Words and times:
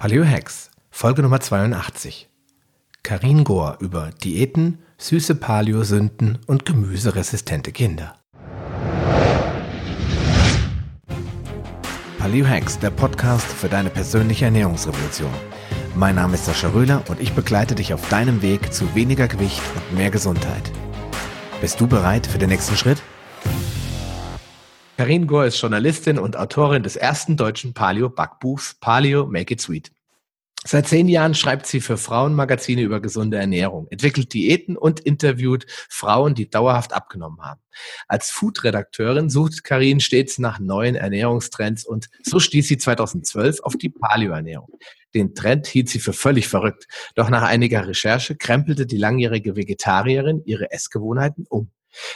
Paleo 0.00 0.24
Hacks, 0.24 0.70
Folge 0.92 1.22
Nummer 1.22 1.40
82. 1.40 2.28
Karin 3.02 3.42
Gohr 3.42 3.78
über 3.80 4.10
Diäten, 4.22 4.78
süße 4.96 5.34
Paleo-Sünden 5.34 6.38
und 6.46 6.64
gemüseresistente 6.64 7.72
Kinder. 7.72 8.14
Paleo 12.16 12.46
Hacks, 12.46 12.78
der 12.78 12.90
Podcast 12.90 13.48
für 13.48 13.68
deine 13.68 13.90
persönliche 13.90 14.44
Ernährungsrevolution. 14.44 15.32
Mein 15.96 16.14
Name 16.14 16.34
ist 16.34 16.44
Sascha 16.44 16.68
Röhler 16.68 17.02
und 17.08 17.20
ich 17.20 17.32
begleite 17.32 17.74
dich 17.74 17.92
auf 17.92 18.08
deinem 18.08 18.40
Weg 18.40 18.72
zu 18.72 18.94
weniger 18.94 19.26
Gewicht 19.26 19.62
und 19.74 19.98
mehr 19.98 20.12
Gesundheit. 20.12 20.70
Bist 21.60 21.80
du 21.80 21.88
bereit 21.88 22.24
für 22.28 22.38
den 22.38 22.50
nächsten 22.50 22.76
Schritt? 22.76 23.02
Karin 24.98 25.28
Gohr 25.28 25.46
ist 25.46 25.60
Journalistin 25.60 26.18
und 26.18 26.36
Autorin 26.36 26.82
des 26.82 26.96
ersten 26.96 27.36
deutschen 27.36 27.72
Paleo-Backbuchs 27.72 28.78
Paleo 28.80 29.26
Make 29.26 29.54
It 29.54 29.60
Sweet. 29.60 29.92
Seit 30.64 30.88
zehn 30.88 31.06
Jahren 31.06 31.36
schreibt 31.36 31.66
sie 31.66 31.80
für 31.80 31.96
Frauenmagazine 31.96 32.82
über 32.82 32.98
gesunde 32.98 33.36
Ernährung, 33.36 33.86
entwickelt 33.90 34.34
Diäten 34.34 34.76
und 34.76 34.98
interviewt 34.98 35.66
Frauen, 35.88 36.34
die 36.34 36.50
dauerhaft 36.50 36.94
abgenommen 36.94 37.40
haben. 37.42 37.60
Als 38.08 38.30
Food-Redakteurin 38.30 39.30
sucht 39.30 39.62
Karin 39.62 40.00
stets 40.00 40.40
nach 40.40 40.58
neuen 40.58 40.96
Ernährungstrends 40.96 41.86
und 41.86 42.08
so 42.24 42.40
stieß 42.40 42.66
sie 42.66 42.78
2012 42.78 43.60
auf 43.60 43.76
die 43.76 43.90
Paleo-Ernährung. 43.90 44.80
Den 45.14 45.32
Trend 45.32 45.68
hielt 45.68 45.88
sie 45.88 46.00
für 46.00 46.12
völlig 46.12 46.48
verrückt. 46.48 46.88
Doch 47.14 47.30
nach 47.30 47.44
einiger 47.44 47.86
Recherche 47.86 48.34
krempelte 48.34 48.84
die 48.84 48.98
langjährige 48.98 49.54
Vegetarierin 49.54 50.42
ihre 50.44 50.72
Essgewohnheiten 50.72 51.46
um. 51.48 51.70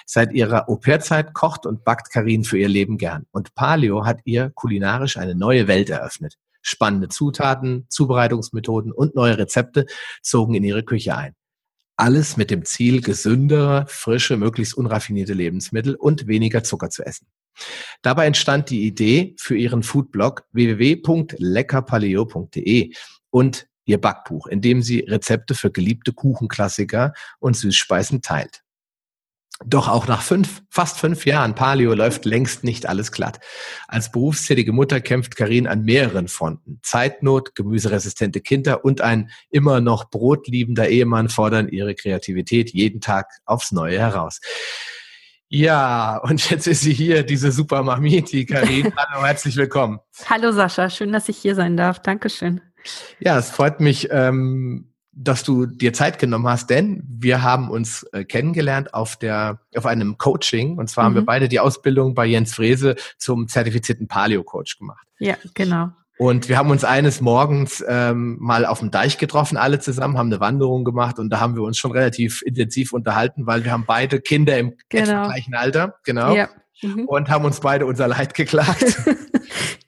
Seit 0.06 0.32
ihrer 0.32 0.68
Au-pair-Zeit 0.68 1.34
kocht 1.34 1.66
und 1.66 1.84
backt 1.84 2.12
Karin 2.12 2.45
für 2.45 2.59
ihr 2.59 2.68
Leben 2.68 2.98
gern. 2.98 3.27
Und 3.30 3.54
Paleo 3.54 4.05
hat 4.05 4.20
ihr 4.24 4.50
kulinarisch 4.55 5.16
eine 5.16 5.34
neue 5.34 5.68
Welt 5.68 5.91
eröffnet. 5.91 6.36
Spannende 6.62 7.08
Zutaten, 7.08 7.86
Zubereitungsmethoden 7.88 8.92
und 8.92 9.14
neue 9.14 9.38
Rezepte 9.38 9.86
zogen 10.22 10.55
in 10.55 10.64
ihre 10.64 10.84
Küche 10.84 11.16
ein. 11.16 11.34
Alles 11.97 12.36
mit 12.36 12.50
dem 12.50 12.64
Ziel, 12.64 13.00
gesündere, 13.00 13.84
frische, 13.88 14.36
möglichst 14.36 14.75
unraffinierte 14.75 15.34
Lebensmittel 15.34 15.94
und 15.94 16.27
weniger 16.27 16.64
Zucker 16.64 16.91
zu 16.91 17.05
essen. 17.05 17.28
Dabei 18.00 18.27
entstand 18.27 18.70
die 18.70 18.86
Idee 18.86 19.34
für 19.38 19.56
ihren 19.56 19.83
Foodblog 19.83 20.44
www.leckerpaleo.de 20.53 22.94
und 23.30 23.66
ihr 23.84 24.00
Backbuch, 24.00 24.47
in 24.47 24.60
dem 24.60 24.83
sie 24.83 25.00
Rezepte 25.00 25.55
für 25.55 25.70
geliebte 25.70 26.12
Kuchenklassiker 26.12 27.12
und 27.41 27.56
Süßspeisen 27.56 28.22
teilt. 28.22 28.62
Doch 29.64 29.88
auch 29.88 30.06
nach 30.08 30.22
fünf, 30.22 30.62
fast 30.70 30.98
fünf 30.98 31.27
Jahren 31.27 31.55
Paleo 31.55 31.94
läuft 31.94 32.24
längst 32.24 32.64
nicht 32.64 32.86
alles 32.86 33.12
glatt. 33.12 33.41
Als 33.88 34.10
berufstätige 34.10 34.72
Mutter 34.72 35.00
kämpft 35.00 35.36
Karin 35.36 35.66
an 35.66 35.82
mehreren 35.82 36.28
Fronten. 36.28 36.80
Zeitnot, 36.82 37.54
gemüseresistente 37.54 38.41
Kinder 38.41 38.84
und 38.84 39.00
ein 39.00 39.30
immer 39.50 39.80
noch 39.80 40.10
brotliebender 40.10 40.88
Ehemann 40.88 41.28
fordern 41.28 41.69
ihre 41.69 41.94
Kreativität 41.94 42.70
jeden 42.70 43.00
Tag 43.00 43.28
aufs 43.44 43.72
Neue 43.72 43.98
heraus. 43.98 44.41
Ja, 45.48 46.16
und 46.16 46.48
jetzt 46.48 46.66
ist 46.66 46.80
sie 46.80 46.94
hier, 46.94 47.24
diese 47.24 47.52
super 47.52 47.82
Mami, 47.82 48.22
die 48.22 48.47
Karin. 48.47 48.91
Hallo, 48.97 49.26
herzlich 49.26 49.54
willkommen. 49.56 50.00
Hallo 50.26 50.50
Sascha, 50.50 50.88
schön, 50.88 51.12
dass 51.12 51.28
ich 51.28 51.36
hier 51.36 51.54
sein 51.54 51.76
darf. 51.76 52.00
Dankeschön. 52.00 52.62
Ja, 53.20 53.38
es 53.38 53.50
freut 53.50 53.78
mich, 53.78 54.08
ähm, 54.10 54.91
dass 55.14 55.44
du 55.44 55.66
dir 55.66 55.92
Zeit 55.92 56.18
genommen 56.18 56.48
hast, 56.48 56.70
denn 56.70 57.02
wir 57.06 57.42
haben 57.42 57.70
uns 57.70 58.05
äh, 58.12 58.24
kennengelernt 58.24 58.94
auf 58.94 59.16
der 59.16 59.60
auf 59.77 59.86
einem 59.86 60.16
Coaching 60.19 60.78
und 60.78 60.88
zwar 60.88 61.04
mhm. 61.04 61.06
haben 61.06 61.14
wir 61.14 61.22
mhm. 61.22 61.27
beide 61.27 61.48
die 61.48 61.60
Ausbildung 61.60 62.14
bei 62.14 62.27
Jens 62.27 62.54
Frese 62.54 62.96
zum 63.19 63.48
zertifizierten 63.48 64.08
Paleo 64.08 64.42
Coach 64.42 64.78
gemacht. 64.78 65.06
Ja, 65.19 65.36
genau. 65.54 65.91
Und 66.19 66.48
wir 66.48 66.56
haben 66.56 66.70
uns 66.70 66.84
eines 66.84 67.20
Morgens 67.20 67.82
ähm, 67.88 68.36
mal 68.38 68.64
auf 68.64 68.78
dem 68.78 68.91
Deich 68.91 69.19
getroffen, 69.19 69.56
alle 69.56 69.80
zusammen, 69.80 70.19
haben 70.19 70.28
eine 70.28 70.41
Wanderung 70.41 70.84
gemacht 70.84 71.19
und 71.19 71.30
da 71.30 71.41
haben 71.41 71.56
wir 71.56 71.62
uns 71.62 71.78
schon 71.78 71.91
relativ 71.91 72.42
intensiv 72.42 72.92
unterhalten, 72.92 73.47
weil 73.47 73.64
wir 73.64 73.72
haben 73.72 73.84
beide 73.86 74.20
Kinder 74.20 74.56
im 74.58 74.74
genau. 74.88 75.24
gleichen 75.24 75.54
Alter, 75.54 75.97
genau. 76.04 76.34
Ja. 76.34 76.48
Mhm. 76.82 77.04
Und 77.06 77.28
haben 77.28 77.44
uns 77.44 77.60
beide 77.60 77.87
unser 77.87 78.09
Leid 78.09 78.34
geklagt. 78.34 79.00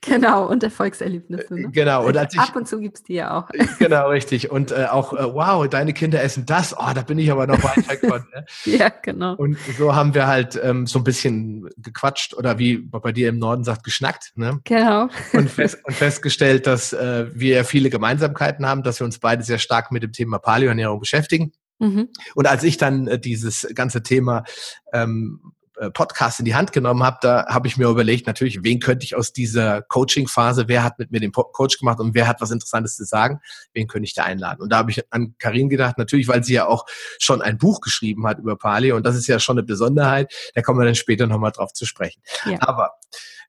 Genau, 0.06 0.46
und 0.46 0.62
Erfolgserlebnisse. 0.62 1.54
Ne? 1.54 1.70
Genau. 1.70 2.06
Und 2.06 2.16
als 2.16 2.34
ich, 2.34 2.40
Ab 2.40 2.54
und 2.56 2.68
zu 2.68 2.78
gibt's 2.78 3.02
die 3.02 3.14
ja 3.14 3.38
auch. 3.38 3.48
Genau, 3.78 4.08
richtig. 4.08 4.50
Und 4.50 4.70
äh, 4.70 4.86
auch, 4.90 5.12
äh, 5.14 5.34
wow, 5.34 5.66
deine 5.68 5.92
Kinder 5.92 6.22
essen 6.22 6.46
das. 6.46 6.76
Oh, 6.76 6.90
da 6.94 7.02
bin 7.02 7.18
ich 7.18 7.30
aber 7.30 7.46
noch 7.46 7.62
weit 7.62 7.88
weg 7.88 8.00
von. 8.00 8.24
Ne? 8.34 8.44
ja, 8.78 8.90
genau. 8.90 9.34
Und 9.34 9.56
so 9.78 9.94
haben 9.94 10.14
wir 10.14 10.26
halt 10.26 10.60
ähm, 10.62 10.86
so 10.86 10.98
ein 10.98 11.04
bisschen 11.04 11.70
gequatscht 11.78 12.34
oder 12.34 12.58
wie 12.58 12.78
bei 12.78 13.12
dir 13.12 13.28
im 13.30 13.38
Norden 13.38 13.64
sagt, 13.64 13.84
geschnackt. 13.84 14.32
Ne? 14.36 14.60
Genau. 14.64 15.08
Und, 15.32 15.50
fest, 15.50 15.78
und 15.84 15.94
festgestellt, 15.94 16.66
dass 16.66 16.92
äh, 16.92 17.26
wir 17.32 17.64
viele 17.64 17.90
Gemeinsamkeiten 17.90 18.66
haben, 18.66 18.82
dass 18.82 19.00
wir 19.00 19.06
uns 19.06 19.18
beide 19.18 19.42
sehr 19.42 19.58
stark 19.58 19.90
mit 19.90 20.02
dem 20.02 20.12
Thema 20.12 20.38
Paleoernährung 20.38 21.00
beschäftigen. 21.00 21.52
Mhm. 21.78 22.08
Und 22.34 22.46
als 22.46 22.62
ich 22.62 22.76
dann 22.76 23.06
äh, 23.08 23.18
dieses 23.18 23.66
ganze 23.74 24.02
Thema 24.02 24.44
ähm, 24.92 25.40
äh, 25.44 25.63
Podcast 25.92 26.38
in 26.38 26.44
die 26.44 26.54
Hand 26.54 26.72
genommen 26.72 27.02
habe, 27.02 27.18
da 27.20 27.46
habe 27.46 27.66
ich 27.66 27.76
mir 27.76 27.88
überlegt, 27.88 28.26
natürlich, 28.26 28.62
wen 28.62 28.78
könnte 28.80 29.04
ich 29.04 29.16
aus 29.16 29.32
dieser 29.32 29.82
Coaching-Phase, 29.82 30.68
wer 30.68 30.84
hat 30.84 30.98
mit 30.98 31.10
mir 31.10 31.20
den 31.20 31.32
Coach 31.32 31.78
gemacht 31.78 32.00
und 32.00 32.14
wer 32.14 32.28
hat 32.28 32.40
was 32.40 32.50
Interessantes 32.50 32.96
zu 32.96 33.04
sagen, 33.04 33.40
wen 33.72 33.86
könnte 33.86 34.06
ich 34.06 34.14
da 34.14 34.24
einladen? 34.24 34.62
Und 34.62 34.70
da 34.70 34.78
habe 34.78 34.90
ich 34.90 35.02
an 35.12 35.34
Karin 35.38 35.68
gedacht, 35.68 35.98
natürlich, 35.98 36.28
weil 36.28 36.44
sie 36.44 36.54
ja 36.54 36.66
auch 36.66 36.86
schon 37.18 37.42
ein 37.42 37.58
Buch 37.58 37.80
geschrieben 37.80 38.26
hat 38.26 38.38
über 38.38 38.56
Pali 38.56 38.92
und 38.92 39.04
das 39.04 39.16
ist 39.16 39.26
ja 39.26 39.38
schon 39.38 39.58
eine 39.58 39.66
Besonderheit, 39.66 40.32
da 40.54 40.62
kommen 40.62 40.78
wir 40.78 40.84
dann 40.84 40.94
später 40.94 41.26
nochmal 41.26 41.52
drauf 41.52 41.72
zu 41.72 41.86
sprechen. 41.86 42.22
Ja. 42.46 42.58
Aber 42.60 42.92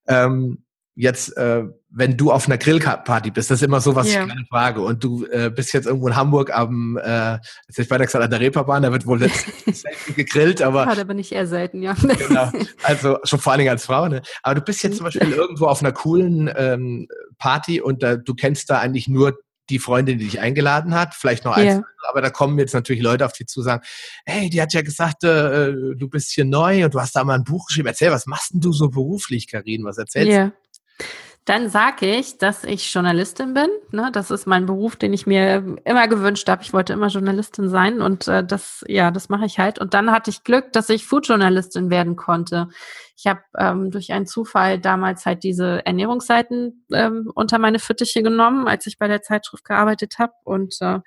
ähm, 0.07 0.65
jetzt, 0.95 1.35
äh, 1.37 1.65
wenn 1.97 2.17
du 2.17 2.29
auf 2.29 2.45
einer 2.45 2.57
Grillparty 2.57 3.31
bist, 3.31 3.49
das 3.49 3.59
ist 3.59 3.63
immer 3.63 3.79
so, 3.79 3.95
was 3.95 4.11
ja. 4.11 4.21
ich 4.21 4.27
gerne 4.27 4.45
frage. 4.49 4.81
Und 4.81 5.01
du 5.01 5.25
äh, 5.27 5.49
bist 5.49 5.71
jetzt 5.73 5.85
irgendwo 5.85 6.09
in 6.09 6.15
Hamburg 6.17 6.53
am, 6.53 6.97
äh, 6.97 7.35
jetzt 7.67 7.79
ich 7.79 7.89
weiter 7.89 8.05
gesagt, 8.05 8.21
an 8.21 8.29
der 8.29 8.41
Reeperbahn, 8.41 8.83
da 8.83 8.91
wird 8.91 9.05
wohl 9.05 9.19
selten 9.65 10.13
gegrillt, 10.13 10.61
aber. 10.61 10.85
Ja, 10.87 10.95
da 10.95 11.05
bin 11.05 11.19
ich 11.19 11.31
eher 11.31 11.47
selten, 11.47 11.81
ja. 11.81 11.93
genau. 11.93 12.51
Also 12.83 13.17
schon 13.23 13.39
vor 13.39 13.53
allen 13.53 13.59
Dingen 13.59 13.71
als 13.71 13.85
Frau, 13.85 14.09
ne? 14.09 14.21
Aber 14.43 14.55
du 14.55 14.61
bist 14.61 14.83
jetzt 14.83 14.97
zum 14.97 15.05
Beispiel 15.05 15.31
irgendwo 15.31 15.67
auf 15.67 15.81
einer 15.81 15.93
coolen 15.93 16.51
ähm, 16.55 17.07
Party 17.37 17.79
und 17.79 18.03
da, 18.03 18.17
du 18.17 18.33
kennst 18.33 18.69
da 18.69 18.79
eigentlich 18.79 19.07
nur 19.07 19.39
die 19.69 19.79
Freundin, 19.79 20.19
die 20.19 20.25
dich 20.25 20.41
eingeladen 20.41 20.93
hat, 20.93 21.15
vielleicht 21.15 21.45
noch 21.45 21.55
eins, 21.55 21.75
yeah. 21.75 21.83
aber 22.09 22.21
da 22.21 22.29
kommen 22.29 22.59
jetzt 22.59 22.73
natürlich 22.73 23.01
Leute 23.01 23.25
auf 23.25 23.31
dich 23.31 23.47
zu 23.47 23.61
sagen, 23.61 23.83
hey, 24.25 24.49
die 24.49 24.61
hat 24.61 24.73
ja 24.73 24.81
gesagt, 24.81 25.23
äh, 25.23 25.71
du 25.71 26.09
bist 26.09 26.31
hier 26.33 26.45
neu 26.45 26.85
und 26.85 26.93
du 26.93 26.99
hast 26.99 27.15
da 27.15 27.23
mal 27.23 27.35
ein 27.35 27.45
Buch 27.45 27.67
geschrieben. 27.67 27.87
Erzähl, 27.87 28.11
was 28.11 28.27
machst 28.27 28.53
denn 28.53 28.59
du 28.59 28.73
so 28.73 28.89
beruflich, 28.89 29.47
Karin? 29.47 29.85
Was 29.85 29.97
erzählst 29.97 30.31
yeah. 30.31 30.51
du? 30.99 31.05
Dann 31.45 31.69
sage 31.69 32.07
ich, 32.07 32.39
dass 32.39 32.63
ich 32.63 32.91
Journalistin 32.91 33.53
bin. 33.53 33.69
Ne? 33.91 34.09
Das 34.11 34.31
ist 34.31 34.47
mein 34.47 34.65
Beruf, 34.65 34.95
den 34.95 35.13
ich 35.13 35.27
mir 35.27 35.77
immer 35.85 36.07
gewünscht 36.07 36.49
habe. 36.49 36.63
Ich 36.63 36.73
wollte 36.73 36.93
immer 36.93 37.07
Journalistin 37.07 37.69
sein 37.69 38.01
und 38.01 38.27
äh, 38.27 38.43
das, 38.43 38.83
ja, 38.87 39.11
das 39.11 39.29
mache 39.29 39.45
ich 39.45 39.59
halt. 39.59 39.77
Und 39.77 39.93
dann 39.93 40.11
hatte 40.11 40.31
ich 40.31 40.43
Glück, 40.43 40.73
dass 40.73 40.89
ich 40.89 41.05
Foodjournalistin 41.05 41.91
werden 41.91 42.15
konnte. 42.15 42.67
Ich 43.15 43.27
habe 43.27 43.41
ähm, 43.59 43.91
durch 43.91 44.11
einen 44.11 44.25
Zufall 44.25 44.79
damals 44.79 45.27
halt 45.27 45.43
diese 45.43 45.85
Ernährungsseiten 45.85 46.83
ähm, 46.91 47.31
unter 47.35 47.59
meine 47.59 47.77
Fittiche 47.77 48.23
genommen, 48.23 48.67
als 48.67 48.87
ich 48.87 48.97
bei 48.97 49.07
der 49.07 49.21
Zeitschrift 49.21 49.65
gearbeitet 49.65 50.15
habe 50.17 50.33
und 50.45 50.75
äh, 50.81 50.99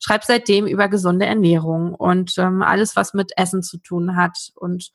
schreibe 0.00 0.24
seitdem 0.26 0.66
über 0.66 0.88
gesunde 0.88 1.26
Ernährung 1.26 1.94
und 1.94 2.36
ähm, 2.38 2.62
alles, 2.62 2.96
was 2.96 3.14
mit 3.14 3.30
Essen 3.36 3.62
zu 3.62 3.78
tun 3.78 4.16
hat 4.16 4.50
und 4.56 4.90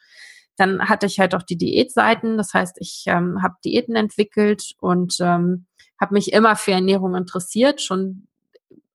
dann 0.57 0.89
hatte 0.89 1.05
ich 1.05 1.19
halt 1.19 1.33
auch 1.35 1.43
die 1.43 1.57
Diätseiten, 1.57 2.37
das 2.37 2.53
heißt, 2.53 2.77
ich 2.79 3.03
ähm, 3.07 3.41
habe 3.41 3.55
Diäten 3.63 3.95
entwickelt 3.95 4.73
und 4.79 5.17
ähm, 5.19 5.65
habe 5.99 6.13
mich 6.13 6.33
immer 6.33 6.55
für 6.55 6.71
Ernährung 6.71 7.15
interessiert, 7.15 7.81
schon 7.81 8.27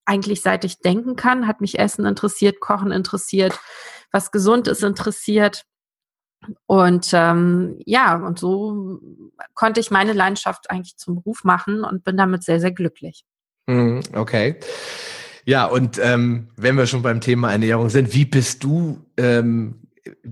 eigentlich 0.05 0.43
seit 0.43 0.65
ich 0.65 0.81
denken 0.81 1.17
kann, 1.17 1.47
hat 1.47 1.61
mich 1.61 1.79
Essen 1.79 2.07
interessiert, 2.07 2.61
Kochen 2.61 2.93
interessiert, 2.93 3.59
was 4.13 4.31
gesund 4.31 4.69
ist 4.69 4.85
interessiert. 4.85 5.65
Und 6.67 7.11
ähm, 7.13 7.81
ja, 7.85 8.17
und 8.17 8.39
so 8.39 9.01
konnte 9.55 9.81
ich 9.81 9.91
meine 9.91 10.13
Leidenschaft 10.13 10.71
eigentlich 10.71 10.97
zum 10.97 11.17
Beruf 11.17 11.43
machen 11.43 11.83
und 11.83 12.05
bin 12.05 12.17
damit 12.17 12.45
sehr, 12.45 12.61
sehr 12.61 12.71
glücklich. 12.71 13.25
Mhm, 13.67 14.01
okay. 14.15 14.61
Ja, 15.45 15.67
und 15.67 15.99
ähm, 16.03 16.49
wenn 16.57 16.77
wir 16.77 16.87
schon 16.87 17.03
beim 17.03 17.21
Thema 17.21 17.51
Ernährung 17.53 17.89
sind, 17.89 18.15
wie 18.15 18.25
bist 18.25 18.63
du 18.63 19.05
ähm, 19.17 19.86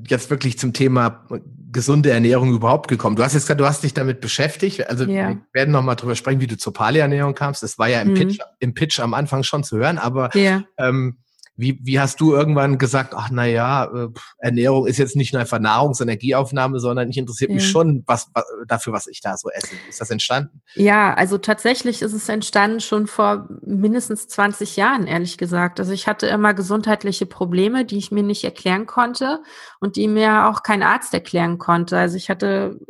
jetzt 0.08 0.30
wirklich 0.30 0.58
zum 0.58 0.72
Thema 0.72 1.26
gesunde 1.72 2.10
Ernährung 2.10 2.52
überhaupt 2.52 2.88
gekommen? 2.88 3.16
Du 3.16 3.22
hast 3.22 3.34
jetzt 3.34 3.46
gerade, 3.46 3.58
du 3.58 3.66
hast 3.66 3.82
dich 3.82 3.94
damit 3.94 4.20
beschäftigt. 4.20 4.88
Also 4.88 5.04
ja. 5.04 5.30
wir 5.30 5.42
werden 5.52 5.72
noch 5.72 5.82
mal 5.82 5.94
drüber 5.94 6.14
sprechen, 6.14 6.40
wie 6.40 6.46
du 6.46 6.56
zur 6.56 6.72
Paleoernährung 6.72 7.34
kamst. 7.34 7.62
Das 7.62 7.78
war 7.78 7.88
ja 7.88 8.00
im, 8.00 8.10
mhm. 8.10 8.14
Pitch, 8.14 8.38
im 8.60 8.74
Pitch 8.74 9.00
am 9.00 9.14
Anfang 9.14 9.42
schon 9.42 9.64
zu 9.64 9.76
hören, 9.78 9.98
aber 9.98 10.34
ja. 10.36 10.62
ähm, 10.78 11.18
wie, 11.56 11.78
wie 11.82 12.00
hast 12.00 12.20
du 12.20 12.34
irgendwann 12.34 12.78
gesagt, 12.78 13.14
ach 13.14 13.28
na 13.30 13.46
ja, 13.46 13.84
äh, 13.84 14.08
Ernährung 14.38 14.86
ist 14.86 14.98
jetzt 14.98 15.14
nicht 15.14 15.32
nur 15.32 15.40
einfach 15.40 15.60
Nahrungs- 15.60 16.00
und 16.00 16.08
Energieaufnahme, 16.08 16.80
sondern 16.80 17.08
ich 17.08 17.16
interessiert 17.16 17.50
ja. 17.50 17.56
mich 17.56 17.68
schon 17.68 18.02
was, 18.06 18.28
was, 18.34 18.44
dafür, 18.66 18.92
was 18.92 19.06
ich 19.06 19.20
da 19.20 19.36
so 19.36 19.50
esse. 19.50 19.74
Ist 19.88 20.00
das 20.00 20.10
entstanden? 20.10 20.62
Ja, 20.74 21.14
also 21.14 21.38
tatsächlich 21.38 22.02
ist 22.02 22.12
es 22.12 22.28
entstanden 22.28 22.80
schon 22.80 23.06
vor 23.06 23.48
mindestens 23.64 24.26
20 24.28 24.76
Jahren, 24.76 25.06
ehrlich 25.06 25.38
gesagt. 25.38 25.78
Also 25.78 25.92
ich 25.92 26.08
hatte 26.08 26.26
immer 26.26 26.54
gesundheitliche 26.54 27.26
Probleme, 27.26 27.84
die 27.84 27.98
ich 27.98 28.10
mir 28.10 28.24
nicht 28.24 28.44
erklären 28.44 28.86
konnte 28.86 29.40
und 29.78 29.96
die 29.96 30.08
mir 30.08 30.48
auch 30.48 30.62
kein 30.62 30.82
Arzt 30.82 31.14
erklären 31.14 31.58
konnte. 31.58 31.96
Also 31.96 32.16
ich 32.16 32.30
hatte 32.30 32.80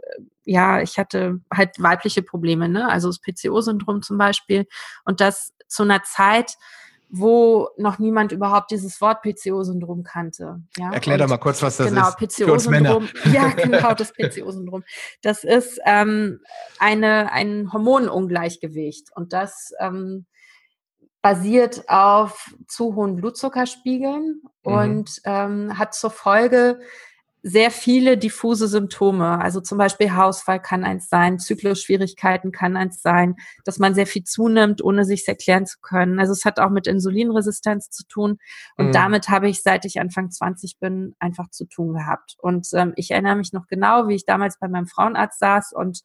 ja, 0.47 0.83
ich 0.83 0.99
hatte 0.99 1.41
halt 1.53 1.71
weibliche 1.81 2.23
Probleme, 2.23 2.69
ne? 2.69 2.89
Also 2.89 3.09
das 3.09 3.19
PCO-Syndrom 3.19 4.03
zum 4.03 4.19
Beispiel. 4.19 4.67
Und 5.05 5.21
das 5.21 5.55
zu 5.69 5.83
einer 5.85 6.03
Zeit, 6.03 6.57
wo 7.09 7.69
noch 7.77 7.99
niemand 7.99 8.33
überhaupt 8.33 8.71
dieses 8.71 9.01
Wort 9.01 9.23
PCO-Syndrom 9.23 10.03
kannte. 10.03 10.61
Ja? 10.77 10.93
Erklär 10.93 11.19
doch 11.19 11.29
mal 11.29 11.39
kurz, 11.39 11.63
was 11.63 11.77
das 11.77 11.89
genau, 11.89 12.09
ist. 12.09 12.37
Genau, 12.37 12.53
PCO-Syndrom. 12.55 13.09
Ja, 13.33 13.49
genau, 13.57 13.95
das 13.95 14.13
PCO-Syndrom. 14.13 14.85
Das 15.23 15.45
ist 15.45 15.81
ähm, 15.85 16.41
eine, 16.79 17.33
ein 17.33 17.73
Hormonungleichgewicht 17.73 19.09
und 19.15 19.33
das 19.33 19.73
ähm, 19.79 20.27
basiert 21.23 21.89
auf 21.89 22.55
zu 22.69 22.97
hohen 22.97 23.17
Blutzuckerspiegeln 23.17 24.43
mhm. 24.65 24.73
und 24.73 25.21
ähm, 25.25 25.79
hat 25.79 25.95
zur 25.95 26.11
Folge, 26.11 26.81
sehr 27.47 27.71
viele 27.71 28.17
diffuse 28.17 28.69
Symptome. 28.69 29.39
Also 29.39 29.61
zum 29.61 29.77
Beispiel 29.77 30.13
Haarausfall 30.13 30.63
kann 30.63 30.83
eins 30.83 31.11
sein, 31.11 31.39
Zyklusschwierigkeiten 31.39 32.53
kann 32.53 32.75
eins 32.75 33.03
sein, 33.03 33.37
dass 33.67 33.79
man 33.79 33.95
sehr 33.95 34.07
viel 34.07 34.25
zunimmt, 34.25 34.83
ohne 34.83 35.05
sich 35.05 35.29
erklären 35.29 35.67
zu 35.67 35.79
können. 35.83 36.19
Also 36.19 36.33
es 36.33 36.47
hat 36.47 36.59
auch 36.59 36.71
mit 36.71 36.87
Insulinresistenz 36.87 37.91
zu 37.91 38.07
tun. 38.09 38.39
Und 38.79 38.87
mhm. 38.87 38.93
damit 38.93 39.29
habe 39.29 39.51
ich, 39.51 39.63
seit 39.63 39.85
ich 39.85 40.01
Anfang 40.01 40.31
20 40.31 40.79
bin, 40.81 41.15
einfach 41.19 41.51
zu 41.51 41.67
tun 41.67 41.93
gehabt. 41.93 42.35
Und 42.39 42.67
ähm, 42.73 42.95
ich 42.97 43.11
erinnere 43.11 43.37
mich 43.37 43.53
noch 43.53 43.67
genau, 43.67 44.09
wie 44.09 44.15
ich 44.15 44.25
damals 44.25 44.59
bei 44.59 44.67
meinem 44.67 44.87
Frauenarzt 44.87 45.39
saß 45.39 45.75
und 45.75 46.01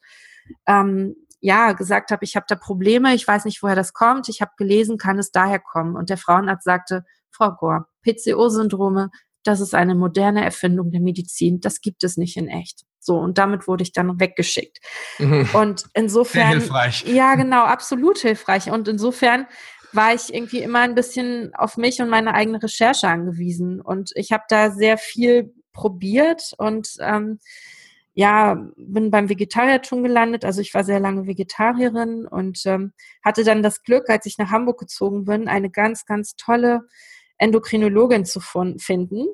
ähm, 0.67 1.15
ja, 1.39 1.71
gesagt 1.71 2.11
habe, 2.11 2.25
ich 2.25 2.35
habe 2.35 2.47
da 2.49 2.55
Probleme, 2.55 3.15
ich 3.15 3.25
weiß 3.25 3.45
nicht, 3.45 3.63
woher 3.63 3.77
das 3.77 3.93
kommt, 3.93 4.27
ich 4.27 4.41
habe 4.41 4.51
gelesen, 4.57 4.97
kann 4.97 5.17
es 5.17 5.31
daher 5.31 5.59
kommen. 5.59 5.95
Und 5.95 6.09
der 6.09 6.17
Frauenarzt 6.17 6.65
sagte, 6.65 7.05
Frau 7.31 7.51
Gore, 7.51 7.85
PCO-Syndrome 8.03 9.09
das 9.43 9.61
ist 9.61 9.73
eine 9.73 9.95
moderne 9.95 10.43
Erfindung 10.43 10.91
der 10.91 11.01
Medizin, 11.01 11.59
das 11.59 11.81
gibt 11.81 12.03
es 12.03 12.17
nicht 12.17 12.37
in 12.37 12.47
echt. 12.47 12.83
So, 12.99 13.17
und 13.17 13.37
damit 13.37 13.67
wurde 13.67 13.83
ich 13.83 13.93
dann 13.93 14.19
weggeschickt. 14.19 14.79
Mhm. 15.17 15.49
Und 15.53 15.85
insofern. 15.93 16.51
Sehr 16.51 16.59
hilfreich. 16.59 17.05
Ja, 17.07 17.35
genau, 17.35 17.63
absolut 17.63 18.19
hilfreich. 18.19 18.69
Und 18.69 18.87
insofern 18.87 19.47
war 19.93 20.13
ich 20.13 20.33
irgendwie 20.33 20.59
immer 20.59 20.79
ein 20.79 20.95
bisschen 20.95 21.53
auf 21.55 21.77
mich 21.77 22.01
und 22.01 22.09
meine 22.09 22.33
eigene 22.33 22.61
Recherche 22.61 23.07
angewiesen. 23.07 23.81
Und 23.81 24.11
ich 24.15 24.31
habe 24.31 24.43
da 24.49 24.71
sehr 24.71 24.97
viel 24.97 25.53
probiert 25.73 26.53
und 26.57 26.97
ähm, 26.99 27.39
ja, 28.13 28.61
bin 28.75 29.11
beim 29.11 29.29
Vegetariertum 29.29 30.03
gelandet. 30.03 30.43
Also 30.43 30.61
ich 30.61 30.73
war 30.73 30.83
sehr 30.83 30.99
lange 30.99 31.25
Vegetarierin 31.25 32.27
und 32.27 32.61
ähm, 32.65 32.91
hatte 33.23 33.43
dann 33.43 33.63
das 33.63 33.83
Glück, 33.83 34.09
als 34.09 34.25
ich 34.25 34.37
nach 34.37 34.51
Hamburg 34.51 34.79
gezogen 34.79 35.23
bin, 35.23 35.47
eine 35.47 35.69
ganz, 35.69 36.05
ganz 36.05 36.35
tolle 36.35 36.81
Endokrinologin 37.39 38.25
zu 38.25 38.39
finden, 38.39 39.27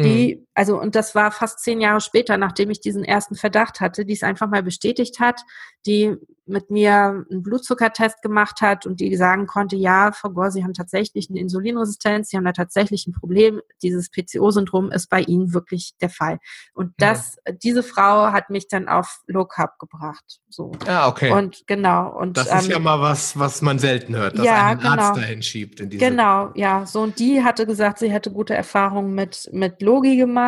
die, 0.00 0.36
mhm. 0.36 0.46
Also, 0.54 0.80
und 0.80 0.94
das 0.94 1.14
war 1.14 1.32
fast 1.32 1.60
zehn 1.60 1.80
Jahre 1.80 2.00
später, 2.00 2.36
nachdem 2.36 2.70
ich 2.70 2.80
diesen 2.80 3.04
ersten 3.04 3.36
Verdacht 3.36 3.80
hatte, 3.80 4.04
die 4.04 4.12
es 4.12 4.22
einfach 4.22 4.48
mal 4.48 4.62
bestätigt 4.62 5.18
hat, 5.18 5.42
die 5.86 6.16
mit 6.46 6.70
mir 6.70 7.24
einen 7.30 7.42
Blutzuckertest 7.42 8.20
gemacht 8.20 8.60
hat 8.60 8.84
und 8.84 9.00
die 9.00 9.14
sagen 9.16 9.46
konnte, 9.46 9.76
ja, 9.76 10.12
Frau 10.12 10.30
Gore, 10.30 10.50
Sie 10.50 10.64
haben 10.64 10.74
tatsächlich 10.74 11.30
eine 11.30 11.38
Insulinresistenz, 11.38 12.30
Sie 12.30 12.36
haben 12.36 12.44
da 12.44 12.52
tatsächlich 12.52 13.06
ein 13.06 13.12
Problem. 13.12 13.60
Dieses 13.80 14.10
PCO-Syndrom 14.10 14.90
ist 14.90 15.08
bei 15.08 15.20
Ihnen 15.20 15.54
wirklich 15.54 15.94
der 16.00 16.10
Fall. 16.10 16.38
Und 16.74 16.92
das, 16.98 17.36
ja. 17.46 17.52
diese 17.52 17.82
Frau 17.82 18.32
hat 18.32 18.50
mich 18.50 18.68
dann 18.68 18.88
auf 18.88 19.22
Low 19.26 19.44
Carb 19.44 19.78
gebracht. 19.78 20.40
So. 20.48 20.72
Ja, 20.86 21.08
okay. 21.08 21.32
Und 21.32 21.62
genau. 21.66 22.12
Und, 22.12 22.36
das 22.36 22.52
ist 22.52 22.64
ähm, 22.64 22.72
ja 22.72 22.78
mal 22.80 23.00
was, 23.00 23.38
was 23.38 23.62
man 23.62 23.78
selten 23.78 24.16
hört, 24.16 24.36
dass 24.36 24.44
ja, 24.44 24.66
ein 24.66 24.78
genau. 24.78 24.90
Arzt 24.90 25.16
dahin 25.16 25.42
schiebt. 25.42 25.80
In 25.80 25.90
diese 25.90 26.04
genau, 26.04 26.50
ja. 26.54 26.84
So, 26.86 27.02
und 27.02 27.18
die 27.18 27.42
hatte 27.42 27.66
gesagt, 27.66 28.00
sie 28.00 28.10
hätte 28.10 28.30
gute 28.32 28.54
Erfahrungen 28.54 29.14
mit, 29.14 29.48
mit 29.52 29.80
Logi 29.80 30.16
gemacht, 30.16 30.41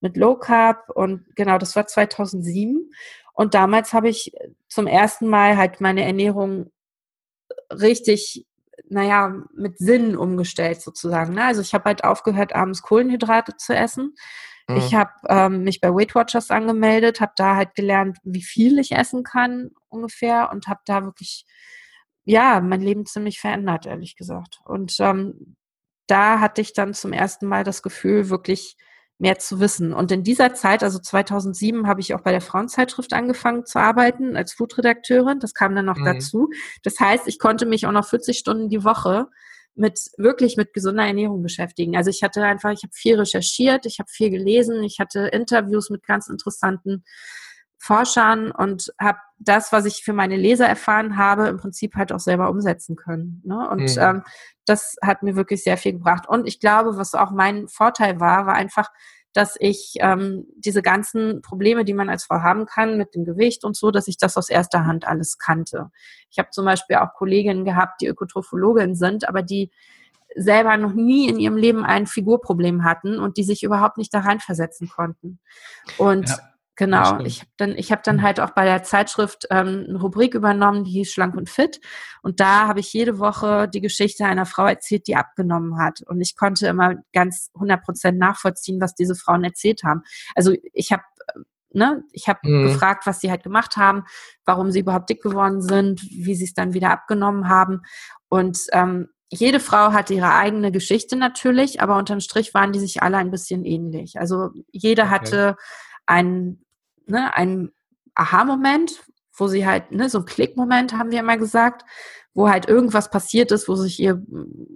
mit 0.00 0.16
Low 0.16 0.36
Carb. 0.36 0.90
Und 0.90 1.24
genau, 1.36 1.58
das 1.58 1.76
war 1.76 1.86
2007. 1.86 2.90
Und 3.34 3.54
damals 3.54 3.92
habe 3.92 4.08
ich 4.08 4.32
zum 4.68 4.86
ersten 4.86 5.28
Mal 5.28 5.56
halt 5.56 5.80
meine 5.80 6.04
Ernährung 6.04 6.70
richtig, 7.70 8.46
naja, 8.88 9.34
mit 9.54 9.78
Sinn 9.78 10.16
umgestellt 10.16 10.82
sozusagen. 10.82 11.34
Ne? 11.34 11.44
Also 11.44 11.62
ich 11.62 11.72
habe 11.72 11.84
halt 11.84 12.04
aufgehört, 12.04 12.54
abends 12.54 12.82
Kohlenhydrate 12.82 13.56
zu 13.56 13.74
essen. 13.74 14.14
Mhm. 14.68 14.76
Ich 14.76 14.94
habe 14.94 15.12
ähm, 15.28 15.64
mich 15.64 15.80
bei 15.80 15.90
Weight 15.90 16.14
Watchers 16.14 16.50
angemeldet, 16.50 17.20
habe 17.20 17.32
da 17.36 17.56
halt 17.56 17.74
gelernt, 17.74 18.18
wie 18.22 18.42
viel 18.42 18.78
ich 18.78 18.92
essen 18.92 19.22
kann 19.22 19.70
ungefähr 19.88 20.50
und 20.52 20.68
habe 20.68 20.80
da 20.84 21.04
wirklich, 21.04 21.46
ja, 22.24 22.60
mein 22.60 22.80
Leben 22.80 23.06
ziemlich 23.06 23.40
verändert, 23.40 23.86
ehrlich 23.86 24.16
gesagt. 24.16 24.60
Und 24.64 24.96
ähm, 25.00 25.56
da 26.06 26.40
hatte 26.40 26.60
ich 26.60 26.72
dann 26.72 26.94
zum 26.94 27.12
ersten 27.12 27.46
Mal 27.46 27.64
das 27.64 27.82
Gefühl, 27.82 28.28
wirklich 28.28 28.76
mehr 29.18 29.38
zu 29.38 29.60
wissen. 29.60 29.92
Und 29.92 30.10
in 30.10 30.24
dieser 30.24 30.54
Zeit, 30.54 30.82
also 30.82 30.98
2007, 30.98 31.86
habe 31.86 32.00
ich 32.00 32.14
auch 32.14 32.22
bei 32.22 32.32
der 32.32 32.40
Frauenzeitschrift 32.40 33.12
angefangen 33.12 33.64
zu 33.66 33.78
arbeiten 33.78 34.36
als 34.36 34.52
Foodredakteurin. 34.52 35.38
Das 35.38 35.54
kam 35.54 35.74
dann 35.74 35.84
noch 35.84 35.98
mhm. 35.98 36.04
dazu. 36.04 36.50
Das 36.82 36.98
heißt, 36.98 37.28
ich 37.28 37.38
konnte 37.38 37.66
mich 37.66 37.86
auch 37.86 37.92
noch 37.92 38.06
40 38.06 38.36
Stunden 38.38 38.68
die 38.68 38.84
Woche 38.84 39.28
mit 39.74 40.00
wirklich 40.18 40.56
mit 40.56 40.74
gesunder 40.74 41.06
Ernährung 41.06 41.42
beschäftigen. 41.42 41.96
Also 41.96 42.10
ich 42.10 42.22
hatte 42.22 42.44
einfach, 42.44 42.72
ich 42.72 42.82
habe 42.82 42.92
viel 42.92 43.18
recherchiert, 43.18 43.86
ich 43.86 43.98
habe 44.00 44.10
viel 44.10 44.30
gelesen, 44.30 44.82
ich 44.82 44.98
hatte 44.98 45.20
Interviews 45.20 45.88
mit 45.88 46.04
ganz 46.04 46.28
interessanten 46.28 47.04
Forschern 47.78 48.50
und 48.50 48.92
habe 49.00 49.18
das, 49.44 49.72
was 49.72 49.84
ich 49.84 50.02
für 50.04 50.12
meine 50.12 50.36
Leser 50.36 50.66
erfahren 50.66 51.16
habe, 51.16 51.48
im 51.48 51.58
Prinzip 51.58 51.94
halt 51.94 52.12
auch 52.12 52.20
selber 52.20 52.50
umsetzen 52.50 52.96
können. 52.96 53.42
Ne? 53.44 53.68
Und 53.70 53.96
mhm. 53.96 53.98
ähm, 53.98 54.22
das 54.66 54.96
hat 55.02 55.22
mir 55.22 55.36
wirklich 55.36 55.62
sehr 55.62 55.76
viel 55.76 55.92
gebracht. 55.92 56.28
Und 56.28 56.46
ich 56.46 56.60
glaube, 56.60 56.96
was 56.96 57.14
auch 57.14 57.30
mein 57.30 57.68
Vorteil 57.68 58.20
war, 58.20 58.46
war 58.46 58.54
einfach, 58.54 58.88
dass 59.32 59.56
ich 59.58 59.94
ähm, 60.00 60.46
diese 60.56 60.82
ganzen 60.82 61.40
Probleme, 61.42 61.84
die 61.84 61.94
man 61.94 62.10
als 62.10 62.24
Frau 62.24 62.40
haben 62.40 62.66
kann 62.66 62.98
mit 62.98 63.14
dem 63.14 63.24
Gewicht 63.24 63.64
und 63.64 63.76
so, 63.76 63.90
dass 63.90 64.06
ich 64.06 64.18
das 64.18 64.36
aus 64.36 64.50
erster 64.50 64.84
Hand 64.84 65.06
alles 65.06 65.38
kannte. 65.38 65.90
Ich 66.30 66.38
habe 66.38 66.50
zum 66.50 66.66
Beispiel 66.66 66.96
auch 66.96 67.14
Kolleginnen 67.14 67.64
gehabt, 67.64 68.02
die 68.02 68.06
Ökotrophologin 68.06 68.94
sind, 68.94 69.28
aber 69.28 69.42
die 69.42 69.70
selber 70.34 70.76
noch 70.76 70.92
nie 70.92 71.28
in 71.28 71.38
ihrem 71.38 71.56
Leben 71.56 71.84
ein 71.84 72.06
Figurproblem 72.06 72.84
hatten 72.84 73.18
und 73.18 73.36
die 73.36 73.44
sich 73.44 73.62
überhaupt 73.62 73.98
nicht 73.98 74.12
da 74.14 74.20
reinversetzen 74.20 74.88
konnten. 74.88 75.40
Und 75.98 76.28
ja. 76.28 76.38
Genau, 76.76 77.20
ich 77.20 77.40
habe 77.40 77.50
dann, 77.58 77.70
ich 77.76 77.92
habe 77.92 78.00
dann 78.02 78.16
mhm. 78.16 78.22
halt 78.22 78.40
auch 78.40 78.50
bei 78.50 78.64
der 78.64 78.82
Zeitschrift 78.82 79.46
ähm, 79.50 79.84
eine 79.88 80.00
Rubrik 80.00 80.34
übernommen, 80.34 80.84
die 80.84 80.90
hieß 80.92 81.12
Schlank 81.12 81.36
und 81.36 81.50
Fit. 81.50 81.80
Und 82.22 82.40
da 82.40 82.66
habe 82.66 82.80
ich 82.80 82.92
jede 82.94 83.18
Woche 83.18 83.68
die 83.68 83.82
Geschichte 83.82 84.24
einer 84.24 84.46
Frau 84.46 84.66
erzählt, 84.66 85.06
die 85.06 85.16
abgenommen 85.16 85.78
hat. 85.78 86.00
Und 86.06 86.22
ich 86.22 86.34
konnte 86.34 86.66
immer 86.66 86.94
ganz 87.12 87.50
100 87.54 87.82
Prozent 87.82 88.18
nachvollziehen, 88.18 88.80
was 88.80 88.94
diese 88.94 89.14
Frauen 89.14 89.44
erzählt 89.44 89.82
haben. 89.84 90.02
Also 90.34 90.54
ich 90.72 90.92
habe 90.92 91.02
Ne? 91.74 92.04
Ich 92.12 92.28
habe 92.28 92.40
mhm. 92.42 92.66
gefragt, 92.66 93.06
was 93.06 93.20
sie 93.20 93.30
halt 93.30 93.42
gemacht 93.42 93.78
haben, 93.78 94.04
warum 94.44 94.70
sie 94.70 94.80
überhaupt 94.80 95.08
dick 95.08 95.22
geworden 95.22 95.62
sind, 95.62 96.02
wie 96.02 96.34
sie 96.34 96.44
es 96.44 96.52
dann 96.52 96.74
wieder 96.74 96.90
abgenommen 96.90 97.48
haben. 97.48 97.80
Und 98.28 98.58
ähm, 98.72 99.08
jede 99.30 99.60
Frau 99.60 99.92
hatte 99.92 100.12
ihre 100.12 100.34
eigene 100.34 100.70
Geschichte 100.72 101.16
natürlich, 101.16 101.80
aber 101.80 101.96
unterm 101.96 102.20
Strich 102.20 102.52
waren 102.52 102.72
die 102.72 102.80
sich 102.80 103.02
alle 103.02 103.16
ein 103.16 103.30
bisschen 103.30 103.64
ähnlich. 103.64 104.18
Also 104.18 104.50
jede 104.70 105.02
okay. 105.02 105.10
hatte 105.10 105.56
ein, 106.06 106.61
ne, 107.06 107.34
ein 107.34 107.70
Aha-Moment, 108.14 109.02
wo 109.34 109.48
sie 109.48 109.66
halt, 109.66 109.92
ne, 109.92 110.08
so 110.08 110.18
ein 110.18 110.24
Klick-Moment 110.24 110.92
haben 110.92 111.10
wir 111.10 111.20
immer 111.20 111.36
gesagt, 111.36 111.84
wo 112.34 112.48
halt 112.48 112.66
irgendwas 112.66 113.10
passiert 113.10 113.52
ist, 113.52 113.68
wo 113.68 113.74
sich 113.74 114.00
ihr, 114.00 114.22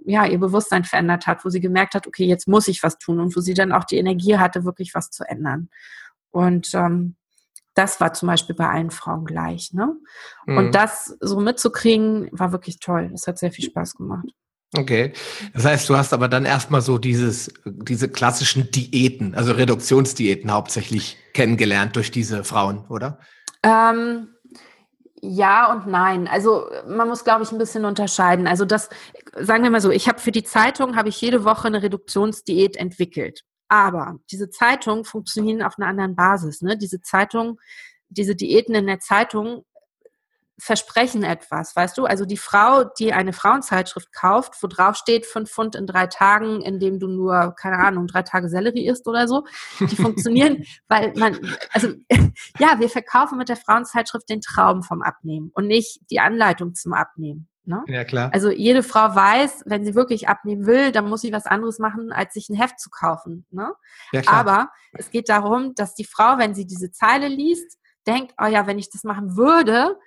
ja, 0.05 0.25
ihr 0.25 0.39
Bewusstsein 0.39 0.83
verändert 0.83 1.25
hat, 1.25 1.43
wo 1.43 1.49
sie 1.49 1.59
gemerkt 1.59 1.95
hat, 1.95 2.07
okay, 2.07 2.25
jetzt 2.25 2.47
muss 2.47 2.67
ich 2.67 2.83
was 2.83 2.97
tun 2.99 3.19
und 3.19 3.35
wo 3.35 3.41
sie 3.41 3.53
dann 3.53 3.71
auch 3.71 3.83
die 3.83 3.97
Energie 3.97 4.37
hatte, 4.37 4.63
wirklich 4.63 4.93
was 4.93 5.09
zu 5.09 5.23
ändern. 5.23 5.69
Und 6.29 6.73
ähm, 6.75 7.15
das 7.73 7.99
war 7.99 8.13
zum 8.13 8.27
Beispiel 8.27 8.55
bei 8.55 8.67
allen 8.67 8.91
Frauen 8.91 9.25
gleich. 9.25 9.73
Ne? 9.73 9.95
Mhm. 10.45 10.57
Und 10.57 10.75
das 10.75 11.17
so 11.19 11.39
mitzukriegen, 11.39 12.29
war 12.31 12.51
wirklich 12.51 12.79
toll. 12.79 13.09
Das 13.11 13.27
hat 13.27 13.37
sehr 13.39 13.51
viel 13.51 13.65
Spaß 13.65 13.95
gemacht. 13.95 14.27
Okay. 14.75 15.13
Das 15.53 15.65
heißt, 15.65 15.89
du 15.89 15.95
hast 15.95 16.13
aber 16.13 16.27
dann 16.27 16.45
erstmal 16.45 16.81
so 16.81 16.97
dieses, 16.97 17.53
diese 17.65 18.09
klassischen 18.09 18.69
Diäten, 18.69 19.33
also 19.33 19.53
Reduktionsdiäten 19.53 20.51
hauptsächlich 20.51 21.17
kennengelernt 21.33 21.95
durch 21.95 22.11
diese 22.11 22.43
Frauen, 22.43 22.85
oder? 22.89 23.19
Ähm, 23.63 24.29
ja 25.21 25.71
und 25.71 25.87
nein. 25.87 26.27
Also 26.27 26.69
man 26.87 27.07
muss, 27.07 27.23
glaube 27.23 27.43
ich, 27.43 27.51
ein 27.51 27.57
bisschen 27.57 27.85
unterscheiden. 27.85 28.45
Also 28.45 28.65
das, 28.65 28.89
sagen 29.39 29.63
wir 29.63 29.71
mal 29.71 29.81
so, 29.81 29.89
ich 29.89 30.09
habe 30.09 30.19
für 30.19 30.31
die 30.31 30.43
Zeitung, 30.43 30.97
habe 30.97 31.09
ich 31.09 31.21
jede 31.21 31.45
Woche 31.45 31.67
eine 31.67 31.81
Reduktionsdiät 31.81 32.75
entwickelt. 32.75 33.43
Aber 33.69 34.17
diese 34.31 34.49
Zeitungen 34.49 35.05
funktionieren 35.05 35.61
auf 35.61 35.77
einer 35.77 35.87
anderen 35.87 36.15
Basis. 36.15 36.61
Ne? 36.61 36.77
Diese 36.77 37.01
Zeitung, 37.01 37.59
diese 38.09 38.35
Diäten 38.35 38.75
in 38.75 38.87
der 38.87 38.99
Zeitung 38.99 39.63
versprechen 40.59 41.23
etwas, 41.23 41.75
weißt 41.75 41.97
du? 41.97 42.05
Also 42.05 42.25
die 42.25 42.37
Frau, 42.37 42.83
die 42.83 43.13
eine 43.13 43.31
Frauenzeitschrift 43.31 44.11
kauft, 44.11 44.55
wo 44.61 44.67
drauf 44.67 44.95
steht, 44.95 45.25
fünf 45.25 45.51
Pfund 45.51 45.75
in 45.75 45.85
drei 45.85 46.07
Tagen, 46.07 46.61
indem 46.61 46.99
du 46.99 47.07
nur, 47.07 47.53
keine 47.55 47.77
Ahnung, 47.77 48.07
drei 48.07 48.23
Tage 48.23 48.49
Sellerie 48.49 48.87
isst 48.87 49.07
oder 49.07 49.27
so, 49.27 49.45
die 49.79 49.95
funktionieren, 49.95 50.63
weil 50.87 51.13
man, 51.15 51.37
also 51.71 51.89
ja, 52.59 52.79
wir 52.79 52.89
verkaufen 52.89 53.37
mit 53.37 53.49
der 53.49 53.55
Frauenzeitschrift 53.55 54.29
den 54.29 54.41
Traum 54.41 54.81
vom 54.81 55.03
Abnehmen 55.03 55.51
und 55.53 55.67
nicht 55.67 55.99
die 56.09 56.19
Anleitung 56.19 56.73
zum 56.73 56.93
Abnehmen. 56.93 57.47
Ne? 57.63 57.83
Ja, 57.87 58.05
klar. 58.05 58.31
Also 58.33 58.49
jede 58.49 58.81
Frau 58.81 59.13
weiß, 59.13 59.63
wenn 59.65 59.83
sie 59.83 59.93
wirklich 59.93 60.29
abnehmen 60.29 60.65
will, 60.65 60.91
dann 60.93 61.09
muss 61.09 61.21
sie 61.21 61.33
was 61.33 61.45
anderes 61.45 61.79
machen, 61.79 62.13
als 62.13 62.33
sich 62.33 62.49
ein 62.49 62.55
Heft 62.55 62.79
zu 62.79 62.89
kaufen. 62.89 63.45
Ne? 63.51 63.73
Ja, 64.13 64.21
klar. 64.21 64.35
Aber 64.35 64.69
es 64.93 65.11
geht 65.11 65.27
darum, 65.27 65.75
dass 65.75 65.93
die 65.93 66.05
Frau, 66.05 66.37
wenn 66.37 66.55
sie 66.55 66.65
diese 66.65 66.91
Zeile 66.91 67.27
liest, 67.27 67.77
denkt, 68.07 68.33
oh 68.41 68.45
ja, 68.45 68.67
wenn 68.67 68.79
ich 68.79 68.89
das 68.89 69.03
machen 69.03 69.35
würde, 69.35 69.97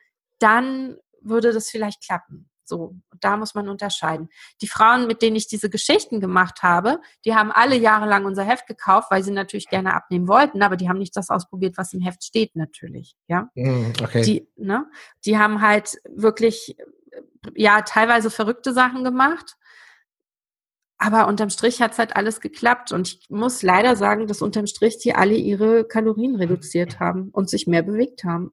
dann 0.41 0.97
würde 1.23 1.53
das 1.53 1.71
vielleicht 1.71 2.03
klappen. 2.05 2.51
So, 2.71 2.95
da 3.19 3.37
muss 3.37 3.57
man 3.57 3.69
unterscheiden. 3.69 4.29
Die 4.63 4.69
Frauen, 4.69 5.09
mit 5.09 5.23
denen 5.23 5.35
ich 5.35 5.49
diese 5.49 5.69
Geschichten 5.69 6.21
gemacht 6.21 6.63
habe, 6.63 7.01
die 7.25 7.35
haben 7.35 7.51
alle 7.51 7.77
jahrelang 7.77 8.25
unser 8.25 8.45
Heft 8.45 8.69
gekauft, 8.69 9.11
weil 9.11 9.25
sie 9.25 9.33
natürlich 9.33 9.69
gerne 9.69 9.93
abnehmen 9.93 10.29
wollten, 10.29 10.63
aber 10.63 10.77
die 10.77 10.89
haben 10.89 10.99
nicht 10.99 11.17
das 11.17 11.31
ausprobiert, 11.31 11.77
was 11.77 11.93
im 11.93 12.01
Heft 12.01 12.23
steht, 12.23 12.55
natürlich. 12.55 13.17
Ja. 13.27 13.51
Mm, 13.57 13.93
okay. 14.01 14.23
Die, 14.23 14.49
ne, 14.57 14.87
die 15.25 15.37
haben 15.37 15.61
halt 15.61 16.01
wirklich, 16.09 16.77
ja, 17.57 17.83
teilweise 17.83 18.31
verrückte 18.31 18.73
Sachen 18.73 19.03
gemacht. 19.03 19.57
Aber 20.97 21.27
unterm 21.27 21.51
Strich 21.51 21.83
hat 21.83 21.93
es 21.93 21.99
halt 21.99 22.15
alles 22.15 22.41
geklappt. 22.41 22.93
Und 22.93 23.09
ich 23.09 23.31
muss 23.31 23.63
leider 23.63 23.97
sagen, 23.97 24.29
dass 24.29 24.43
unterm 24.43 24.67
Strich 24.67 24.99
die 24.99 25.15
alle 25.15 25.35
ihre 25.35 25.85
Kalorien 25.85 26.37
reduziert 26.37 27.01
haben 27.01 27.31
und 27.31 27.51
sich 27.51 27.67
mehr 27.67 27.83
bewegt 27.83 28.23
haben. 28.23 28.53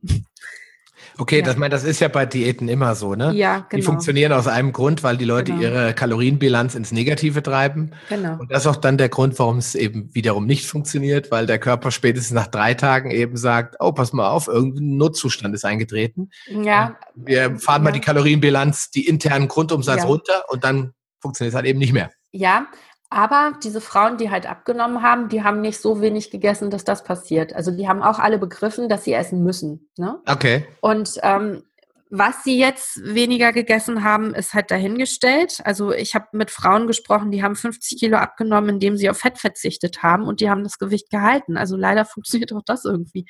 Okay, 1.18 1.39
ja. 1.39 1.46
das, 1.46 1.58
mein, 1.58 1.72
das 1.72 1.84
ist 1.84 2.00
ja 2.00 2.08
bei 2.08 2.25
Diäten 2.25 2.68
immer 2.68 2.96
so, 2.96 3.16
ne? 3.16 3.34
Ja, 3.34 3.58
genau. 3.58 3.66
Die 3.75 3.82
funktionieren 3.82 4.32
aus 4.32 4.48
einem 4.48 4.74
Grund, 4.74 5.04
weil 5.04 5.18
die 5.18 5.25
Leute 5.25 5.51
genau. 5.51 5.63
ihre 5.63 5.94
Kalorienbilanz 5.94 6.75
ins 6.75 6.92
Negative 6.92 7.42
treiben. 7.42 7.92
Genau. 8.10 8.38
Und 8.39 8.51
das 8.51 8.63
ist 8.63 8.68
auch 8.68 8.75
dann 8.75 8.98
der 8.98 9.10
Grund, 9.10 9.38
warum 9.39 9.58
es 9.58 9.75
eben 9.75 10.13
wiederum 10.13 10.46
nicht 10.46 10.66
funktioniert, 10.66 11.32
weil 11.32 11.46
der 11.46 11.60
Körper 11.60 11.92
spätestens 11.92 12.34
nach 12.34 12.48
drei 12.48 12.74
Tagen 12.74 13.12
eben 13.12 13.38
sagt, 13.38 13.75
oh, 13.80 13.92
pass 13.92 14.13
mal 14.13 14.30
auf, 14.30 14.48
irgendein 14.48 14.98
Notzustand 14.98 15.54
ist 15.56 15.66
eingetreten. 15.66 16.30
Ja. 16.48 16.98
Wir 17.16 17.58
fahren 17.60 17.82
ja. 17.82 17.84
mal 17.86 17.92
die 17.92 18.01
Kalorienbilanz, 18.01 18.92
die 18.92 19.08
internen 19.08 19.48
Grundumsatz 19.48 20.01
ja. 20.01 20.06
runter 20.06 20.44
und 20.50 20.63
dann 20.63 20.94
funktioniert 21.20 21.54
es 21.54 21.56
halt 21.56 21.66
eben 21.66 21.80
nicht 21.80 21.94
mehr. 21.94 22.12
Ja, 22.32 22.68
aber 23.09 23.53
diese 23.63 23.79
Frauen, 23.81 24.17
die 24.17 24.29
halt 24.29 24.49
abgenommen 24.49 25.01
haben, 25.01 25.29
die 25.29 25.43
haben 25.43 25.61
nicht 25.61 25.79
so 25.79 26.01
wenig 26.01 26.29
gegessen, 26.29 26.69
dass 26.69 26.83
das 26.83 27.03
passiert. 27.03 27.53
Also 27.53 27.71
die 27.71 27.87
haben 27.87 28.03
auch 28.03 28.19
alle 28.19 28.37
begriffen, 28.37 28.89
dass 28.89 29.05
sie 29.05 29.13
essen 29.13 29.43
müssen. 29.43 29.89
Ne? 29.97 30.19
Okay. 30.25 30.67
Und 30.81 31.17
ähm, 31.23 31.63
was 32.09 32.43
sie 32.43 32.57
jetzt 32.57 33.01
weniger 33.03 33.51
gegessen 33.51 34.03
haben, 34.03 34.33
ist 34.33 34.53
halt 34.53 34.71
dahingestellt. 34.71 35.61
Also 35.63 35.91
ich 35.91 36.15
habe 36.15 36.25
mit 36.31 36.51
Frauen 36.51 36.87
gesprochen, 36.87 37.31
die 37.31 37.43
haben 37.43 37.55
50 37.55 37.99
Kilo 37.99 38.17
abgenommen, 38.17 38.71
indem 38.71 38.97
sie 38.97 39.09
auf 39.09 39.17
Fett 39.17 39.37
verzichtet 39.37 40.03
haben 40.03 40.23
und 40.23 40.39
die 40.39 40.49
haben 40.49 40.63
das 40.63 40.77
Gewicht 40.77 41.09
gehalten. 41.09 41.57
Also 41.57 41.75
leider 41.75 42.05
funktioniert 42.05 42.53
auch 42.53 42.63
das 42.65 42.85
irgendwie. 42.85 43.25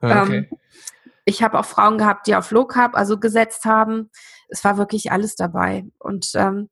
Ah, 0.00 0.22
okay. 0.22 0.36
Ähm, 0.36 0.58
ich 1.24 1.42
habe 1.42 1.58
auch 1.58 1.64
Frauen 1.64 1.98
gehabt, 1.98 2.26
die 2.26 2.34
auf 2.34 2.50
Low 2.50 2.64
Carb 2.64 2.96
also 2.96 3.18
gesetzt 3.18 3.64
haben. 3.64 4.10
Es 4.48 4.64
war 4.64 4.78
wirklich 4.78 5.12
alles 5.12 5.36
dabei. 5.36 5.84
Und 5.98 6.30
ähm, 6.34 6.68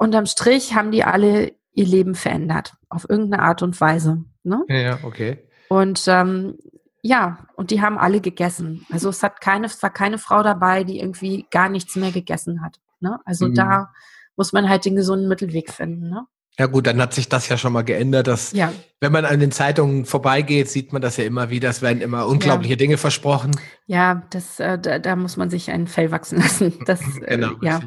unterm 0.00 0.26
Strich 0.26 0.74
haben 0.74 0.90
die 0.90 1.04
alle 1.04 1.52
ihr 1.72 1.86
Leben 1.86 2.14
verändert, 2.14 2.74
auf 2.88 3.08
irgendeine 3.08 3.42
Art 3.42 3.62
und 3.62 3.80
Weise. 3.80 4.24
Ne? 4.42 4.64
Ja, 4.68 4.76
ja, 4.76 4.98
okay. 5.02 5.46
Und 5.68 6.04
ähm, 6.08 6.58
ja, 7.02 7.46
und 7.54 7.70
die 7.70 7.80
haben 7.80 7.98
alle 7.98 8.20
gegessen. 8.20 8.86
Also 8.90 9.10
es 9.10 9.22
hat 9.22 9.40
keine, 9.40 9.66
es 9.66 9.82
war 9.82 9.90
keine 9.90 10.18
Frau 10.18 10.42
dabei, 10.42 10.84
die 10.84 10.98
irgendwie 11.00 11.46
gar 11.50 11.68
nichts 11.68 11.96
mehr 11.96 12.10
gegessen 12.10 12.62
hat. 12.62 12.80
Ne? 13.00 13.18
Also 13.24 13.48
mhm. 13.48 13.54
da 13.54 13.92
muss 14.36 14.52
man 14.52 14.68
halt 14.68 14.84
den 14.84 14.96
gesunden 14.96 15.28
Mittelweg 15.28 15.70
finden. 15.70 16.08
Ne? 16.08 16.26
Ja 16.58 16.66
gut, 16.66 16.86
dann 16.86 17.00
hat 17.00 17.14
sich 17.14 17.28
das 17.28 17.48
ja 17.48 17.56
schon 17.56 17.72
mal 17.72 17.82
geändert, 17.82 18.26
dass 18.26 18.52
ja. 18.52 18.72
wenn 19.00 19.12
man 19.12 19.24
an 19.24 19.38
den 19.38 19.52
Zeitungen 19.52 20.04
vorbeigeht, 20.06 20.68
sieht 20.68 20.92
man 20.92 21.00
das 21.00 21.16
ja 21.16 21.24
immer 21.24 21.50
wieder. 21.50 21.70
Es 21.70 21.82
werden 21.82 22.00
immer 22.00 22.26
unglaubliche 22.26 22.74
ja. 22.74 22.78
Dinge 22.78 22.96
versprochen. 22.96 23.52
Ja, 23.86 24.22
das, 24.30 24.60
äh, 24.60 24.78
da, 24.78 24.98
da, 24.98 25.16
muss 25.16 25.36
man 25.36 25.50
sich 25.50 25.70
ein 25.70 25.86
Fell 25.86 26.10
wachsen 26.10 26.38
lassen. 26.38 26.78
Das, 26.86 27.00
äh, 27.00 27.36
genau, 27.36 27.52
äh, 27.60 27.66
ja. 27.66 27.80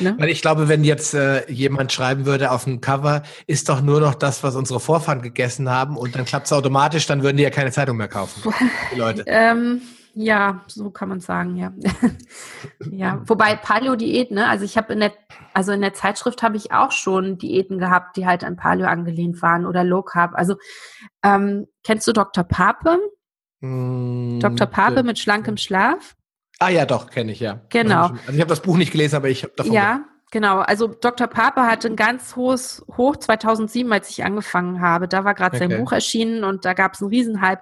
Ne? 0.00 0.14
Weil 0.18 0.28
ich 0.28 0.42
glaube, 0.42 0.68
wenn 0.68 0.84
jetzt 0.84 1.14
äh, 1.14 1.50
jemand 1.50 1.92
schreiben 1.92 2.26
würde 2.26 2.50
auf 2.50 2.64
dem 2.64 2.80
Cover, 2.80 3.22
ist 3.46 3.68
doch 3.68 3.80
nur 3.80 4.00
noch 4.00 4.14
das, 4.14 4.42
was 4.42 4.56
unsere 4.56 4.80
Vorfahren 4.80 5.22
gegessen 5.22 5.70
haben 5.70 5.96
und 5.96 6.14
dann 6.14 6.24
klappt 6.24 6.46
es 6.46 6.52
automatisch, 6.52 7.06
dann 7.06 7.22
würden 7.22 7.36
die 7.36 7.42
ja 7.42 7.50
keine 7.50 7.72
Zeitung 7.72 7.96
mehr 7.96 8.08
kaufen. 8.08 8.42
Die 8.92 8.98
Leute. 8.98 9.24
ähm, 9.26 9.82
ja, 10.18 10.64
so 10.66 10.90
kann 10.90 11.10
man 11.10 11.20
sagen, 11.20 11.56
ja. 11.56 11.74
ja, 12.90 13.20
wobei 13.26 13.54
Paleo-Diät, 13.54 14.30
ne, 14.30 14.48
also 14.48 14.64
ich 14.64 14.78
habe 14.78 14.94
in 14.94 15.00
der, 15.00 15.12
also 15.52 15.72
in 15.72 15.82
der 15.82 15.92
Zeitschrift 15.92 16.42
habe 16.42 16.56
ich 16.56 16.72
auch 16.72 16.90
schon 16.90 17.36
Diäten 17.36 17.78
gehabt, 17.78 18.16
die 18.16 18.24
halt 18.24 18.42
an 18.42 18.56
Paleo 18.56 18.86
angelehnt 18.86 19.42
waren 19.42 19.66
oder 19.66 19.84
Low 19.84 20.02
Carb. 20.02 20.32
Also 20.34 20.56
ähm, 21.22 21.66
kennst 21.84 22.06
du 22.08 22.12
Dr. 22.12 22.44
Pape? 22.44 22.98
Mm, 23.60 24.40
Dr. 24.40 24.66
Pape 24.66 25.02
mit 25.02 25.18
schlankem 25.18 25.58
Schlaf? 25.58 26.15
Ah 26.58 26.70
ja, 26.70 26.86
doch, 26.86 27.10
kenne 27.10 27.32
ich, 27.32 27.40
ja. 27.40 27.60
Genau. 27.68 28.06
Also 28.06 28.32
ich 28.32 28.40
habe 28.40 28.48
das 28.48 28.62
Buch 28.62 28.76
nicht 28.76 28.92
gelesen, 28.92 29.16
aber 29.16 29.28
ich 29.28 29.42
habe 29.42 29.52
davon 29.56 29.72
Ja, 29.72 29.94
gehört. 29.96 30.08
genau. 30.30 30.58
Also 30.60 30.86
Dr. 30.88 31.26
Pape 31.26 31.62
hatte 31.62 31.88
ein 31.88 31.96
ganz 31.96 32.34
hohes 32.34 32.84
Hoch 32.96 33.16
2007, 33.16 33.92
als 33.92 34.08
ich 34.10 34.24
angefangen 34.24 34.80
habe. 34.80 35.06
Da 35.06 35.24
war 35.24 35.34
gerade 35.34 35.56
okay. 35.56 35.68
sein 35.68 35.78
Buch 35.78 35.92
erschienen 35.92 36.44
und 36.44 36.64
da 36.64 36.72
gab 36.72 36.94
es 36.94 37.02
einen 37.02 37.10
Riesenhype. 37.10 37.60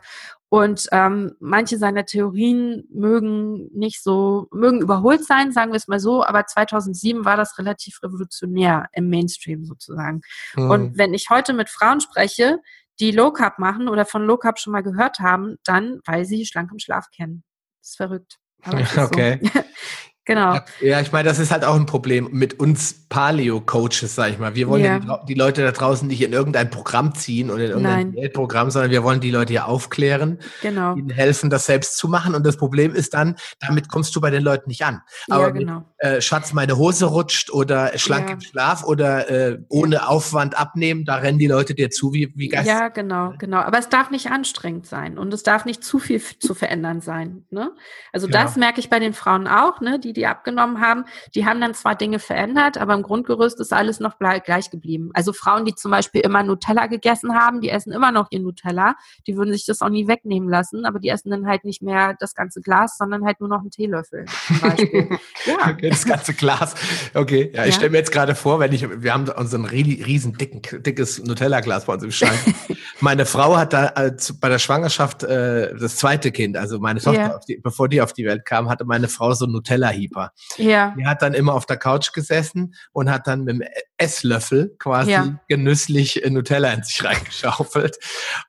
Und 0.48 0.86
ähm, 0.92 1.34
manche 1.40 1.78
seiner 1.78 2.04
Theorien 2.04 2.84
mögen 2.92 3.68
nicht 3.74 4.00
so, 4.04 4.46
mögen 4.52 4.80
überholt 4.80 5.24
sein, 5.24 5.50
sagen 5.50 5.72
wir 5.72 5.76
es 5.78 5.88
mal 5.88 5.98
so, 5.98 6.24
aber 6.24 6.46
2007 6.46 7.24
war 7.24 7.36
das 7.36 7.58
relativ 7.58 8.00
revolutionär 8.04 8.86
im 8.92 9.10
Mainstream 9.10 9.64
sozusagen. 9.64 10.20
Mhm. 10.54 10.70
Und 10.70 10.98
wenn 10.98 11.12
ich 11.12 11.28
heute 11.28 11.54
mit 11.54 11.68
Frauen 11.68 12.00
spreche, 12.00 12.60
die 13.00 13.10
Low 13.10 13.32
Carb 13.32 13.58
machen 13.58 13.88
oder 13.88 14.04
von 14.04 14.24
Low 14.24 14.36
Carb 14.36 14.60
schon 14.60 14.72
mal 14.72 14.84
gehört 14.84 15.18
haben, 15.18 15.56
dann, 15.64 15.98
weil 16.04 16.24
sie 16.24 16.46
schlank 16.46 16.70
im 16.70 16.78
Schlaf 16.78 17.06
kennen. 17.10 17.42
Das 17.80 17.90
ist 17.90 17.96
verrückt. 17.96 18.38
okay. 18.98 19.40
Genau. 20.26 20.58
Ja, 20.80 21.00
ich 21.00 21.12
meine, 21.12 21.28
das 21.28 21.38
ist 21.38 21.50
halt 21.50 21.64
auch 21.64 21.74
ein 21.74 21.84
Problem 21.84 22.28
mit 22.32 22.58
uns 22.58 23.04
Paleo-Coaches, 23.10 24.14
sag 24.14 24.30
ich 24.30 24.38
mal. 24.38 24.54
Wir 24.54 24.68
wollen 24.68 24.82
ja. 24.82 24.98
ja 24.98 25.24
die, 25.28 25.34
Leute 25.34 25.62
da 25.62 25.70
draußen 25.70 26.08
nicht 26.08 26.22
in 26.22 26.32
irgendein 26.32 26.70
Programm 26.70 27.14
ziehen 27.14 27.50
oder 27.50 27.64
in 27.64 27.70
irgendein 27.70 28.12
Geldprogramm, 28.12 28.70
sondern 28.70 28.90
wir 28.90 29.04
wollen 29.04 29.20
die 29.20 29.30
Leute 29.30 29.52
hier 29.52 29.68
aufklären, 29.68 30.38
genau. 30.62 30.96
ihnen 30.96 31.10
helfen, 31.10 31.50
das 31.50 31.66
selbst 31.66 31.98
zu 31.98 32.08
machen. 32.08 32.34
Und 32.34 32.46
das 32.46 32.56
Problem 32.56 32.94
ist 32.94 33.12
dann, 33.12 33.36
damit 33.60 33.88
kommst 33.88 34.16
du 34.16 34.20
bei 34.20 34.30
den 34.30 34.42
Leuten 34.42 34.68
nicht 34.68 34.84
an. 34.84 35.02
Aber 35.28 35.44
ja, 35.44 35.50
genau. 35.50 35.78
mit, 35.78 35.84
äh, 35.98 36.20
Schatz, 36.22 36.54
meine 36.54 36.78
Hose 36.78 37.04
rutscht 37.04 37.52
oder 37.52 37.96
schlank 37.98 38.28
ja. 38.28 38.34
im 38.34 38.40
Schlaf 38.40 38.82
oder 38.84 39.30
äh, 39.30 39.58
ohne 39.68 40.08
Aufwand 40.08 40.58
abnehmen, 40.58 41.04
da 41.04 41.16
rennen 41.16 41.38
die 41.38 41.48
Leute 41.48 41.74
dir 41.74 41.90
zu 41.90 42.14
wie, 42.14 42.32
wie 42.34 42.48
Geist. 42.48 42.66
Ja, 42.66 42.88
genau, 42.88 43.34
genau. 43.38 43.58
Aber 43.58 43.78
es 43.78 43.90
darf 43.90 44.10
nicht 44.10 44.30
anstrengend 44.30 44.86
sein 44.86 45.18
und 45.18 45.34
es 45.34 45.42
darf 45.42 45.66
nicht 45.66 45.84
zu 45.84 45.98
viel 45.98 46.20
zu 46.20 46.54
verändern 46.54 47.02
sein. 47.02 47.44
Ne? 47.50 47.72
Also 48.12 48.26
genau. 48.26 48.42
das 48.42 48.56
merke 48.56 48.80
ich 48.80 48.88
bei 48.88 48.98
den 48.98 49.12
Frauen 49.12 49.46
auch, 49.46 49.80
ne? 49.82 49.98
die, 49.98 50.13
die 50.16 50.26
abgenommen 50.26 50.80
haben. 50.80 51.04
Die 51.34 51.46
haben 51.46 51.60
dann 51.60 51.74
zwar 51.74 51.94
Dinge 51.94 52.18
verändert, 52.18 52.78
aber 52.78 52.94
im 52.94 53.02
Grundgerüst 53.02 53.60
ist 53.60 53.72
alles 53.72 54.00
noch 54.00 54.18
gleich 54.18 54.70
geblieben. 54.70 55.10
Also 55.14 55.32
Frauen, 55.32 55.64
die 55.64 55.74
zum 55.74 55.90
Beispiel 55.90 56.22
immer 56.22 56.42
Nutella 56.42 56.86
gegessen 56.86 57.34
haben, 57.34 57.60
die 57.60 57.68
essen 57.68 57.92
immer 57.92 58.12
noch 58.12 58.28
ihr 58.30 58.40
Nutella. 58.40 58.94
Die 59.26 59.36
würden 59.36 59.52
sich 59.52 59.66
das 59.66 59.82
auch 59.82 59.88
nie 59.88 60.08
wegnehmen 60.08 60.48
lassen, 60.48 60.86
aber 60.86 60.98
die 60.98 61.08
essen 61.08 61.30
dann 61.30 61.46
halt 61.46 61.64
nicht 61.64 61.82
mehr 61.82 62.14
das 62.18 62.34
ganze 62.34 62.60
Glas, 62.60 62.96
sondern 62.98 63.24
halt 63.24 63.40
nur 63.40 63.48
noch 63.48 63.60
einen 63.60 63.70
Teelöffel 63.70 64.24
zum 64.46 64.60
Beispiel. 64.60 65.08
ja. 65.46 65.70
Okay, 65.70 65.90
das 65.90 66.04
ganze 66.04 66.34
Glas. 66.34 66.74
Okay, 67.14 67.50
ja, 67.54 67.64
ich 67.64 67.70
ja. 67.70 67.76
stelle 67.76 67.90
mir 67.90 67.98
jetzt 67.98 68.12
gerade 68.12 68.34
vor, 68.34 68.60
wenn 68.60 68.72
ich, 68.72 69.02
wir 69.02 69.12
haben 69.12 69.28
unseren 69.28 69.64
riesen 69.64 70.34
dicken, 70.34 70.62
dickes 70.82 71.22
Nutella-Glas 71.22 71.86
bei 71.86 71.94
uns 71.94 72.02
im 72.02 72.12
Schrank. 72.12 72.38
meine 73.04 73.26
Frau 73.26 73.56
hat 73.56 73.72
da 73.72 73.86
als, 73.88 74.32
bei 74.40 74.48
der 74.48 74.58
Schwangerschaft 74.58 75.22
äh, 75.22 75.76
das 75.76 75.96
zweite 75.96 76.32
Kind, 76.32 76.56
also 76.56 76.80
meine 76.80 77.00
Tochter, 77.00 77.20
ja. 77.20 77.40
die, 77.46 77.58
bevor 77.58 77.88
die 77.88 78.00
auf 78.00 78.12
die 78.12 78.24
Welt 78.24 78.44
kam, 78.44 78.68
hatte 78.68 78.84
meine 78.84 79.08
Frau 79.08 79.32
so 79.34 79.44
einen 79.44 79.52
Nutella-Hieper. 79.52 80.32
Ja. 80.56 80.94
Die 80.98 81.06
hat 81.06 81.22
dann 81.22 81.34
immer 81.34 81.54
auf 81.54 81.66
der 81.66 81.76
Couch 81.76 82.12
gesessen 82.12 82.74
und 82.92 83.10
hat 83.10 83.26
dann 83.26 83.44
mit 83.44 83.60
dem 83.60 83.62
Esslöffel 83.96 84.74
quasi 84.78 85.12
ja. 85.12 85.40
genüsslich 85.48 86.22
Nutella 86.28 86.72
in 86.72 86.82
sich 86.82 87.04
reingeschaufelt. 87.04 87.98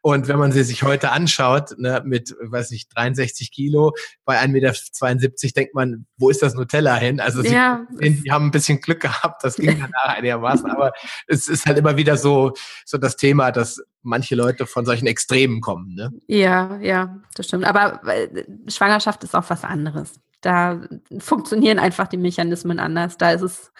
Und 0.01 0.27
wenn 0.27 0.39
man 0.39 0.51
sie 0.51 0.63
sich 0.63 0.83
heute 0.83 1.11
anschaut, 1.11 1.77
ne, 1.77 2.01
mit, 2.05 2.35
weiß 2.41 2.71
ich, 2.71 2.89
63 2.89 3.51
Kilo 3.51 3.93
bei 4.25 4.39
1,72 4.41 4.47
Meter, 4.49 5.53
denkt 5.55 5.75
man, 5.75 6.05
wo 6.17 6.29
ist 6.29 6.41
das 6.41 6.55
Nutella 6.55 6.95
hin? 6.95 7.19
Also 7.19 7.41
sie, 7.41 7.53
ja. 7.53 7.85
die 7.99 8.31
haben 8.31 8.47
ein 8.47 8.51
bisschen 8.51 8.81
Glück 8.81 9.01
gehabt, 9.01 9.43
das 9.43 9.55
ging 9.57 9.79
danach 9.79 10.17
einigermaßen, 10.17 10.69
aber 10.69 10.93
es 11.27 11.47
ist 11.47 11.65
halt 11.65 11.77
immer 11.77 11.97
wieder 11.97 12.17
so, 12.17 12.53
so 12.85 12.97
das 12.97 13.15
Thema, 13.15 13.51
dass 13.51 13.81
manche 14.01 14.35
Leute 14.35 14.65
von 14.65 14.85
solchen 14.85 15.07
Extremen 15.07 15.61
kommen. 15.61 15.93
Ne? 15.95 16.11
Ja, 16.27 16.77
ja, 16.77 17.17
das 17.35 17.47
stimmt. 17.47 17.65
Aber 17.65 18.01
äh, 18.07 18.45
Schwangerschaft 18.67 19.23
ist 19.23 19.35
auch 19.35 19.49
was 19.49 19.63
anderes. 19.63 20.19
Da 20.41 20.81
funktionieren 21.19 21.79
einfach 21.79 22.07
die 22.07 22.17
Mechanismen 22.17 22.79
anders. 22.79 23.17
Da 23.17 23.31
ist 23.31 23.41
es, 23.41 23.71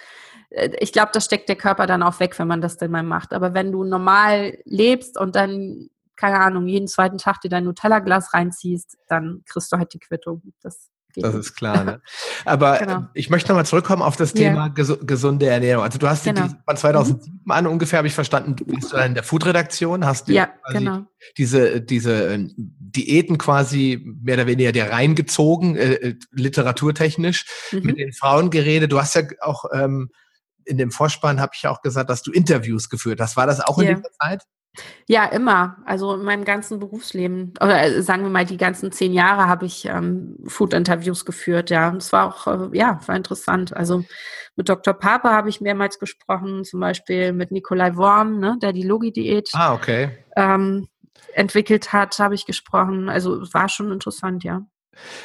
ich 0.50 0.94
glaube, 0.94 1.10
das 1.14 1.26
steckt 1.26 1.50
der 1.50 1.56
Körper 1.56 1.88
dann 1.88 2.04
auch 2.04 2.20
weg, 2.20 2.38
wenn 2.40 2.48
man 2.48 2.62
das 2.62 2.78
denn 2.78 2.92
mal 2.92 3.04
macht. 3.04 3.34
Aber 3.34 3.54
wenn 3.54 3.72
du 3.72 3.84
normal 3.84 4.58
lebst 4.66 5.18
und 5.18 5.36
dann, 5.36 5.90
keine 6.16 6.40
Ahnung, 6.40 6.68
jeden 6.68 6.88
zweiten 6.88 7.18
Tag 7.18 7.42
dir 7.42 7.50
dein 7.50 7.66
Nutella-Glas 7.66 8.34
reinziehst, 8.34 8.98
dann 9.08 9.44
kriegst 9.46 9.72
du 9.72 9.78
halt 9.78 9.94
die 9.94 10.00
Quittung. 10.00 10.42
Das 10.62 10.90
das 11.22 11.36
ist 11.36 11.56
klar. 11.56 11.84
Ne? 11.84 12.02
Aber 12.46 12.78
genau. 12.80 13.06
ich 13.14 13.30
möchte 13.30 13.50
nochmal 13.50 13.66
zurückkommen 13.66 14.02
auf 14.02 14.16
das 14.16 14.34
Thema 14.34 14.74
yeah. 14.78 14.98
gesunde 15.02 15.48
Ernährung. 15.48 15.84
Also 15.84 15.98
du 15.98 16.08
hast 16.08 16.24
genau. 16.24 16.48
die, 16.48 16.56
von 16.66 16.78
2007 16.78 17.42
mhm. 17.44 17.52
an 17.52 17.68
ungefähr, 17.68 17.98
habe 17.98 18.08
ich 18.08 18.14
verstanden, 18.14 18.56
du 18.56 18.66
bist 18.66 18.94
in 18.94 19.14
der 19.14 19.24
Food-Redaktion, 19.24 20.06
hast 20.06 20.28
ja, 20.28 20.50
genau. 20.72 21.06
diese, 21.38 21.82
diese 21.82 22.34
äh, 22.34 22.48
Diäten 22.58 23.38
quasi 23.38 24.02
mehr 24.22 24.36
oder 24.36 24.48
weniger 24.48 24.72
dir 24.72 24.92
reingezogen, 24.92 25.76
äh, 25.76 25.94
äh, 25.94 26.16
literaturtechnisch, 26.32 27.46
mhm. 27.72 27.84
mit 27.84 27.98
den 27.98 28.14
Frauen 28.14 28.50
geredet. 28.50 28.92
Du 28.92 29.00
hast 29.00 29.16
ja 29.16 29.24
auch 29.42 29.66
ähm, 29.74 30.10
in 30.66 30.78
dem 30.78 30.92
Vorspann, 30.92 31.40
habe 31.40 31.52
ich 31.56 31.68
auch 31.68 31.82
gesagt, 31.82 32.10
dass 32.10 32.22
du 32.22 32.32
Interviews 32.32 32.90
geführt 32.90 33.20
hast. 33.22 33.38
War 33.38 33.48
das 33.48 33.62
auch 33.62 33.78
in 33.78 33.86
yeah. 33.86 33.96
dieser 33.96 34.12
Zeit? 34.12 34.44
Ja, 35.08 35.26
immer. 35.26 35.78
Also 35.86 36.16
in 36.16 36.24
meinem 36.24 36.46
ganzen 36.46 36.80
Berufsleben, 36.80 37.54
oder 37.62 37.84
äh, 37.84 38.02
sagen 38.02 38.24
wir 38.24 38.30
mal, 38.30 38.46
die 38.46 38.58
ganzen 38.58 38.92
zehn 38.92 39.14
Jahre 39.14 39.48
habe 39.48 39.66
ich 39.66 39.86
ähm, 39.86 40.38
Food-Interviews 40.48 41.26
geführt, 41.26 41.70
ja. 41.70 41.90
Und 41.90 41.98
es 41.98 42.12
war 42.12 42.28
auch, 42.28 42.48
äh, 42.48 42.78
ja, 42.78 43.00
war 43.06 43.16
interessant. 43.16 43.76
Also 43.76 44.04
mit 44.56 44.70
Dr. 44.70 44.94
Pape 44.94 45.30
habe 45.30 45.50
ich 45.50 45.62
mehrmals 45.62 46.00
gesprochen, 46.00 46.64
zum 46.64 46.80
Beispiel 46.80 47.34
mit 47.34 47.52
Nikolai 47.52 47.96
Worm, 47.96 48.40
ne, 48.40 48.58
der 48.62 48.74
die 48.74 48.84
Logi-Diät 48.84 49.50
ah, 49.54 49.74
okay. 49.74 50.18
ähm, 50.36 50.88
entwickelt 51.34 51.94
hat, 51.94 52.18
habe 52.20 52.36
ich 52.36 52.46
gesprochen. 52.46 53.10
Also 53.10 53.42
war 53.54 53.70
schon 53.70 53.92
interessant, 53.92 54.44
ja. 54.44 54.62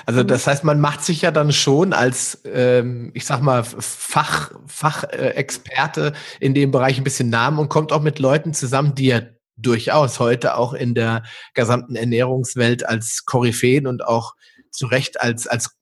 Also 0.06 0.22
das 0.22 0.46
heißt, 0.46 0.64
man 0.64 0.80
macht 0.80 1.04
sich 1.04 1.22
ja 1.22 1.30
dann 1.30 1.52
schon 1.52 1.92
als, 1.92 2.42
ähm, 2.44 3.10
ich 3.14 3.26
sag 3.26 3.40
mal, 3.40 3.64
Fach, 3.64 4.52
Fachexperte 4.66 6.08
äh, 6.08 6.44
in 6.44 6.54
dem 6.54 6.70
Bereich 6.70 6.98
ein 6.98 7.04
bisschen 7.04 7.30
Namen 7.30 7.58
und 7.58 7.68
kommt 7.68 7.92
auch 7.92 8.02
mit 8.02 8.18
Leuten 8.18 8.54
zusammen, 8.54 8.94
die 8.94 9.06
ja 9.06 9.20
durchaus 9.56 10.20
heute 10.20 10.56
auch 10.56 10.72
in 10.72 10.94
der 10.94 11.22
gesamten 11.54 11.96
Ernährungswelt 11.96 12.86
als 12.88 13.24
Koryphäen 13.26 13.86
und 13.86 14.04
auch 14.04 14.34
zu 14.70 14.86
Recht 14.86 15.20
als, 15.20 15.46
als 15.46 15.76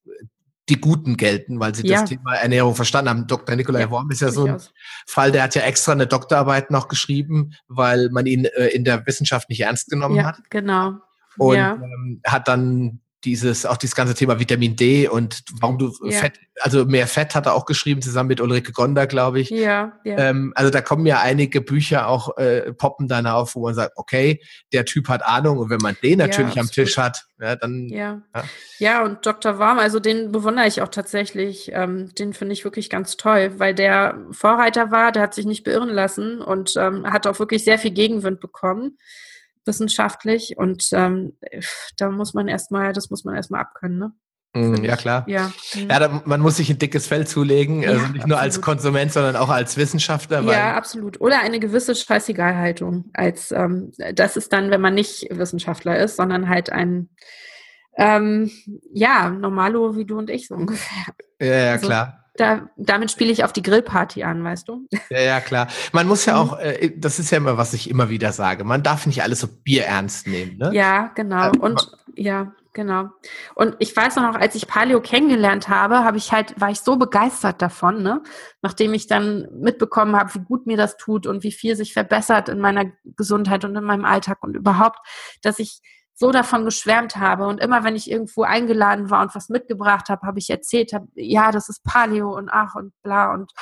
die 0.68 0.80
Guten 0.80 1.16
gelten, 1.16 1.60
weil 1.60 1.74
sie 1.74 1.86
ja. 1.86 2.00
das 2.00 2.10
Thema 2.10 2.34
Ernährung 2.34 2.74
verstanden 2.74 3.10
haben. 3.10 3.26
Dr. 3.26 3.56
Nikolai 3.56 3.80
ja, 3.80 3.90
Worm 3.90 4.10
ist 4.10 4.20
ja 4.20 4.30
so 4.30 4.44
ein 4.44 4.58
Fall, 5.06 5.32
der 5.32 5.44
hat 5.44 5.54
ja 5.54 5.62
extra 5.62 5.92
eine 5.92 6.06
Doktorarbeit 6.06 6.70
noch 6.70 6.88
geschrieben, 6.88 7.54
weil 7.68 8.10
man 8.10 8.26
ihn 8.26 8.44
äh, 8.44 8.66
in 8.66 8.84
der 8.84 9.06
Wissenschaft 9.06 9.48
nicht 9.48 9.60
ernst 9.60 9.88
genommen 9.88 10.16
ja, 10.16 10.24
hat. 10.24 10.38
Genau. 10.50 10.94
Und 11.38 11.56
ähm, 11.56 12.20
hat 12.26 12.48
dann 12.48 13.00
dieses, 13.28 13.66
auch 13.66 13.76
dieses 13.76 13.94
ganze 13.94 14.14
Thema 14.14 14.40
Vitamin 14.40 14.74
D 14.74 15.06
und 15.06 15.42
warum 15.60 15.76
du 15.76 15.92
ja. 16.02 16.18
Fett, 16.18 16.40
also 16.60 16.86
mehr 16.86 17.06
Fett 17.06 17.34
hat 17.34 17.44
er 17.44 17.54
auch 17.54 17.66
geschrieben, 17.66 18.00
zusammen 18.00 18.28
mit 18.28 18.40
Ulrike 18.40 18.72
Gonder, 18.72 19.06
glaube 19.06 19.38
ich. 19.40 19.50
Ja, 19.50 19.92
ja. 20.02 20.16
Ähm, 20.16 20.52
also 20.56 20.70
da 20.70 20.80
kommen 20.80 21.04
ja 21.04 21.20
einige 21.20 21.60
Bücher 21.60 22.08
auch, 22.08 22.38
äh, 22.38 22.72
poppen 22.72 23.06
dann 23.06 23.26
auf, 23.26 23.54
wo 23.54 23.64
man 23.64 23.74
sagt, 23.74 23.92
okay, 23.96 24.40
der 24.72 24.86
Typ 24.86 25.08
hat 25.08 25.22
Ahnung 25.22 25.58
und 25.58 25.68
wenn 25.68 25.80
man 25.82 25.94
den 26.02 26.18
natürlich 26.18 26.54
ja, 26.54 26.62
am 26.62 26.70
Tisch 26.70 26.96
hat, 26.96 27.26
ja, 27.38 27.54
dann. 27.54 27.88
Ja. 27.90 28.22
ja. 28.34 28.44
Ja, 28.78 29.04
und 29.04 29.26
Dr. 29.26 29.58
Warm, 29.58 29.78
also 29.78 30.00
den 30.00 30.32
bewundere 30.32 30.66
ich 30.66 30.80
auch 30.80 30.88
tatsächlich. 30.88 31.70
Ähm, 31.74 32.14
den 32.14 32.32
finde 32.32 32.54
ich 32.54 32.64
wirklich 32.64 32.88
ganz 32.88 33.18
toll, 33.18 33.58
weil 33.58 33.74
der 33.74 34.18
Vorreiter 34.30 34.90
war, 34.90 35.12
der 35.12 35.22
hat 35.22 35.34
sich 35.34 35.44
nicht 35.44 35.64
beirren 35.64 35.90
lassen 35.90 36.40
und 36.40 36.76
ähm, 36.76 37.04
hat 37.12 37.26
auch 37.26 37.38
wirklich 37.38 37.64
sehr 37.64 37.78
viel 37.78 37.90
Gegenwind 37.90 38.40
bekommen 38.40 38.96
wissenschaftlich 39.64 40.56
und 40.56 40.88
ähm, 40.92 41.36
da 41.96 42.10
muss 42.10 42.34
man 42.34 42.48
erstmal, 42.48 42.92
das 42.92 43.10
muss 43.10 43.24
man 43.24 43.34
erstmal 43.34 43.60
abkönnen, 43.62 43.98
ne? 43.98 44.12
Mm, 44.54 44.82
ja, 44.82 44.96
klar. 44.96 45.24
Ja, 45.28 45.52
mhm. 45.74 45.90
ja 45.90 45.98
da, 45.98 46.22
man 46.24 46.40
muss 46.40 46.56
sich 46.56 46.70
ein 46.70 46.78
dickes 46.78 47.06
Fell 47.06 47.26
zulegen, 47.26 47.82
ja, 47.82 47.90
also 47.90 48.00
nicht 48.00 48.08
absolut. 48.08 48.28
nur 48.28 48.40
als 48.40 48.60
Konsument, 48.60 49.12
sondern 49.12 49.36
auch 49.36 49.50
als 49.50 49.76
Wissenschaftler. 49.76 50.42
Ja, 50.42 50.74
absolut. 50.74 51.20
Oder 51.20 51.40
eine 51.40 51.60
gewisse 51.60 51.94
Scheißegalhaltung. 51.94 53.10
Als 53.12 53.52
ähm, 53.52 53.92
das 54.14 54.36
ist 54.36 54.52
dann, 54.52 54.70
wenn 54.70 54.80
man 54.80 54.94
nicht 54.94 55.28
Wissenschaftler 55.30 55.98
ist, 55.98 56.16
sondern 56.16 56.48
halt 56.48 56.70
ein 56.70 57.10
ähm, 57.98 58.50
ja, 58.92 59.28
Normalo 59.28 59.96
wie 59.96 60.06
du 60.06 60.16
und 60.16 60.30
ich 60.30 60.48
so 60.48 60.54
ungefähr. 60.54 61.14
Ja, 61.40 61.46
ja, 61.54 61.72
also, 61.72 61.86
klar 61.86 62.27
da, 62.38 62.68
damit 62.76 63.10
spiele 63.10 63.32
ich 63.32 63.44
auf 63.44 63.52
die 63.52 63.62
Grillparty 63.62 64.22
an, 64.22 64.44
weißt 64.44 64.68
du? 64.68 64.86
Ja, 65.10 65.20
ja, 65.20 65.40
klar. 65.40 65.68
Man 65.92 66.06
muss 66.06 66.26
ja 66.26 66.36
auch, 66.36 66.58
äh, 66.58 66.92
das 66.96 67.18
ist 67.18 67.30
ja 67.30 67.38
immer, 67.38 67.56
was 67.56 67.72
ich 67.72 67.88
immer 67.88 68.10
wieder 68.10 68.32
sage, 68.32 68.64
man 68.64 68.82
darf 68.82 69.06
nicht 69.06 69.22
alles 69.22 69.40
so 69.40 69.48
bierernst 69.48 70.26
nehmen, 70.26 70.58
ne? 70.58 70.70
Ja, 70.72 71.10
genau. 71.14 71.50
Und 71.60 71.90
ja, 72.14 72.52
genau. 72.74 73.08
Und 73.54 73.76
ich 73.78 73.96
weiß 73.96 74.16
noch, 74.16 74.34
als 74.34 74.54
ich 74.54 74.66
Paleo 74.66 75.00
kennengelernt 75.00 75.68
habe, 75.68 76.04
habe 76.04 76.18
ich 76.18 76.32
halt, 76.32 76.60
war 76.60 76.70
ich 76.70 76.80
so 76.80 76.96
begeistert 76.96 77.62
davon, 77.62 78.02
ne? 78.02 78.22
Nachdem 78.62 78.92
ich 78.94 79.06
dann 79.06 79.48
mitbekommen 79.52 80.14
habe, 80.16 80.34
wie 80.34 80.44
gut 80.44 80.66
mir 80.66 80.76
das 80.76 80.96
tut 80.96 81.26
und 81.26 81.42
wie 81.42 81.52
viel 81.52 81.74
sich 81.74 81.92
verbessert 81.92 82.48
in 82.48 82.60
meiner 82.60 82.84
Gesundheit 83.16 83.64
und 83.64 83.74
in 83.74 83.84
meinem 83.84 84.04
Alltag 84.04 84.38
und 84.42 84.56
überhaupt, 84.56 84.98
dass 85.42 85.58
ich 85.58 85.80
so 86.18 86.32
davon 86.32 86.64
geschwärmt 86.64 87.16
habe. 87.16 87.46
Und 87.46 87.60
immer 87.60 87.84
wenn 87.84 87.94
ich 87.94 88.10
irgendwo 88.10 88.42
eingeladen 88.42 89.08
war 89.08 89.22
und 89.22 89.34
was 89.36 89.48
mitgebracht 89.48 90.08
habe, 90.08 90.26
habe 90.26 90.40
ich 90.40 90.50
erzählt, 90.50 90.92
hab, 90.92 91.04
ja, 91.14 91.52
das 91.52 91.68
ist 91.68 91.84
Paleo 91.84 92.36
und 92.36 92.48
ach 92.50 92.74
und 92.74 92.92
bla 93.02 93.32
und 93.32 93.52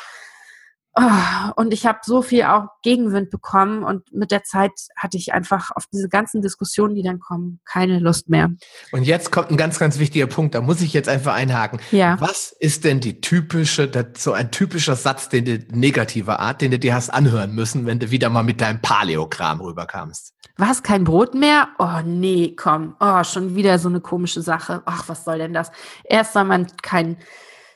oh, 0.97 1.53
und 1.57 1.73
ich 1.73 1.87
habe 1.87 1.99
so 2.03 2.23
viel 2.23 2.45
auch 2.45 2.69
Gegenwind 2.83 3.31
bekommen 3.31 3.85
und 3.85 4.13
mit 4.13 4.31
der 4.31 4.43
Zeit 4.45 4.73
hatte 4.97 5.17
ich 5.17 5.33
einfach 5.33 5.71
auf 5.75 5.85
diese 5.93 6.09
ganzen 6.09 6.43
Diskussionen, 6.43 6.95
die 6.95 7.03
dann 7.03 7.21
kommen, 7.21 7.61
keine 7.65 7.99
Lust 7.99 8.29
mehr. 8.29 8.51
Und 8.93 9.05
jetzt 9.05 9.31
kommt 9.31 9.51
ein 9.51 9.57
ganz, 9.57 9.79
ganz 9.79 9.99
wichtiger 9.99 10.27
Punkt, 10.27 10.55
da 10.55 10.61
muss 10.61 10.81
ich 10.81 10.93
jetzt 10.93 11.09
einfach 11.09 11.35
einhaken. 11.35 11.81
Ja. 11.91 12.17
Was 12.21 12.53
ist 12.59 12.85
denn 12.85 13.01
die 13.01 13.21
typische, 13.21 13.91
so 14.17 14.33
ein 14.33 14.51
typischer 14.51 14.97
Satz, 14.97 15.29
den 15.29 15.45
du 15.45 15.59
negativer 15.73 16.41
Art, 16.41 16.61
den 16.61 16.71
du 16.71 16.79
dir 16.79 16.95
hast 16.95 17.11
anhören 17.11 17.55
müssen, 17.55 17.87
wenn 17.87 17.99
du 17.99 18.11
wieder 18.11 18.31
mal 18.31 18.43
mit 18.43 18.61
deinem 18.61 18.81
Paleogramm 18.81 19.61
rüberkamst? 19.61 20.33
Was, 20.59 20.83
kein 20.83 21.05
Brot 21.05 21.35
mehr? 21.35 21.69
Oh 21.79 22.01
nee, 22.03 22.55
komm. 22.57 22.97
Oh, 22.99 23.23
schon 23.25 23.55
wieder 23.57 23.79
so 23.79 23.91
eine 23.91 24.01
komische 24.01 24.41
Sache. 24.41 24.83
Ach, 24.87 25.07
was 25.07 25.25
soll 25.25 25.39
denn 25.39 25.53
das? 25.53 25.71
Erst 26.05 26.33
soll 26.33 26.45
man 26.45 26.67
kein 26.81 27.19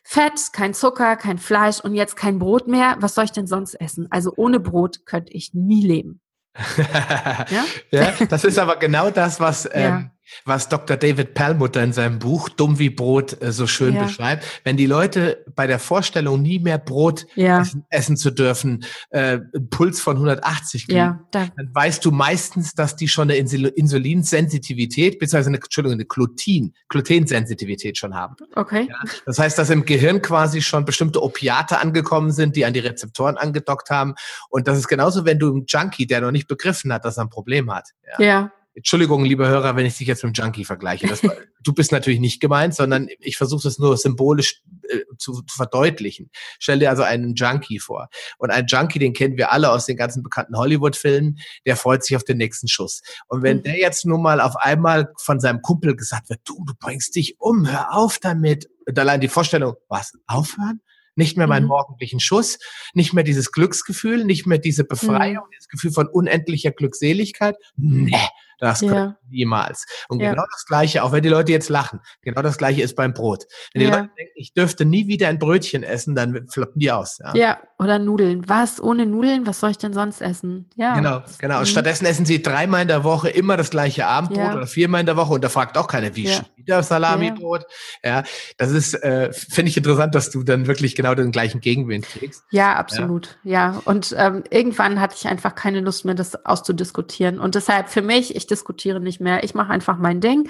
Fett, 0.02 0.52
kein 0.52 0.74
Zucker, 0.74 1.16
kein 1.16 1.38
Fleisch 1.38 1.80
und 1.80 1.94
jetzt 1.94 2.16
kein 2.16 2.38
Brot 2.38 2.68
mehr. 2.68 2.96
Was 3.00 3.14
soll 3.14 3.24
ich 3.24 3.32
denn 3.32 3.46
sonst 3.46 3.74
essen? 3.74 4.06
Also 4.10 4.32
ohne 4.36 4.60
Brot 4.60 5.06
könnte 5.06 5.32
ich 5.32 5.54
nie 5.54 5.86
leben. 5.86 6.20
ja? 6.76 7.64
ja, 7.90 8.12
das 8.28 8.44
ist 8.44 8.58
aber 8.58 8.76
genau 8.76 9.10
das, 9.10 9.38
was 9.38 9.68
ähm, 9.72 9.82
ja 9.82 10.10
was 10.44 10.68
Dr. 10.68 10.96
David 10.96 11.34
Perlmutter 11.34 11.82
in 11.82 11.92
seinem 11.92 12.18
Buch 12.18 12.48
Dumm 12.48 12.78
wie 12.78 12.90
Brot 12.90 13.40
äh, 13.42 13.52
so 13.52 13.66
schön 13.66 13.94
ja. 13.94 14.04
beschreibt. 14.04 14.44
Wenn 14.64 14.76
die 14.76 14.86
Leute 14.86 15.44
bei 15.54 15.66
der 15.66 15.78
Vorstellung 15.78 16.42
nie 16.42 16.58
mehr 16.58 16.78
Brot 16.78 17.26
ja. 17.34 17.60
essen, 17.60 17.84
essen, 17.90 18.16
zu 18.16 18.30
dürfen, 18.30 18.84
äh, 19.10 19.38
Puls 19.70 20.00
von 20.00 20.16
180 20.16 20.86
kriegen, 20.86 20.98
ja, 20.98 21.20
da. 21.30 21.48
dann 21.56 21.74
weißt 21.74 22.04
du 22.04 22.10
meistens, 22.10 22.74
dass 22.74 22.96
die 22.96 23.08
schon 23.08 23.30
eine 23.30 23.36
Insulinsensitivität, 23.36 25.18
beziehungsweise 25.18 25.50
eine, 25.50 25.58
Entschuldigung, 25.58 25.94
eine 25.94 26.06
Glutin, 26.06 26.74
Glutensensitivität 26.88 27.98
schon 27.98 28.14
haben. 28.14 28.36
Okay. 28.54 28.88
das 29.26 29.38
heißt, 29.38 29.58
dass 29.58 29.70
im 29.70 29.84
Gehirn 29.84 30.22
quasi 30.22 30.62
schon 30.62 30.84
bestimmte 30.84 31.22
Opiate 31.22 31.78
angekommen 31.78 32.32
sind, 32.32 32.56
die 32.56 32.64
an 32.64 32.72
die 32.72 32.80
Rezeptoren 32.80 33.36
angedockt 33.36 33.90
haben. 33.90 34.14
Und 34.48 34.68
das 34.68 34.78
ist 34.78 34.88
genauso, 34.88 35.24
wenn 35.24 35.38
du 35.38 35.50
einen 35.50 35.64
Junkie, 35.66 36.06
der 36.06 36.20
noch 36.20 36.30
nicht 36.30 36.48
begriffen 36.48 36.92
hat, 36.92 37.04
dass 37.04 37.18
er 37.18 37.24
ein 37.24 37.30
Problem 37.30 37.72
hat. 37.72 37.90
ja. 38.18 38.52
Entschuldigung, 38.74 39.24
liebe 39.24 39.48
Hörer, 39.48 39.74
wenn 39.74 39.84
ich 39.84 39.98
dich 39.98 40.06
jetzt 40.06 40.22
mit 40.22 40.36
dem 40.36 40.44
Junkie 40.44 40.64
vergleiche. 40.64 41.08
Das, 41.08 41.20
du 41.64 41.72
bist 41.72 41.90
natürlich 41.90 42.20
nicht 42.20 42.40
gemeint, 42.40 42.74
sondern 42.74 43.08
ich 43.18 43.36
versuche 43.36 43.62
das 43.64 43.78
nur 43.78 43.96
symbolisch 43.96 44.62
äh, 44.88 45.00
zu, 45.18 45.42
zu, 45.42 45.56
verdeutlichen. 45.56 46.30
Stell 46.58 46.78
dir 46.78 46.90
also 46.90 47.02
einen 47.02 47.34
Junkie 47.34 47.80
vor. 47.80 48.08
Und 48.38 48.50
ein 48.50 48.66
Junkie, 48.66 49.00
den 49.00 49.12
kennen 49.12 49.36
wir 49.36 49.50
alle 49.52 49.70
aus 49.70 49.86
den 49.86 49.96
ganzen 49.96 50.22
bekannten 50.22 50.56
Hollywood-Filmen, 50.56 51.38
der 51.66 51.76
freut 51.76 52.04
sich 52.04 52.16
auf 52.16 52.24
den 52.24 52.38
nächsten 52.38 52.68
Schuss. 52.68 53.02
Und 53.26 53.42
wenn 53.42 53.58
mhm. 53.58 53.62
der 53.64 53.78
jetzt 53.78 54.06
nun 54.06 54.22
mal 54.22 54.40
auf 54.40 54.56
einmal 54.56 55.12
von 55.18 55.40
seinem 55.40 55.62
Kumpel 55.62 55.96
gesagt 55.96 56.30
wird, 56.30 56.40
du, 56.44 56.64
du 56.64 56.72
bringst 56.78 57.16
dich 57.16 57.40
um, 57.40 57.68
hör 57.68 57.92
auf 57.94 58.18
damit. 58.18 58.68
Und 58.86 58.98
allein 58.98 59.20
die 59.20 59.28
Vorstellung, 59.28 59.74
was, 59.88 60.12
aufhören? 60.26 60.80
Nicht 61.16 61.36
mehr 61.36 61.48
meinen 61.48 61.64
mhm. 61.64 61.70
morgendlichen 61.70 62.20
Schuss, 62.20 62.58
nicht 62.94 63.12
mehr 63.12 63.24
dieses 63.24 63.50
Glücksgefühl, 63.50 64.24
nicht 64.24 64.46
mehr 64.46 64.58
diese 64.58 64.84
Befreiung, 64.84 65.44
mhm. 65.44 65.50
dieses 65.52 65.68
Gefühl 65.68 65.90
von 65.90 66.06
unendlicher 66.06 66.70
Glückseligkeit. 66.70 67.56
Nee, 67.76 68.16
das 68.60 68.80
ja. 68.82 69.16
niemals. 69.28 69.86
Und 70.08 70.20
ja. 70.20 70.30
genau 70.30 70.44
das 70.52 70.66
Gleiche, 70.66 71.02
auch 71.02 71.12
wenn 71.12 71.22
die 71.22 71.28
Leute 71.28 71.52
jetzt 71.52 71.68
lachen, 71.68 72.00
genau 72.22 72.42
das 72.42 72.58
Gleiche 72.58 72.82
ist 72.82 72.94
beim 72.94 73.14
Brot. 73.14 73.46
Wenn 73.72 73.80
die 73.80 73.88
ja. 73.88 73.96
Leute 73.96 74.10
denken, 74.16 74.32
ich 74.36 74.52
dürfte 74.52 74.84
nie 74.84 75.06
wieder 75.06 75.28
ein 75.28 75.38
Brötchen 75.38 75.82
essen, 75.82 76.14
dann 76.14 76.46
floppen 76.48 76.78
die 76.78 76.92
aus. 76.92 77.18
Ja. 77.18 77.34
ja, 77.34 77.58
oder 77.78 77.98
Nudeln. 77.98 78.48
Was? 78.48 78.80
Ohne 78.80 79.06
Nudeln? 79.06 79.46
Was 79.46 79.60
soll 79.60 79.70
ich 79.70 79.78
denn 79.78 79.92
sonst 79.92 80.20
essen? 80.20 80.68
Ja. 80.76 80.94
Genau, 80.94 81.22
genau. 81.38 81.56
Und 81.56 81.62
mhm. 81.62 81.66
stattdessen 81.66 82.04
essen 82.06 82.26
sie 82.26 82.42
dreimal 82.42 82.82
in 82.82 82.88
der 82.88 83.04
Woche 83.04 83.30
immer 83.30 83.56
das 83.56 83.70
gleiche 83.70 84.06
Abendbrot 84.06 84.54
oder 84.54 84.66
viermal 84.66 85.00
in 85.00 85.06
der 85.06 85.16
Woche 85.16 85.34
und 85.34 85.42
da 85.42 85.48
fragt 85.48 85.76
auch 85.78 85.86
keiner, 85.86 86.14
wie 86.14 86.30
wieder 86.56 86.82
Salamibrot. 86.82 87.64
Ja, 88.04 88.22
das 88.56 88.70
ist, 88.70 88.94
äh, 88.94 89.32
finde 89.32 89.70
ich 89.70 89.76
interessant, 89.76 90.14
dass 90.14 90.30
du 90.30 90.42
dann 90.42 90.66
wirklich 90.66 90.94
genau 90.94 91.14
den 91.14 91.32
gleichen 91.32 91.60
Gegenwind 91.60 92.06
kriegst. 92.06 92.44
Ja, 92.50 92.76
absolut. 92.76 93.38
Ja, 93.42 93.80
und 93.84 94.14
ähm, 94.16 94.44
irgendwann 94.50 95.00
hatte 95.00 95.16
ich 95.18 95.26
einfach 95.26 95.54
keine 95.54 95.80
Lust 95.80 96.04
mehr, 96.04 96.14
das 96.14 96.44
auszudiskutieren. 96.44 97.40
Und 97.40 97.54
deshalb 97.54 97.88
für 97.88 98.02
mich, 98.02 98.36
ich 98.36 98.46
diskutiere 98.50 99.00
nicht 99.00 99.20
mehr. 99.20 99.44
Ich 99.44 99.54
mache 99.54 99.72
einfach 99.72 99.98
mein 99.98 100.20
Ding. 100.20 100.48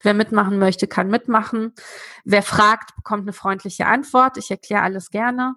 Wer 0.00 0.14
mitmachen 0.14 0.58
möchte, 0.58 0.86
kann 0.86 1.08
mitmachen. 1.08 1.72
Wer 2.24 2.42
fragt, 2.42 2.96
bekommt 2.96 3.22
eine 3.22 3.32
freundliche 3.32 3.86
Antwort. 3.86 4.36
Ich 4.38 4.50
erkläre 4.50 4.82
alles 4.82 5.10
gerne. 5.10 5.54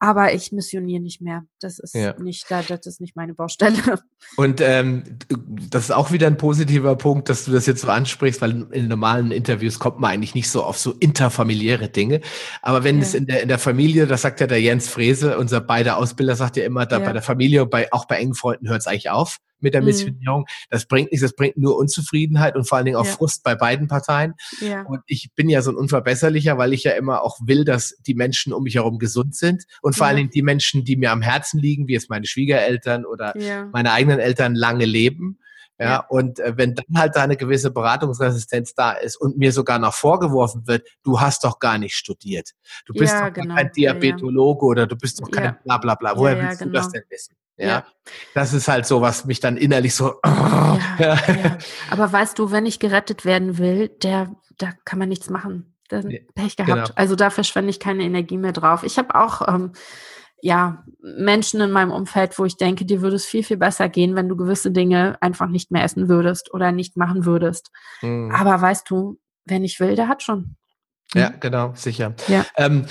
Aber 0.00 0.32
ich 0.32 0.52
missioniere 0.52 1.02
nicht 1.02 1.20
mehr. 1.20 1.42
Das 1.60 1.80
ist 1.80 1.94
ja. 1.94 2.14
nicht 2.20 2.48
da, 2.48 2.62
das 2.62 2.86
ist 2.86 3.00
nicht 3.00 3.16
meine 3.16 3.34
Baustelle. 3.34 3.98
Und 4.36 4.60
ähm, 4.60 5.02
das 5.28 5.84
ist 5.84 5.90
auch 5.90 6.12
wieder 6.12 6.28
ein 6.28 6.36
positiver 6.36 6.94
Punkt, 6.94 7.28
dass 7.28 7.46
du 7.46 7.50
das 7.50 7.66
jetzt 7.66 7.80
so 7.80 7.88
ansprichst, 7.88 8.40
weil 8.40 8.68
in 8.70 8.86
normalen 8.86 9.32
Interviews 9.32 9.80
kommt 9.80 9.98
man 9.98 10.12
eigentlich 10.12 10.36
nicht 10.36 10.50
so 10.50 10.62
auf 10.62 10.78
so 10.78 10.92
interfamiliäre 11.00 11.88
Dinge. 11.88 12.20
Aber 12.62 12.84
wenn 12.84 12.98
ja. 12.98 13.02
es 13.02 13.14
in 13.14 13.26
der, 13.26 13.42
in 13.42 13.48
der 13.48 13.58
Familie, 13.58 14.06
das 14.06 14.22
sagt 14.22 14.38
ja 14.40 14.46
der 14.46 14.60
Jens 14.60 14.88
Frese, 14.88 15.36
unser 15.36 15.60
beider 15.60 15.96
Ausbilder, 15.96 16.36
sagt 16.36 16.56
ja 16.56 16.64
immer, 16.64 16.86
da 16.86 17.00
ja. 17.00 17.06
bei 17.06 17.12
der 17.12 17.22
Familie, 17.22 17.66
bei, 17.66 17.92
auch 17.92 18.04
bei 18.04 18.18
engen 18.18 18.34
Freunden 18.34 18.68
hört 18.68 18.82
es 18.82 18.86
eigentlich 18.86 19.10
auf. 19.10 19.38
Mit 19.60 19.74
der 19.74 19.80
mhm. 19.80 19.88
Missionierung. 19.88 20.46
Das 20.70 20.86
bringt 20.86 21.10
nichts, 21.10 21.22
das 21.22 21.34
bringt 21.34 21.56
nur 21.56 21.76
Unzufriedenheit 21.76 22.56
und 22.56 22.68
vor 22.68 22.76
allen 22.78 22.86
Dingen 22.86 22.96
auch 22.96 23.06
ja. 23.06 23.12
Frust 23.12 23.42
bei 23.42 23.54
beiden 23.54 23.88
Parteien. 23.88 24.34
Ja. 24.60 24.82
Und 24.82 25.00
ich 25.06 25.30
bin 25.34 25.48
ja 25.48 25.62
so 25.62 25.70
ein 25.70 25.76
Unverbesserlicher, 25.76 26.58
weil 26.58 26.72
ich 26.72 26.84
ja 26.84 26.92
immer 26.92 27.22
auch 27.22 27.38
will, 27.44 27.64
dass 27.64 27.96
die 28.06 28.14
Menschen 28.14 28.52
um 28.52 28.62
mich 28.62 28.76
herum 28.76 28.98
gesund 28.98 29.34
sind 29.34 29.64
und 29.82 29.96
vor 29.96 30.06
ja. 30.06 30.08
allen 30.08 30.16
Dingen 30.18 30.30
die 30.30 30.42
Menschen, 30.42 30.84
die 30.84 30.96
mir 30.96 31.12
am 31.12 31.22
Herzen 31.22 31.60
liegen, 31.60 31.88
wie 31.88 31.94
es 31.94 32.08
meine 32.08 32.26
Schwiegereltern 32.26 33.04
oder 33.04 33.34
meine 33.72 33.92
eigenen 33.92 34.18
Eltern 34.18 34.54
lange 34.54 34.84
leben. 34.84 35.38
Ja, 35.80 35.86
ja. 35.86 35.98
und 36.08 36.40
äh, 36.40 36.54
wenn 36.56 36.74
dann 36.74 36.86
halt 36.96 37.14
da 37.14 37.22
eine 37.22 37.36
gewisse 37.36 37.70
Beratungsresistenz 37.70 38.74
da 38.74 38.92
ist 38.92 39.16
und 39.16 39.38
mir 39.38 39.52
sogar 39.52 39.78
noch 39.78 39.94
vorgeworfen 39.94 40.66
wird, 40.66 40.88
du 41.04 41.20
hast 41.20 41.44
doch 41.44 41.60
gar 41.60 41.78
nicht 41.78 41.94
studiert. 41.94 42.50
Du 42.84 42.94
bist 42.94 43.12
ja, 43.12 43.28
doch 43.28 43.32
genau. 43.32 43.54
kein 43.54 43.70
Diabetologe 43.70 44.66
ja, 44.66 44.70
oder 44.70 44.86
du 44.88 44.96
bist 44.96 45.20
doch 45.20 45.30
kein 45.30 45.56
bla 45.62 45.78
bla 45.78 45.94
bla. 45.94 46.16
Woher 46.16 46.36
willst 46.36 46.58
genau. 46.58 46.72
du 46.72 46.76
das 46.78 46.86
genau. 46.86 47.00
denn 47.00 47.10
wissen? 47.10 47.36
Ja. 47.58 47.86
Das 48.34 48.52
ist 48.52 48.68
halt 48.68 48.86
so, 48.86 49.00
was 49.00 49.24
mich 49.24 49.40
dann 49.40 49.56
innerlich 49.56 49.94
so. 49.94 50.14
Ja, 50.98 51.16
Aber 51.90 52.12
weißt 52.12 52.36
du, 52.40 52.50
wenn 52.50 52.66
ich 52.66 52.80
gerettet 52.80 53.24
werden 53.24 53.58
will, 53.58 53.88
der, 53.88 54.34
da 54.58 54.72
kann 54.84 54.98
man 54.98 55.08
nichts 55.08 55.30
machen. 55.30 55.76
Dann 55.88 56.08
Pech 56.34 56.56
gehabt. 56.56 56.72
Genau. 56.72 56.88
Also 56.96 57.14
da 57.14 57.30
verschwende 57.30 57.70
ich 57.70 57.78
keine 57.78 58.02
Energie 58.02 58.36
mehr 58.36 58.52
drauf. 58.52 58.82
Ich 58.82 58.98
habe 58.98 59.14
auch 59.14 59.46
ähm, 59.46 59.72
ja, 60.40 60.84
Menschen 61.00 61.60
in 61.60 61.70
meinem 61.70 61.90
Umfeld, 61.90 62.38
wo 62.38 62.44
ich 62.44 62.56
denke, 62.56 62.84
dir 62.84 63.02
würde 63.02 63.16
es 63.16 63.26
viel, 63.26 63.42
viel 63.42 63.56
besser 63.56 63.88
gehen, 63.88 64.14
wenn 64.14 64.28
du 64.28 64.36
gewisse 64.36 64.70
Dinge 64.70 65.16
einfach 65.20 65.48
nicht 65.48 65.70
mehr 65.70 65.82
essen 65.84 66.08
würdest 66.08 66.52
oder 66.52 66.72
nicht 66.72 66.96
machen 66.96 67.24
würdest. 67.24 67.70
Mhm. 68.02 68.32
Aber 68.32 68.60
weißt 68.60 68.88
du, 68.90 69.18
wer 69.44 69.58
nicht 69.58 69.80
will, 69.80 69.96
der 69.96 70.08
hat 70.08 70.22
schon. 70.22 70.56
Ja, 71.14 71.30
mhm. 71.30 71.40
genau, 71.40 71.72
sicher. 71.74 72.14
Ja. 72.28 72.44
Ähm, 72.56 72.86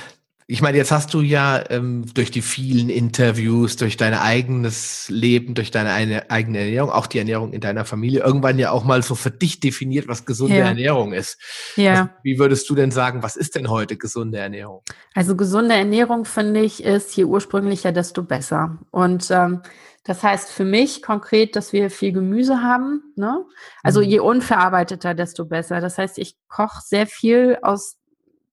ich 0.49 0.61
meine, 0.61 0.77
jetzt 0.77 0.93
hast 0.93 1.13
du 1.13 1.19
ja 1.19 1.61
ähm, 1.69 2.05
durch 2.13 2.31
die 2.31 2.41
vielen 2.41 2.89
Interviews, 2.89 3.75
durch 3.75 3.97
dein 3.97 4.13
eigenes 4.13 5.09
Leben, 5.09 5.55
durch 5.55 5.71
deine 5.71 5.91
eine, 5.91 6.31
eigene 6.31 6.59
Ernährung, 6.59 6.89
auch 6.89 7.07
die 7.07 7.19
Ernährung 7.19 7.51
in 7.51 7.59
deiner 7.59 7.83
Familie, 7.83 8.21
irgendwann 8.21 8.57
ja 8.57 8.71
auch 8.71 8.85
mal 8.85 9.03
so 9.03 9.13
für 9.13 9.29
dich 9.29 9.59
definiert, 9.59 10.07
was 10.07 10.25
gesunde 10.25 10.57
ja. 10.57 10.67
Ernährung 10.67 11.11
ist. 11.11 11.37
Ja. 11.75 11.93
Was, 11.93 12.23
wie 12.23 12.39
würdest 12.39 12.69
du 12.69 12.75
denn 12.75 12.91
sagen, 12.91 13.23
was 13.23 13.35
ist 13.35 13.55
denn 13.55 13.69
heute 13.69 13.97
gesunde 13.97 14.37
Ernährung? 14.37 14.83
Also 15.13 15.35
gesunde 15.35 15.75
Ernährung, 15.75 16.23
finde 16.23 16.61
ich, 16.61 16.81
ist 16.81 17.13
je 17.17 17.25
ursprünglicher, 17.25 17.91
desto 17.91 18.23
besser. 18.23 18.77
Und 18.89 19.29
ähm, 19.31 19.63
das 20.05 20.23
heißt 20.23 20.49
für 20.49 20.63
mich 20.63 21.01
konkret, 21.01 21.57
dass 21.57 21.73
wir 21.73 21.89
viel 21.89 22.13
Gemüse 22.13 22.61
haben. 22.61 23.01
Ne? 23.17 23.43
Also 23.83 23.99
mhm. 23.99 24.07
je 24.07 24.19
unverarbeiteter, 24.19 25.13
desto 25.13 25.43
besser. 25.43 25.81
Das 25.81 25.97
heißt, 25.97 26.17
ich 26.19 26.37
koche 26.47 26.79
sehr 26.85 27.05
viel 27.05 27.57
aus 27.61 27.96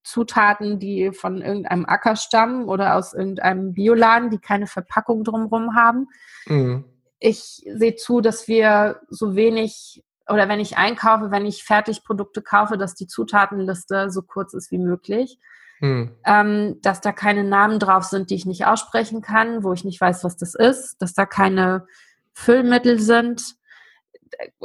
Zutaten, 0.05 0.79
die 0.79 1.11
von 1.11 1.41
irgendeinem 1.41 1.85
Acker 1.85 2.15
stammen 2.15 2.69
oder 2.69 2.95
aus 2.95 3.13
irgendeinem 3.13 3.73
Bioladen, 3.73 4.29
die 4.29 4.37
keine 4.37 4.67
Verpackung 4.67 5.23
drumherum 5.23 5.75
haben. 5.75 6.07
Mhm. 6.45 6.85
Ich 7.19 7.65
sehe 7.67 7.95
zu, 7.95 8.21
dass 8.21 8.47
wir 8.47 9.01
so 9.09 9.35
wenig 9.35 10.03
oder 10.27 10.47
wenn 10.47 10.59
ich 10.59 10.77
einkaufe, 10.77 11.31
wenn 11.31 11.45
ich 11.45 11.63
Fertigprodukte 11.63 12.41
kaufe, 12.41 12.77
dass 12.77 12.95
die 12.95 13.07
Zutatenliste 13.07 14.09
so 14.09 14.21
kurz 14.21 14.53
ist 14.53 14.71
wie 14.71 14.79
möglich. 14.79 15.39
Mhm. 15.79 16.15
Ähm, 16.25 16.79
dass 16.81 17.01
da 17.01 17.11
keine 17.11 17.43
Namen 17.43 17.79
drauf 17.79 18.05
sind, 18.05 18.29
die 18.29 18.35
ich 18.35 18.45
nicht 18.45 18.65
aussprechen 18.65 19.21
kann, 19.21 19.63
wo 19.63 19.73
ich 19.73 19.83
nicht 19.83 19.99
weiß, 19.99 20.23
was 20.23 20.37
das 20.37 20.55
ist, 20.55 21.01
dass 21.01 21.13
da 21.13 21.25
keine 21.25 21.85
Füllmittel 22.33 22.99
sind 22.99 23.55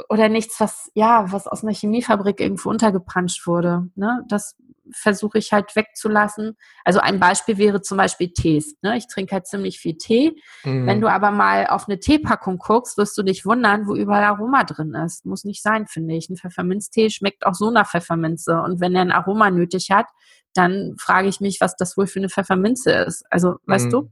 oder 0.09 0.29
nichts, 0.29 0.61
was 0.61 0.91
ja, 0.95 1.33
was 1.33 1.47
aus 1.47 1.63
einer 1.63 1.75
Chemiefabrik 1.75 2.41
irgendwo 2.41 2.71
untergepanscht 2.71 3.47
wurde. 3.47 3.89
Ne? 3.97 4.25
Das 4.29 4.57
versuche 4.93 5.39
ich 5.39 5.53
halt 5.53 5.75
wegzulassen. 5.77 6.57
Also 6.85 7.01
ein 7.01 7.21
Beispiel 7.21 7.59
wäre 7.59 7.83
zum 7.83 7.99
Beispiel 7.99 8.33
Tees. 8.33 8.77
Ne? 8.83 8.97
Ich 8.97 9.07
trinke 9.07 9.33
halt 9.33 9.47
ziemlich 9.47 9.79
viel 9.79 9.97
Tee. 9.97 10.37
Mhm. 10.65 10.87
Wenn 10.87 11.01
du 11.01 11.09
aber 11.09 11.31
mal 11.31 11.67
auf 11.67 11.89
eine 11.89 11.99
Teepackung 11.99 12.59
guckst, 12.59 12.97
wirst 12.99 13.17
du 13.19 13.23
dich 13.23 13.45
wundern, 13.45 13.87
wo 13.87 13.95
überall 13.95 14.25
Aroma 14.25 14.65
drin 14.65 14.95
ist. 14.95 15.27
Muss 15.27 15.45
nicht 15.45 15.63
sein, 15.63 15.87
finde 15.87 16.15
ich. 16.15 16.29
Ein 16.29 16.37
Pfefferminztee 16.37 17.11
schmeckt 17.11 17.47
auch 17.47 17.55
so 17.55 17.71
nach 17.71 17.89
Pfefferminze. 17.89 18.61
Und 18.61 18.81
wenn 18.81 18.95
er 18.95 19.03
ein 19.03 19.13
Aroma 19.13 19.51
nötig 19.51 19.91
hat, 19.91 20.07
dann 20.55 20.97
frage 20.99 21.29
ich 21.29 21.41
mich, 21.41 21.61
was 21.61 21.77
das 21.77 21.97
wohl 21.97 22.07
für 22.07 22.19
eine 22.19 22.29
Pfefferminze 22.29 22.91
ist. 22.91 23.25
Also, 23.31 23.57
weißt 23.67 23.87
mhm. 23.87 23.91
du, 23.91 24.11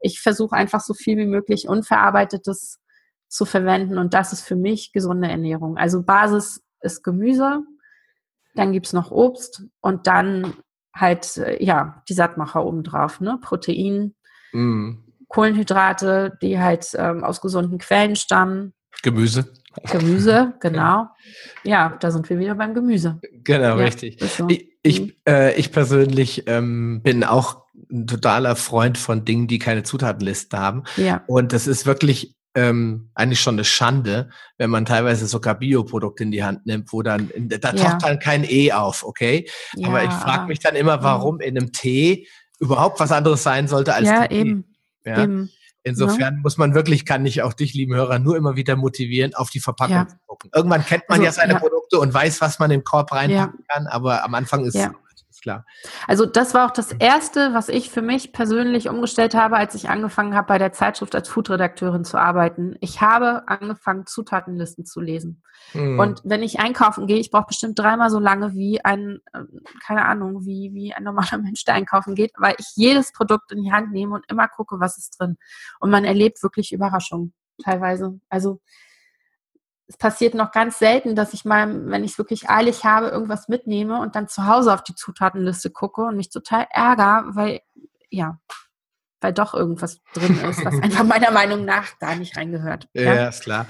ich 0.00 0.20
versuche 0.20 0.56
einfach 0.56 0.80
so 0.80 0.94
viel 0.94 1.16
wie 1.18 1.26
möglich 1.26 1.68
unverarbeitetes 1.68 2.78
zu 3.28 3.44
verwenden 3.44 3.96
und 3.96 4.12
das 4.12 4.32
ist 4.32 4.42
für 4.42 4.56
mich 4.56 4.92
gesunde 4.92 5.28
Ernährung. 5.28 5.76
Also 5.76 6.02
Basis 6.02 6.62
ist 6.80 7.04
Gemüse, 7.04 7.60
dann 8.54 8.72
gibt's 8.72 8.92
noch 8.92 9.10
Obst 9.10 9.62
und 9.80 10.06
dann 10.06 10.54
halt, 10.94 11.36
äh, 11.36 11.62
ja, 11.62 12.02
die 12.08 12.14
Sattmacher 12.14 12.64
obendrauf, 12.64 13.20
ne? 13.20 13.38
Protein, 13.40 14.14
mm. 14.52 14.92
Kohlenhydrate, 15.28 16.36
die 16.42 16.58
halt 16.58 16.88
ähm, 16.94 17.22
aus 17.22 17.40
gesunden 17.40 17.78
Quellen 17.78 18.16
stammen. 18.16 18.72
Gemüse. 19.02 19.52
Gemüse, 19.90 20.54
genau. 20.60 21.06
Ja, 21.62 21.96
da 22.00 22.10
sind 22.10 22.28
wir 22.28 22.38
wieder 22.38 22.56
beim 22.56 22.74
Gemüse. 22.74 23.20
Genau, 23.44 23.62
ja, 23.62 23.74
richtig. 23.74 24.20
So. 24.20 24.48
Ich, 24.48 24.68
ich, 24.82 25.00
mhm. 25.00 25.12
äh, 25.28 25.54
ich 25.54 25.70
persönlich 25.70 26.44
ähm, 26.46 27.00
bin 27.02 27.22
auch 27.22 27.64
ein 27.90 28.06
totaler 28.06 28.56
Freund 28.56 28.98
von 28.98 29.24
Dingen, 29.24 29.46
die 29.46 29.58
keine 29.58 29.84
Zutatenliste 29.84 30.58
haben. 30.58 30.82
Ja. 30.96 31.22
Und 31.26 31.52
das 31.52 31.66
ist 31.66 31.86
wirklich 31.86 32.36
ähm, 32.54 33.10
eigentlich 33.14 33.40
schon 33.40 33.54
eine 33.54 33.64
Schande, 33.64 34.30
wenn 34.58 34.70
man 34.70 34.84
teilweise 34.84 35.26
sogar 35.26 35.54
Bioprodukte 35.54 36.24
in 36.24 36.32
die 36.32 36.42
Hand 36.42 36.66
nimmt, 36.66 36.92
wo 36.92 37.02
dann, 37.02 37.30
da 37.36 37.72
ja. 37.72 37.90
taucht 37.90 38.02
dann 38.02 38.18
kein 38.18 38.44
E 38.44 38.72
auf, 38.72 39.04
okay? 39.04 39.48
Ja. 39.76 39.88
Aber 39.88 40.02
ich 40.04 40.10
frage 40.10 40.46
mich 40.46 40.58
dann 40.58 40.74
immer, 40.74 41.02
warum 41.02 41.40
in 41.40 41.56
einem 41.56 41.72
Tee 41.72 42.26
überhaupt 42.58 42.98
was 43.00 43.12
anderes 43.12 43.42
sein 43.42 43.68
sollte 43.68 43.94
als 43.94 44.08
ja, 44.08 44.26
Tee. 44.26 44.40
Eben. 44.40 44.64
Ja, 45.04 45.22
eben. 45.22 45.50
Insofern 45.82 46.34
ja. 46.34 46.40
muss 46.42 46.58
man 46.58 46.74
wirklich, 46.74 47.06
kann 47.06 47.24
ich 47.24 47.42
auch 47.42 47.54
dich, 47.54 47.72
lieben 47.72 47.94
Hörer, 47.94 48.18
nur 48.18 48.36
immer 48.36 48.54
wieder 48.56 48.76
motivieren, 48.76 49.34
auf 49.34 49.48
die 49.48 49.60
Verpackung 49.60 49.94
ja. 49.94 50.08
zu 50.08 50.16
gucken. 50.26 50.50
Irgendwann 50.54 50.84
kennt 50.84 51.04
man 51.08 51.20
also, 51.20 51.24
ja 51.24 51.32
seine 51.32 51.54
Produkte 51.58 51.98
und 51.98 52.12
weiß, 52.12 52.40
was 52.42 52.58
man 52.58 52.70
in 52.70 52.80
den 52.80 52.84
Korb 52.84 53.12
reinpacken 53.12 53.64
kann, 53.66 53.86
aber 53.86 54.22
am 54.24 54.34
Anfang 54.34 54.64
ist 54.64 54.74
es 54.74 54.88
klar. 55.40 55.64
Also 56.06 56.26
das 56.26 56.54
war 56.54 56.66
auch 56.66 56.70
das 56.70 56.92
Erste, 56.92 57.54
was 57.54 57.68
ich 57.68 57.90
für 57.90 58.02
mich 58.02 58.32
persönlich 58.32 58.88
umgestellt 58.88 59.34
habe, 59.34 59.56
als 59.56 59.74
ich 59.74 59.88
angefangen 59.88 60.34
habe, 60.34 60.48
bei 60.48 60.58
der 60.58 60.72
Zeitschrift 60.72 61.14
als 61.14 61.28
Foodredakteurin 61.28 62.04
zu 62.04 62.18
arbeiten. 62.18 62.76
Ich 62.80 63.00
habe 63.00 63.48
angefangen, 63.48 64.06
Zutatenlisten 64.06 64.84
zu 64.84 65.00
lesen. 65.00 65.42
Mhm. 65.74 65.98
Und 65.98 66.20
wenn 66.24 66.42
ich 66.42 66.60
einkaufen 66.60 67.06
gehe, 67.06 67.18
ich 67.18 67.30
brauche 67.30 67.48
bestimmt 67.48 67.78
dreimal 67.78 68.10
so 68.10 68.18
lange 68.18 68.54
wie 68.54 68.84
ein, 68.84 69.18
ähm, 69.34 69.60
keine 69.84 70.04
Ahnung, 70.04 70.44
wie, 70.46 70.70
wie 70.72 70.92
ein 70.94 71.04
normaler 71.04 71.38
Mensch, 71.42 71.64
der 71.64 71.74
einkaufen 71.74 72.14
geht, 72.14 72.32
weil 72.36 72.54
ich 72.58 72.72
jedes 72.74 73.12
Produkt 73.12 73.52
in 73.52 73.62
die 73.62 73.72
Hand 73.72 73.92
nehme 73.92 74.14
und 74.14 74.24
immer 74.30 74.48
gucke, 74.48 74.80
was 74.80 74.98
ist 74.98 75.18
drin. 75.18 75.36
Und 75.80 75.90
man 75.90 76.04
erlebt 76.04 76.42
wirklich 76.42 76.72
Überraschungen 76.72 77.34
teilweise. 77.62 78.20
Also 78.28 78.60
es 79.90 79.96
passiert 79.96 80.34
noch 80.34 80.52
ganz 80.52 80.78
selten, 80.78 81.16
dass 81.16 81.34
ich 81.34 81.44
mal, 81.44 81.90
wenn 81.90 82.04
ich 82.04 82.12
es 82.12 82.18
wirklich 82.18 82.48
eilig 82.48 82.84
habe, 82.84 83.08
irgendwas 83.08 83.48
mitnehme 83.48 84.00
und 84.00 84.14
dann 84.14 84.28
zu 84.28 84.46
Hause 84.46 84.72
auf 84.72 84.84
die 84.84 84.94
Zutatenliste 84.94 85.68
gucke 85.68 86.02
und 86.02 86.16
mich 86.16 86.30
total 86.30 86.68
ärgere, 86.70 87.24
weil, 87.34 87.60
ja, 88.08 88.38
weil 89.20 89.32
doch 89.32 89.52
irgendwas 89.52 89.98
drin 90.14 90.38
ist, 90.48 90.64
was 90.64 90.74
einfach 90.82 91.02
meiner 91.02 91.32
Meinung 91.32 91.64
nach 91.64 91.88
da 91.98 92.14
nicht 92.14 92.36
reingehört. 92.36 92.88
Ja, 92.94 93.14
ja 93.14 93.28
ist 93.30 93.42
klar. 93.42 93.66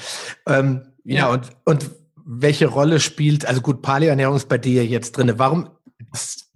Ähm, 0.47 0.93
ja, 1.05 1.21
ja, 1.21 1.29
und, 1.31 1.49
und 1.65 1.91
welche 2.23 2.67
Rolle 2.67 3.01
spielt, 3.01 3.47
also 3.47 3.63
gut, 3.63 3.81
Paleo-Ernährung 3.81 4.37
ist 4.37 4.51
bei 4.51 4.59
dir 4.59 4.85
jetzt 4.85 5.17
drin. 5.17 5.33
Warum, 5.39 5.71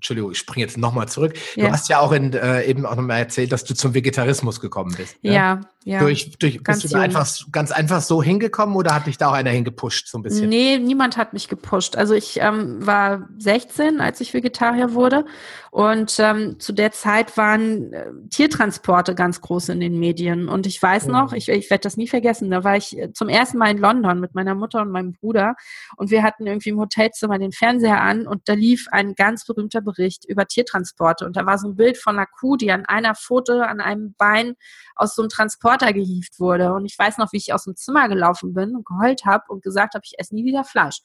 Entschuldigung, 0.04 0.32
ich 0.32 0.38
springe 0.38 0.66
jetzt 0.66 0.76
nochmal 0.76 1.08
zurück. 1.08 1.32
Ja. 1.56 1.64
Du 1.64 1.72
hast 1.72 1.88
ja 1.88 1.98
auch 1.98 2.12
in, 2.12 2.34
äh, 2.34 2.64
eben 2.64 2.84
auch 2.84 2.94
nochmal 2.94 3.20
erzählt, 3.20 3.52
dass 3.52 3.64
du 3.64 3.72
zum 3.72 3.94
Vegetarismus 3.94 4.60
gekommen 4.60 4.94
bist. 4.94 5.16
Ja, 5.22 5.32
ja. 5.32 5.60
ja. 5.84 5.98
Durch, 6.00 6.36
durch, 6.38 6.62
ganz 6.62 6.82
bist 6.82 6.92
du 6.92 6.98
da 6.98 7.04
einfach, 7.04 7.26
ganz 7.52 7.72
einfach 7.72 8.02
so 8.02 8.22
hingekommen 8.22 8.76
oder 8.76 8.94
hat 8.94 9.06
dich 9.06 9.16
da 9.16 9.28
auch 9.28 9.32
einer 9.32 9.48
hingepusht 9.48 10.08
so 10.08 10.18
ein 10.18 10.22
bisschen? 10.22 10.50
Nee, 10.50 10.76
niemand 10.76 11.16
hat 11.16 11.32
mich 11.32 11.48
gepusht. 11.48 11.96
Also 11.96 12.12
ich 12.12 12.38
ähm, 12.38 12.86
war 12.86 13.30
16, 13.38 14.02
als 14.02 14.20
ich 14.20 14.34
Vegetarier 14.34 14.92
wurde 14.92 15.24
und 15.70 16.16
ähm, 16.18 16.60
zu 16.60 16.74
der 16.74 16.92
Zeit 16.92 17.38
waren 17.38 17.94
äh, 17.94 18.10
Tiertransporte 18.28 19.14
ganz 19.14 19.40
groß 19.40 19.70
in 19.70 19.80
den 19.80 19.98
Medien. 19.98 20.50
Und 20.50 20.66
ich 20.66 20.82
weiß 20.82 21.06
noch, 21.06 21.30
mhm. 21.30 21.38
ich, 21.38 21.48
ich 21.48 21.70
werde 21.70 21.80
das 21.80 21.96
nie 21.96 22.08
vergessen, 22.08 22.50
da 22.50 22.62
war 22.62 22.76
ich 22.76 22.98
äh, 22.98 23.10
zum 23.14 23.30
ersten 23.30 23.56
Mal 23.56 23.70
in 23.70 23.78
London 23.78 24.20
mit 24.20 24.34
meiner 24.34 24.54
Mutter 24.54 24.82
und 24.82 24.90
meinem 24.90 25.14
Bruder 25.14 25.54
und 25.96 26.10
wir 26.10 26.22
hatten 26.22 26.46
irgendwie 26.46 26.68
im 26.68 26.78
Hotelzimmer 26.78 27.38
den 27.38 27.52
Fernseher 27.52 28.02
an 28.02 28.26
und 28.26 28.42
da 28.50 28.52
lief 28.52 28.86
ein 28.90 29.14
ganz 29.14 29.46
berühmter 29.46 29.80
Bericht 29.80 29.93
über 30.28 30.46
Tiertransporte. 30.46 31.24
Und 31.26 31.36
da 31.36 31.46
war 31.46 31.58
so 31.58 31.68
ein 31.68 31.76
Bild 31.76 31.98
von 31.98 32.16
einer 32.16 32.26
Kuh, 32.26 32.56
die 32.56 32.70
an 32.70 32.84
einer 32.86 33.14
Pfote, 33.14 33.66
an 33.66 33.80
einem 33.80 34.14
Bein 34.16 34.54
aus 34.96 35.14
so 35.14 35.22
einem 35.22 35.28
Transporter 35.28 35.92
gehievt 35.92 36.38
wurde. 36.40 36.72
Und 36.72 36.84
ich 36.84 36.98
weiß 36.98 37.18
noch, 37.18 37.32
wie 37.32 37.38
ich 37.38 37.52
aus 37.52 37.64
dem 37.64 37.76
Zimmer 37.76 38.08
gelaufen 38.08 38.54
bin 38.54 38.76
und 38.76 38.86
geheult 38.86 39.24
habe 39.24 39.44
und 39.48 39.62
gesagt 39.62 39.94
habe, 39.94 40.02
ich 40.04 40.18
esse 40.18 40.34
nie 40.34 40.44
wieder 40.44 40.64
Fleisch. 40.64 41.00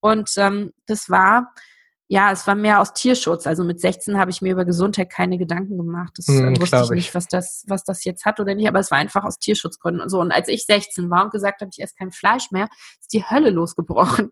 Und 0.00 0.30
ähm, 0.36 0.72
das 0.86 1.10
war 1.10 1.52
ja, 2.10 2.32
es 2.32 2.46
war 2.46 2.54
mehr 2.54 2.80
aus 2.80 2.94
Tierschutz. 2.94 3.46
Also 3.46 3.64
mit 3.64 3.80
16 3.80 4.18
habe 4.18 4.30
ich 4.30 4.40
mir 4.40 4.52
über 4.52 4.64
Gesundheit 4.64 5.10
keine 5.10 5.36
Gedanken 5.36 5.76
gemacht. 5.76 6.14
Das 6.16 6.26
hm, 6.26 6.58
wusste 6.58 6.80
ich 6.82 6.90
nicht, 6.90 7.14
was 7.14 7.28
das, 7.28 7.64
was 7.68 7.84
das 7.84 8.02
jetzt 8.04 8.24
hat 8.24 8.40
oder 8.40 8.54
nicht, 8.54 8.66
aber 8.66 8.80
es 8.80 8.90
war 8.90 8.96
einfach 8.96 9.24
aus 9.24 9.38
Tierschutzgründen 9.38 10.00
und 10.00 10.08
so. 10.08 10.18
Und 10.18 10.32
als 10.32 10.48
ich 10.48 10.64
16 10.64 11.10
war 11.10 11.24
und 11.24 11.32
gesagt 11.32 11.60
habe, 11.60 11.70
ich 11.70 11.82
esse 11.82 11.94
kein 11.98 12.10
Fleisch 12.10 12.50
mehr, 12.50 12.68
ist 12.98 13.12
die 13.12 13.24
Hölle 13.24 13.50
losgebrochen. 13.50 14.30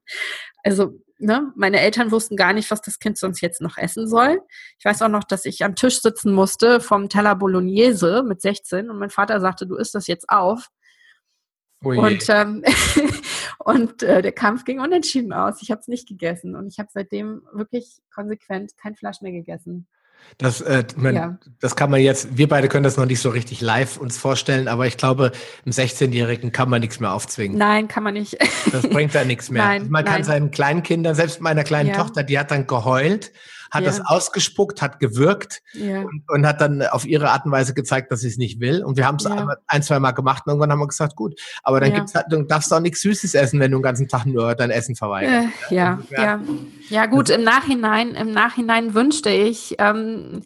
Also, 0.64 0.98
ne, 1.18 1.52
meine 1.57 1.81
Eltern 1.81 2.11
wussten 2.11 2.37
gar 2.37 2.52
nicht, 2.52 2.70
was 2.70 2.81
das 2.83 2.98
Kind 2.98 3.18
sonst 3.18 3.40
jetzt 3.40 3.61
noch 3.61 3.79
essen 3.79 4.09
soll. 4.09 4.40
Ich 4.79 4.85
weiß 4.85 5.02
auch 5.02 5.09
noch, 5.09 5.24
dass 5.24 5.44
ich 5.44 5.64
am 5.64 5.74
Tisch 5.74 6.00
sitzen 6.00 6.33
musste 6.33 6.81
vom 6.81 7.09
Teller 7.09 7.35
Bolognese 7.35 8.22
mit 8.22 8.40
16 8.40 8.90
und 8.90 8.98
mein 8.98 9.11
Vater 9.11 9.40
sagte, 9.40 9.66
du 9.66 9.76
isst 9.76 9.94
das 9.94 10.07
jetzt 10.07 10.29
auf. 10.29 10.68
Oh 11.85 11.90
und 11.90 12.24
ähm, 12.29 12.64
und 13.59 14.02
äh, 14.02 14.22
der 14.22 14.33
Kampf 14.33 14.64
ging 14.64 14.81
unentschieden 14.81 15.33
aus. 15.33 15.62
Ich 15.62 15.70
habe 15.70 15.81
es 15.81 15.88
nicht 15.88 16.09
gegessen 16.09 16.57
und 16.57 16.68
ich 16.68 16.79
habe 16.79 16.88
seitdem 16.92 17.42
wirklich 17.52 17.98
konsequent 18.14 18.76
kein 18.79 18.96
Fleisch 18.96 19.20
mehr 19.20 19.33
gegessen. 19.33 19.87
Das, 20.38 20.61
äh, 20.61 20.85
man, 20.96 21.14
ja. 21.14 21.38
das 21.61 21.76
kann 21.76 21.90
man 21.90 22.00
jetzt, 22.00 22.37
wir 22.37 22.46
beide 22.46 22.68
können 22.68 22.85
das 22.85 22.98
noch 22.98 23.07
nicht 23.07 23.20
so 23.20 23.31
richtig 23.31 23.62
live 23.62 23.96
uns 23.96 24.18
vorstellen, 24.18 24.68
aber 24.68 24.87
ich 24.87 24.98
glaube, 24.98 25.33
einem 25.64 25.72
16-Jährigen 25.72 26.52
kann 26.52 26.68
man 26.68 26.83
nichts 26.83 27.00
mehr 27.00 27.14
aufzwingen. 27.14 27.57
Nein, 27.57 27.88
kann 27.88 28.02
man 28.02 28.12
nicht. 28.14 28.37
Das 28.70 28.87
bringt 28.87 29.14
da 29.14 29.24
nichts 29.24 29.50
mehr. 29.50 29.64
Nein, 29.66 29.88
man 29.88 30.05
nein. 30.05 30.14
kann 30.14 30.24
seinen 30.24 30.50
kleinen 30.50 30.83
Kindern, 30.83 31.14
selbst 31.14 31.40
meiner 31.40 31.64
kleinen 31.64 31.88
ja. 31.88 31.96
Tochter, 31.96 32.22
die 32.22 32.38
hat 32.38 32.50
dann 32.50 32.66
geheult, 32.66 33.33
hat 33.76 33.84
ja. 33.84 33.90
das 33.90 34.00
ausgespuckt, 34.04 34.82
hat 34.82 34.98
gewirkt 34.98 35.62
ja. 35.74 36.02
und, 36.02 36.22
und, 36.28 36.46
hat 36.46 36.60
dann 36.60 36.82
auf 36.82 37.06
ihre 37.06 37.30
Art 37.30 37.44
und 37.46 37.52
Weise 37.52 37.74
gezeigt, 37.74 38.10
dass 38.10 38.20
sie 38.20 38.28
es 38.28 38.36
nicht 38.36 38.60
will. 38.60 38.82
Und 38.82 38.96
wir 38.96 39.06
haben 39.06 39.16
es 39.16 39.24
ja. 39.24 39.56
ein, 39.66 39.82
zwei 39.82 40.00
Mal 40.00 40.12
gemacht 40.12 40.42
und 40.46 40.52
irgendwann 40.52 40.72
haben 40.72 40.80
wir 40.80 40.88
gesagt, 40.88 41.16
gut, 41.16 41.40
aber 41.62 41.80
dann 41.80 41.92
gibt's 41.92 42.14
halt, 42.14 42.26
du 42.30 42.42
darfst 42.42 42.72
auch 42.72 42.80
nichts 42.80 43.02
Süßes 43.02 43.34
essen, 43.34 43.60
wenn 43.60 43.70
du 43.70 43.78
den 43.78 43.82
ganzen 43.82 44.08
Tag 44.08 44.26
nur 44.26 44.54
dein 44.54 44.70
Essen 44.70 44.96
verweigerst. 44.96 45.48
Äh, 45.70 45.74
ja, 45.74 45.98
ja, 46.10 46.40
ja. 46.88 47.06
gut, 47.06 47.30
im 47.30 47.44
Nachhinein, 47.44 48.14
im 48.14 48.32
Nachhinein 48.32 48.94
wünschte 48.94 49.30
ich, 49.30 49.76
ähm, 49.78 50.42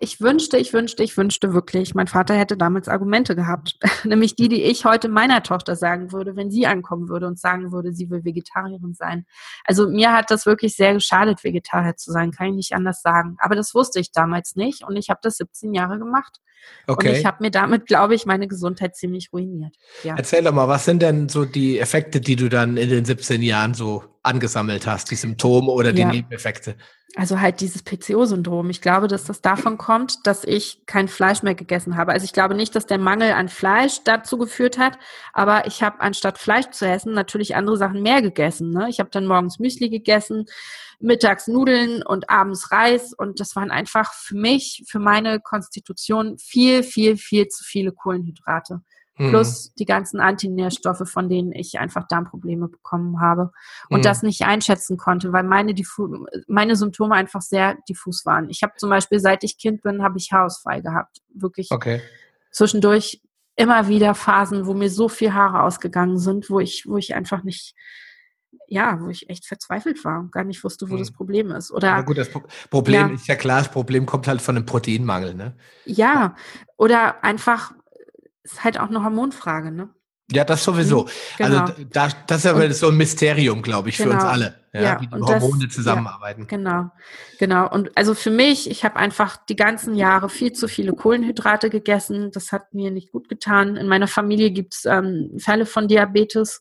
ich 0.00 0.20
wünschte, 0.20 0.56
ich 0.56 0.72
wünschte, 0.72 1.02
ich 1.02 1.16
wünschte 1.16 1.52
wirklich, 1.52 1.94
mein 1.94 2.06
Vater 2.06 2.34
hätte 2.34 2.56
damals 2.56 2.88
Argumente 2.88 3.36
gehabt. 3.36 3.78
Nämlich 4.04 4.34
die, 4.36 4.48
die 4.48 4.62
ich 4.62 4.84
heute 4.84 5.08
meiner 5.08 5.42
Tochter 5.42 5.76
sagen 5.76 6.12
würde, 6.12 6.36
wenn 6.36 6.50
sie 6.50 6.66
ankommen 6.66 7.08
würde 7.08 7.26
und 7.26 7.38
sagen 7.38 7.72
würde, 7.72 7.92
sie 7.92 8.10
will 8.10 8.24
Vegetarierin 8.24 8.94
sein. 8.94 9.26
Also 9.64 9.88
mir 9.88 10.12
hat 10.12 10.30
das 10.30 10.46
wirklich 10.46 10.74
sehr 10.76 10.94
geschadet, 10.94 11.44
Vegetarier 11.44 11.96
zu 11.96 12.12
sein, 12.12 12.30
kann 12.30 12.48
ich 12.48 12.54
nicht 12.54 12.72
anders 12.74 13.02
sagen. 13.02 13.36
Aber 13.38 13.54
das 13.54 13.74
wusste 13.74 14.00
ich 14.00 14.12
damals 14.12 14.56
nicht 14.56 14.84
und 14.84 14.96
ich 14.96 15.10
habe 15.10 15.20
das 15.22 15.36
17 15.36 15.74
Jahre 15.74 15.98
gemacht. 15.98 16.40
Okay. 16.86 17.08
Und 17.10 17.16
ich 17.16 17.26
habe 17.26 17.38
mir 17.40 17.50
damit, 17.50 17.86
glaube 17.86 18.14
ich, 18.14 18.26
meine 18.26 18.46
Gesundheit 18.48 18.96
ziemlich 18.96 19.32
ruiniert. 19.32 19.76
Ja. 20.04 20.14
Erzähl 20.16 20.42
doch 20.44 20.52
mal, 20.52 20.68
was 20.68 20.84
sind 20.84 21.02
denn 21.02 21.28
so 21.28 21.44
die 21.44 21.78
Effekte, 21.78 22.20
die 22.20 22.36
du 22.36 22.48
dann 22.48 22.76
in 22.76 22.88
den 22.88 23.04
17 23.04 23.42
Jahren 23.42 23.74
so 23.74 24.04
angesammelt 24.22 24.86
hast, 24.86 25.10
die 25.10 25.16
Symptome 25.16 25.70
oder 25.70 25.92
die 25.92 26.02
ja. 26.02 26.10
Nebeneffekte? 26.10 26.76
Also 27.14 27.40
halt 27.40 27.60
dieses 27.60 27.82
PCO-Syndrom. 27.82 28.70
Ich 28.70 28.80
glaube, 28.80 29.06
dass 29.06 29.24
das 29.24 29.42
davon 29.42 29.76
kommt, 29.76 30.26
dass 30.26 30.44
ich 30.44 30.86
kein 30.86 31.08
Fleisch 31.08 31.42
mehr 31.42 31.54
gegessen 31.54 31.96
habe. 31.96 32.12
Also 32.12 32.24
ich 32.24 32.32
glaube 32.32 32.54
nicht, 32.54 32.74
dass 32.74 32.86
der 32.86 32.96
Mangel 32.96 33.32
an 33.32 33.50
Fleisch 33.50 34.02
dazu 34.04 34.38
geführt 34.38 34.78
hat, 34.78 34.98
aber 35.34 35.66
ich 35.66 35.82
habe 35.82 36.00
anstatt 36.00 36.38
Fleisch 36.38 36.70
zu 36.70 36.86
essen 36.86 37.12
natürlich 37.12 37.54
andere 37.54 37.76
Sachen 37.76 38.02
mehr 38.02 38.22
gegessen. 38.22 38.70
Ne? 38.70 38.88
Ich 38.88 38.98
habe 38.98 39.10
dann 39.10 39.26
morgens 39.26 39.58
Müsli 39.58 39.90
gegessen, 39.90 40.46
mittags 41.00 41.48
Nudeln 41.48 42.02
und 42.02 42.30
abends 42.30 42.72
Reis 42.72 43.12
und 43.12 43.40
das 43.40 43.56
waren 43.56 43.70
einfach 43.70 44.14
für 44.14 44.36
mich, 44.36 44.84
für 44.88 44.98
meine 44.98 45.38
Konstitution 45.38 46.38
viel, 46.38 46.82
viel, 46.82 47.18
viel 47.18 47.48
zu 47.48 47.62
viele 47.62 47.92
Kohlenhydrate 47.92 48.80
plus 49.28 49.68
mhm. 49.68 49.72
die 49.78 49.84
ganzen 49.84 50.20
Antinährstoffe, 50.20 51.08
von 51.08 51.28
denen 51.28 51.52
ich 51.52 51.78
einfach 51.78 52.06
Darmprobleme 52.06 52.68
bekommen 52.68 53.20
habe 53.20 53.52
und 53.88 53.98
mhm. 53.98 54.02
das 54.02 54.22
nicht 54.22 54.42
einschätzen 54.42 54.96
konnte, 54.96 55.32
weil 55.32 55.44
meine, 55.44 55.74
Diffu 55.74 56.26
meine 56.46 56.76
Symptome 56.76 57.14
einfach 57.14 57.42
sehr 57.42 57.76
diffus 57.88 58.24
waren. 58.24 58.50
Ich 58.50 58.62
habe 58.62 58.74
zum 58.76 58.90
Beispiel, 58.90 59.20
seit 59.20 59.44
ich 59.44 59.58
Kind 59.58 59.82
bin, 59.82 60.02
habe 60.02 60.18
ich 60.18 60.32
Haarausfall 60.32 60.82
gehabt. 60.82 61.18
Wirklich 61.34 61.70
okay. 61.70 62.00
zwischendurch 62.50 63.20
immer 63.56 63.88
wieder 63.88 64.14
Phasen, 64.14 64.66
wo 64.66 64.74
mir 64.74 64.90
so 64.90 65.08
viel 65.08 65.34
Haare 65.34 65.62
ausgegangen 65.62 66.18
sind, 66.18 66.50
wo 66.50 66.60
ich, 66.60 66.84
wo 66.86 66.96
ich 66.96 67.14
einfach 67.14 67.42
nicht, 67.42 67.74
ja, 68.66 68.98
wo 69.00 69.08
ich 69.08 69.28
echt 69.28 69.46
verzweifelt 69.46 70.04
war 70.04 70.20
und 70.20 70.32
gar 70.32 70.44
nicht 70.44 70.64
wusste, 70.64 70.88
wo 70.88 70.94
mhm. 70.94 70.98
das 71.00 71.12
Problem 71.12 71.50
ist. 71.50 71.70
Oder, 71.70 71.88
ja, 71.88 72.00
gut, 72.00 72.18
das 72.18 72.30
Problem 72.70 73.08
ja. 73.08 73.14
ist 73.14 73.26
ja 73.26 73.36
klar, 73.36 73.58
das 73.58 73.70
Problem 73.70 74.06
kommt 74.06 74.26
halt 74.26 74.40
von 74.40 74.56
einem 74.56 74.66
Proteinmangel, 74.66 75.34
ne? 75.34 75.56
Ja, 75.84 76.34
oder 76.76 77.22
einfach 77.22 77.74
ist 78.42 78.64
halt 78.64 78.78
auch 78.78 78.88
eine 78.88 79.02
Hormonfrage, 79.02 79.70
ne? 79.70 79.90
Ja, 80.30 80.44
das 80.44 80.64
sowieso. 80.64 81.04
Mhm, 81.04 81.44
also 81.44 81.52
genau. 81.52 81.64
Also 81.64 81.84
da, 81.90 82.08
das 82.26 82.38
ist 82.38 82.46
aber 82.46 82.64
und, 82.64 82.74
so 82.74 82.88
ein 82.88 82.96
Mysterium, 82.96 83.62
glaube 83.62 83.90
ich, 83.90 83.96
für 83.96 84.04
genau. 84.04 84.16
uns 84.16 84.24
alle, 84.24 84.54
ja, 84.72 84.82
ja 84.82 85.00
wie 85.00 85.06
die 85.06 85.20
Hormone 85.20 85.66
das, 85.66 85.74
zusammenarbeiten. 85.74 86.42
Ja, 86.42 86.46
genau, 86.46 86.90
genau. 87.38 87.70
Und 87.70 87.90
also 87.96 88.14
für 88.14 88.30
mich, 88.30 88.70
ich 88.70 88.84
habe 88.84 88.96
einfach 88.96 89.36
die 89.36 89.56
ganzen 89.56 89.94
Jahre 89.94 90.28
viel 90.28 90.52
zu 90.52 90.68
viele 90.68 90.94
Kohlenhydrate 90.94 91.70
gegessen. 91.70 92.30
Das 92.32 92.52
hat 92.52 92.72
mir 92.72 92.90
nicht 92.90 93.12
gut 93.12 93.28
getan. 93.28 93.76
In 93.76 93.88
meiner 93.88 94.08
Familie 94.08 94.50
gibt 94.50 94.74
es 94.74 94.84
ähm, 94.86 95.36
Fälle 95.38 95.66
von 95.66 95.88
Diabetes. 95.88 96.60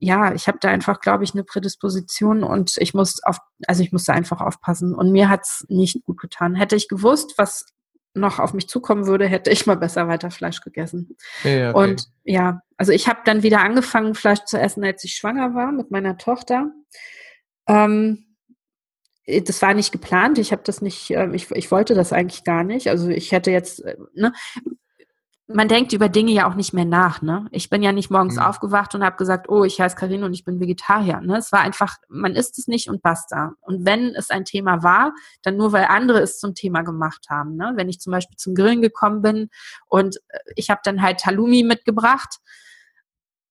Ja, 0.00 0.32
ich 0.34 0.46
habe 0.46 0.58
da 0.60 0.68
einfach, 0.68 1.00
glaube 1.00 1.24
ich, 1.24 1.32
eine 1.32 1.44
Prädisposition 1.44 2.44
und 2.44 2.76
ich 2.78 2.94
muss 2.94 3.22
auf, 3.24 3.38
also 3.66 3.82
ich 3.82 3.90
musste 3.90 4.12
einfach 4.12 4.40
aufpassen. 4.40 4.94
Und 4.94 5.10
mir 5.10 5.28
hat 5.28 5.42
es 5.42 5.64
nicht 5.68 6.04
gut 6.04 6.20
getan. 6.20 6.54
Hätte 6.54 6.76
ich 6.76 6.88
gewusst, 6.88 7.34
was 7.36 7.66
noch 8.14 8.38
auf 8.38 8.54
mich 8.54 8.68
zukommen 8.68 9.06
würde, 9.06 9.26
hätte 9.26 9.50
ich 9.50 9.66
mal 9.66 9.76
besser 9.76 10.08
weiter 10.08 10.30
Fleisch 10.30 10.60
gegessen. 10.60 11.16
Ja, 11.44 11.70
okay. 11.70 11.78
Und 11.78 12.04
ja, 12.24 12.62
also 12.76 12.92
ich 12.92 13.08
habe 13.08 13.20
dann 13.24 13.42
wieder 13.42 13.60
angefangen, 13.60 14.14
Fleisch 14.14 14.44
zu 14.44 14.58
essen, 14.58 14.84
als 14.84 15.04
ich 15.04 15.14
schwanger 15.14 15.54
war 15.54 15.72
mit 15.72 15.90
meiner 15.90 16.16
Tochter. 16.16 16.70
Ähm, 17.68 18.24
das 19.26 19.60
war 19.60 19.74
nicht 19.74 19.92
geplant. 19.92 20.38
Ich 20.38 20.52
habe 20.52 20.62
das 20.64 20.80
nicht, 20.80 21.10
ähm, 21.10 21.34
ich, 21.34 21.50
ich 21.50 21.70
wollte 21.70 21.94
das 21.94 22.12
eigentlich 22.12 22.44
gar 22.44 22.64
nicht. 22.64 22.88
Also 22.88 23.08
ich 23.08 23.32
hätte 23.32 23.50
jetzt, 23.50 23.84
äh, 23.84 23.96
ne, 24.14 24.32
man 25.50 25.66
denkt 25.66 25.94
über 25.94 26.10
Dinge 26.10 26.32
ja 26.32 26.46
auch 26.46 26.54
nicht 26.54 26.74
mehr 26.74 26.84
nach. 26.84 27.22
Ne? 27.22 27.46
Ich 27.50 27.70
bin 27.70 27.82
ja 27.82 27.92
nicht 27.92 28.10
morgens 28.10 28.36
mhm. 28.36 28.42
aufgewacht 28.42 28.94
und 28.94 29.02
habe 29.02 29.16
gesagt, 29.16 29.48
oh, 29.48 29.64
ich 29.64 29.80
heiße 29.80 29.96
Karin 29.96 30.22
und 30.22 30.34
ich 30.34 30.44
bin 30.44 30.60
Vegetarier. 30.60 31.20
Ne? 31.22 31.38
Es 31.38 31.52
war 31.52 31.60
einfach, 31.60 31.96
man 32.08 32.34
isst 32.34 32.58
es 32.58 32.68
nicht 32.68 32.88
und 32.88 33.00
basta. 33.00 33.52
Und 33.62 33.86
wenn 33.86 34.14
es 34.14 34.28
ein 34.28 34.44
Thema 34.44 34.82
war, 34.82 35.14
dann 35.42 35.56
nur, 35.56 35.72
weil 35.72 35.86
andere 35.86 36.20
es 36.20 36.38
zum 36.38 36.54
Thema 36.54 36.82
gemacht 36.82 37.26
haben. 37.30 37.56
Ne? 37.56 37.72
Wenn 37.76 37.88
ich 37.88 37.98
zum 37.98 38.10
Beispiel 38.10 38.36
zum 38.36 38.54
Grillen 38.54 38.82
gekommen 38.82 39.22
bin 39.22 39.48
und 39.86 40.16
äh, 40.28 40.38
ich 40.54 40.68
habe 40.68 40.80
dann 40.84 41.00
halt 41.00 41.24
Halloumi 41.24 41.62
mitgebracht 41.62 42.40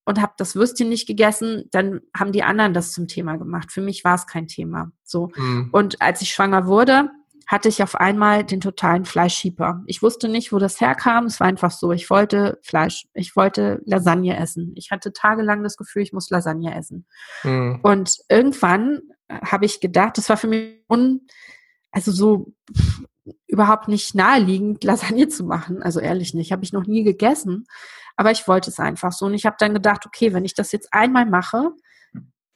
und 0.06 0.22
habe 0.22 0.34
das 0.38 0.56
Würstchen 0.56 0.90
nicht 0.90 1.08
gegessen, 1.08 1.66
dann 1.72 2.02
haben 2.16 2.32
die 2.32 2.44
anderen 2.44 2.76
das 2.76 2.92
zum 2.92 3.08
Thema 3.08 3.38
gemacht. 3.38 3.72
Für 3.72 3.82
mich 3.82 4.04
war 4.04 4.14
es 4.14 4.28
kein 4.28 4.48
Thema. 4.48 4.92
So. 5.04 5.32
Mhm. 5.36 5.70
Und 5.72 6.00
als 6.00 6.22
ich 6.22 6.30
schwanger 6.30 6.68
wurde, 6.68 7.10
hatte 7.48 7.70
ich 7.70 7.82
auf 7.82 7.96
einmal 7.96 8.44
den 8.44 8.60
totalen 8.60 9.06
Fleischschieber. 9.06 9.82
Ich 9.86 10.04
wusste 10.04 10.28
nicht, 10.28 10.52
wo 10.52 10.60
das 10.60 10.82
herkam. 10.82 11.26
Es 11.26 11.40
war 11.40 11.48
einfach 11.48 11.72
so. 11.72 11.94
Ich 11.94 12.10
wollte 12.10 12.60
Fleisch. 12.62 13.08
Ich 13.14 13.38
wollte 13.38 13.82
Lasagne 13.86 14.38
essen. 14.38 14.74
Ich 14.76 14.92
hatte 14.92 15.14
tagelang 15.14 15.64
das 15.64 15.78
Gefühl, 15.78 16.02
ich 16.02 16.12
muss 16.12 16.30
Lasagne 16.30 16.76
essen. 16.76 17.06
Mhm. 17.44 17.80
Und 17.84 18.18
irgendwann 18.28 19.00
habe 19.30 19.66
ich 19.66 19.80
gedacht, 19.80 20.18
das 20.18 20.28
war 20.28 20.36
für 20.36 20.48
mich 20.48 20.84
un, 20.90 21.26
also 21.92 22.12
so 22.12 22.54
überhaupt 23.48 23.88
nicht 23.88 24.14
naheliegend, 24.14 24.84
Lasagne 24.84 25.30
zu 25.30 25.46
machen. 25.46 25.82
Also 25.82 26.02
ehrlich 26.02 26.34
nicht. 26.34 26.52
Habe 26.52 26.66
ich 26.66 26.74
noch 26.74 26.86
nie 26.86 27.04
gegessen. 27.04 27.66
Aber 28.18 28.32
ich 28.32 28.46
wollte 28.50 28.70
es 28.70 28.80
einfach 28.80 29.14
so. 29.14 29.26
Und 29.26 29.36
ich 29.36 29.46
habe 29.46 29.56
dann 29.58 29.74
gedacht, 29.74 30.06
okay, 30.06 30.34
wenn 30.34 30.44
ich 30.44 30.54
das 30.54 30.74
jetzt 30.74 30.94
einmal 30.94 31.26
mache, 31.26 31.72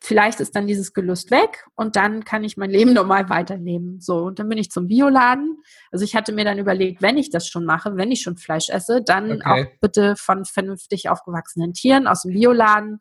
vielleicht 0.02 0.40
ist 0.40 0.56
dann 0.56 0.66
dieses 0.66 0.94
Gelüst 0.94 1.30
weg 1.30 1.66
und 1.76 1.96
dann 1.96 2.26
kann 2.26 2.44
ich 2.44 2.58
mein 2.58 2.72
Leben 2.72 2.94
normal 2.94 3.30
weiterleben. 3.30 4.02
So, 4.02 4.24
und 4.24 4.40
dann 4.40 4.50
bin 4.50 4.58
ich 4.58 4.72
zum 4.72 4.88
Bioladen. 4.88 5.62
Also 5.92 6.04
ich 6.04 6.16
hatte 6.16 6.34
mir 6.34 6.44
dann 6.44 6.58
überlegt, 6.58 7.02
wenn 7.02 7.18
ich 7.18 7.30
das 7.30 7.48
schon 7.48 7.66
mache, 7.66 7.96
wenn 7.96 8.12
ich 8.12 8.24
schon 8.24 8.36
Fleisch 8.36 8.70
esse, 8.70 9.04
dann 9.04 9.34
okay. 9.34 9.44
auch 9.46 9.80
bitte 9.80 10.16
von 10.18 10.44
vernünftig 10.44 11.10
aufgewachsenen 11.10 11.74
Tieren 11.74 12.08
aus 12.08 12.24
dem 12.24 12.34
Bioladen. 12.34 13.00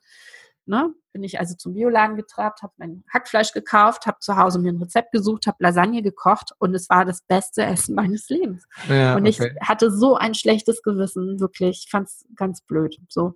Ne? 0.67 0.93
Bin 1.11 1.23
ich 1.23 1.39
also 1.39 1.55
zum 1.55 1.73
Bioladen 1.73 2.15
getrabt, 2.15 2.61
habe 2.61 2.73
mein 2.77 3.03
Hackfleisch 3.11 3.51
gekauft, 3.51 4.05
habe 4.05 4.19
zu 4.19 4.37
Hause 4.37 4.59
mir 4.59 4.71
ein 4.71 4.77
Rezept 4.77 5.11
gesucht, 5.11 5.47
habe 5.47 5.57
Lasagne 5.59 6.03
gekocht 6.03 6.51
und 6.59 6.75
es 6.75 6.87
war 6.87 7.03
das 7.03 7.23
beste 7.23 7.63
Essen 7.63 7.95
meines 7.95 8.29
Lebens. 8.29 8.65
Ja, 8.87 9.15
und 9.15 9.27
okay. 9.27 9.53
ich 9.59 9.67
hatte 9.67 9.89
so 9.89 10.15
ein 10.15 10.35
schlechtes 10.35 10.83
Gewissen, 10.83 11.39
wirklich, 11.39 11.85
ich 11.85 11.89
fand 11.89 12.07
es 12.07 12.25
ganz 12.35 12.61
blöd. 12.61 12.97
So. 13.09 13.33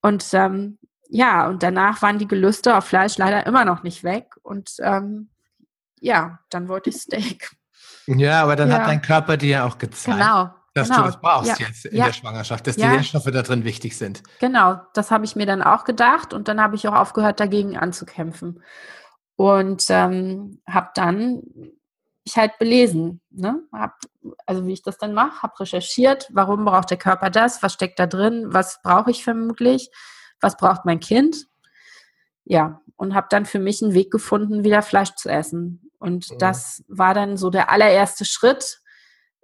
Und 0.00 0.24
ähm, 0.32 0.78
ja, 1.08 1.46
und 1.46 1.62
danach 1.62 2.02
waren 2.02 2.18
die 2.18 2.28
Gelüste 2.28 2.76
auf 2.76 2.84
Fleisch 2.84 3.18
leider 3.18 3.46
immer 3.46 3.64
noch 3.64 3.82
nicht 3.82 4.04
weg. 4.04 4.34
Und 4.42 4.76
ähm, 4.80 5.30
ja, 6.00 6.40
dann 6.50 6.68
wollte 6.68 6.90
ich 6.90 6.96
Steak. 6.96 7.50
Ja, 8.06 8.42
aber 8.42 8.56
dann 8.56 8.68
ja. 8.70 8.78
hat 8.78 8.88
dein 8.88 9.02
Körper 9.02 9.36
dir 9.36 9.48
ja 9.48 9.64
auch 9.64 9.78
gezeigt, 9.78 10.18
genau, 10.18 10.50
dass 10.74 10.88
genau. 10.88 11.00
du 11.00 11.06
das 11.06 11.20
brauchst 11.20 11.58
ja. 11.58 11.66
jetzt 11.66 11.86
in 11.86 11.96
der 11.96 12.12
Schwangerschaft, 12.12 12.66
dass 12.66 12.76
die 12.76 12.86
Nährstoffe 12.86 13.30
da 13.30 13.42
drin 13.42 13.64
wichtig 13.64 13.96
sind. 13.96 14.22
Genau, 14.40 14.80
das 14.92 15.10
habe 15.10 15.24
ich 15.24 15.36
mir 15.36 15.46
dann 15.46 15.62
auch 15.62 15.84
gedacht 15.84 16.34
und 16.34 16.48
dann 16.48 16.60
habe 16.60 16.76
ich 16.76 16.86
auch 16.88 16.94
aufgehört, 16.94 17.40
dagegen 17.40 17.78
anzukämpfen. 17.78 18.62
Und 19.36 19.86
ähm, 19.88 20.60
habe 20.68 20.90
dann 20.94 21.42
ich 22.24 22.36
halt 22.36 22.58
belesen, 22.58 23.20
ne? 23.30 23.62
Hab, 23.72 23.98
also 24.46 24.66
wie 24.66 24.72
ich 24.72 24.82
das 24.82 24.96
dann 24.96 25.12
mache, 25.12 25.42
habe 25.42 25.60
recherchiert, 25.60 26.28
warum 26.32 26.64
braucht 26.64 26.90
der 26.90 26.96
Körper 26.96 27.30
das, 27.30 27.62
was 27.62 27.74
steckt 27.74 27.98
da 27.98 28.06
drin, 28.06 28.46
was 28.48 28.80
brauche 28.82 29.10
ich 29.10 29.24
vermutlich 29.24 29.90
was 30.44 30.56
braucht 30.56 30.84
mein 30.84 31.00
Kind? 31.00 31.46
Ja, 32.44 32.82
und 32.96 33.14
habe 33.14 33.26
dann 33.30 33.46
für 33.46 33.58
mich 33.58 33.82
einen 33.82 33.94
Weg 33.94 34.10
gefunden, 34.10 34.62
wieder 34.62 34.82
Fleisch 34.82 35.14
zu 35.16 35.28
essen. 35.30 35.90
Und 35.98 36.30
mhm. 36.30 36.38
das 36.38 36.84
war 36.86 37.14
dann 37.14 37.36
so 37.36 37.50
der 37.50 37.70
allererste 37.70 38.24
Schritt 38.24 38.80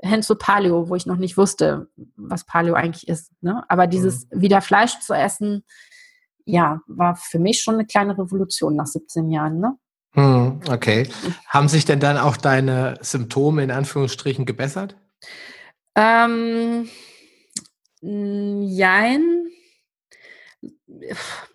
hin 0.03 0.23
zu 0.23 0.37
Paleo, 0.37 0.89
wo 0.89 0.95
ich 0.95 1.07
noch 1.07 1.17
nicht 1.17 1.37
wusste, 1.37 1.89
was 2.17 2.45
Paleo 2.45 2.75
eigentlich 2.75 3.09
ist. 3.09 3.33
Ne? 3.41 3.65
Aber 3.69 3.87
dieses 3.87 4.27
mhm. 4.31 4.43
wieder 4.43 4.61
Fleisch 4.61 4.99
zu 5.01 5.15
essen, 5.15 5.65
ja, 6.45 6.81
war 6.87 7.17
für 7.17 7.39
mich 7.39 7.63
schon 7.63 7.75
eine 7.75 7.87
kleine 7.87 8.17
Revolution 8.19 8.77
nach 8.77 8.87
17 8.87 9.31
Jahren. 9.31 9.61
Ne? 9.61 9.77
Mhm, 10.15 10.61
okay. 10.71 11.09
Haben 11.49 11.69
sich 11.69 11.85
denn 11.85 12.01
dann 12.01 12.19
auch 12.19 12.37
deine 12.37 12.99
Symptome 13.01 13.63
in 13.63 13.71
Anführungsstrichen 13.71 14.45
gebessert? 14.45 14.97
Ähm, 15.95 16.89
Jein. 18.03 19.50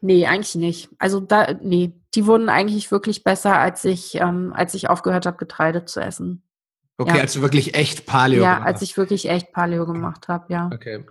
Nee, 0.01 0.25
eigentlich 0.25 0.55
nicht. 0.55 0.89
Also 0.99 1.19
da, 1.19 1.53
nee, 1.61 1.93
die 2.13 2.25
wurden 2.25 2.49
eigentlich 2.49 2.91
wirklich 2.91 3.23
besser, 3.23 3.57
als 3.57 3.85
ich, 3.85 4.15
ähm, 4.15 4.53
als 4.55 4.73
ich 4.73 4.89
aufgehört 4.89 5.25
habe, 5.25 5.37
Getreide 5.37 5.85
zu 5.85 5.99
essen. 5.99 6.41
Okay, 6.97 7.17
ja. 7.17 7.21
als 7.21 7.33
du 7.33 7.41
wirklich 7.41 7.75
echt 7.75 8.05
Paleo 8.05 8.41
Ja, 8.41 8.61
als 8.61 8.81
ich 8.81 8.95
wirklich 8.95 9.29
echt 9.29 9.51
Paleo 9.51 9.85
gemacht 9.85 10.27
habe, 10.29 10.45
ja. 10.53 10.69
Okay. 10.73 11.03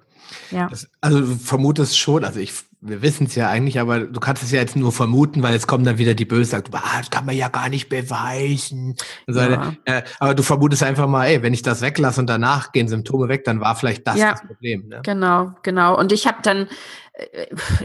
Ja. 0.50 0.68
Das, 0.68 0.88
also 1.00 1.20
du 1.20 1.36
vermutest 1.36 1.98
schon, 1.98 2.24
also 2.24 2.40
ich, 2.40 2.54
wir 2.80 3.02
wissen 3.02 3.26
es 3.26 3.34
ja 3.34 3.48
eigentlich, 3.48 3.78
aber 3.78 4.00
du 4.00 4.20
kannst 4.20 4.42
es 4.42 4.50
ja 4.50 4.60
jetzt 4.60 4.76
nur 4.76 4.92
vermuten, 4.92 5.42
weil 5.42 5.52
jetzt 5.52 5.66
kommen 5.66 5.84
dann 5.84 5.98
wieder 5.98 6.14
die 6.14 6.24
Böse, 6.24 6.50
sagt, 6.50 6.68
ah, 6.72 6.98
das 6.98 7.10
kann 7.10 7.26
man 7.26 7.36
ja 7.36 7.48
gar 7.48 7.68
nicht 7.68 7.88
beweisen. 7.88 8.96
Ja. 9.28 9.74
äh, 9.84 10.02
aber 10.18 10.34
du 10.34 10.42
vermutest 10.42 10.82
einfach 10.82 11.06
mal, 11.06 11.26
ey, 11.26 11.42
wenn 11.42 11.54
ich 11.54 11.62
das 11.62 11.82
weglasse 11.82 12.20
und 12.20 12.28
danach 12.28 12.72
gehen 12.72 12.88
Symptome 12.88 13.28
weg, 13.28 13.44
dann 13.44 13.60
war 13.60 13.76
vielleicht 13.76 14.06
das 14.06 14.16
ja, 14.16 14.32
das 14.32 14.46
Problem. 14.46 14.88
Ne? 14.88 15.00
Genau, 15.02 15.52
genau. 15.62 15.98
Und 15.98 16.12
ich 16.12 16.26
habe 16.26 16.38
dann, 16.42 16.68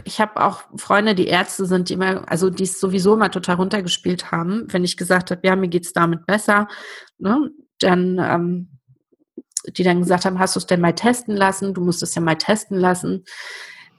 ich 0.04 0.20
habe 0.20 0.42
auch 0.42 0.62
Freunde, 0.76 1.14
die 1.14 1.28
Ärzte 1.28 1.66
sind, 1.66 1.88
die 1.88 1.94
immer, 1.94 2.28
also 2.28 2.50
die 2.50 2.64
es 2.64 2.80
sowieso 2.80 3.16
mal 3.16 3.28
total 3.28 3.56
runtergespielt 3.56 4.32
haben, 4.32 4.64
wenn 4.68 4.84
ich 4.84 4.96
gesagt 4.96 5.30
habe, 5.30 5.40
ja, 5.44 5.54
mir 5.54 5.68
geht's 5.68 5.92
damit 5.92 6.26
besser, 6.26 6.66
ne, 7.18 7.50
dann 7.78 8.18
ähm, 8.18 8.80
die 9.68 9.82
dann 9.82 10.00
gesagt 10.00 10.24
haben, 10.24 10.38
hast 10.38 10.56
du 10.56 10.58
es 10.58 10.66
denn 10.66 10.80
mal 10.80 10.94
testen 10.94 11.36
lassen? 11.36 11.74
Du 11.74 11.82
musst 11.82 12.02
es 12.02 12.14
ja 12.14 12.22
mal 12.22 12.36
testen 12.36 12.78
lassen. 12.78 13.24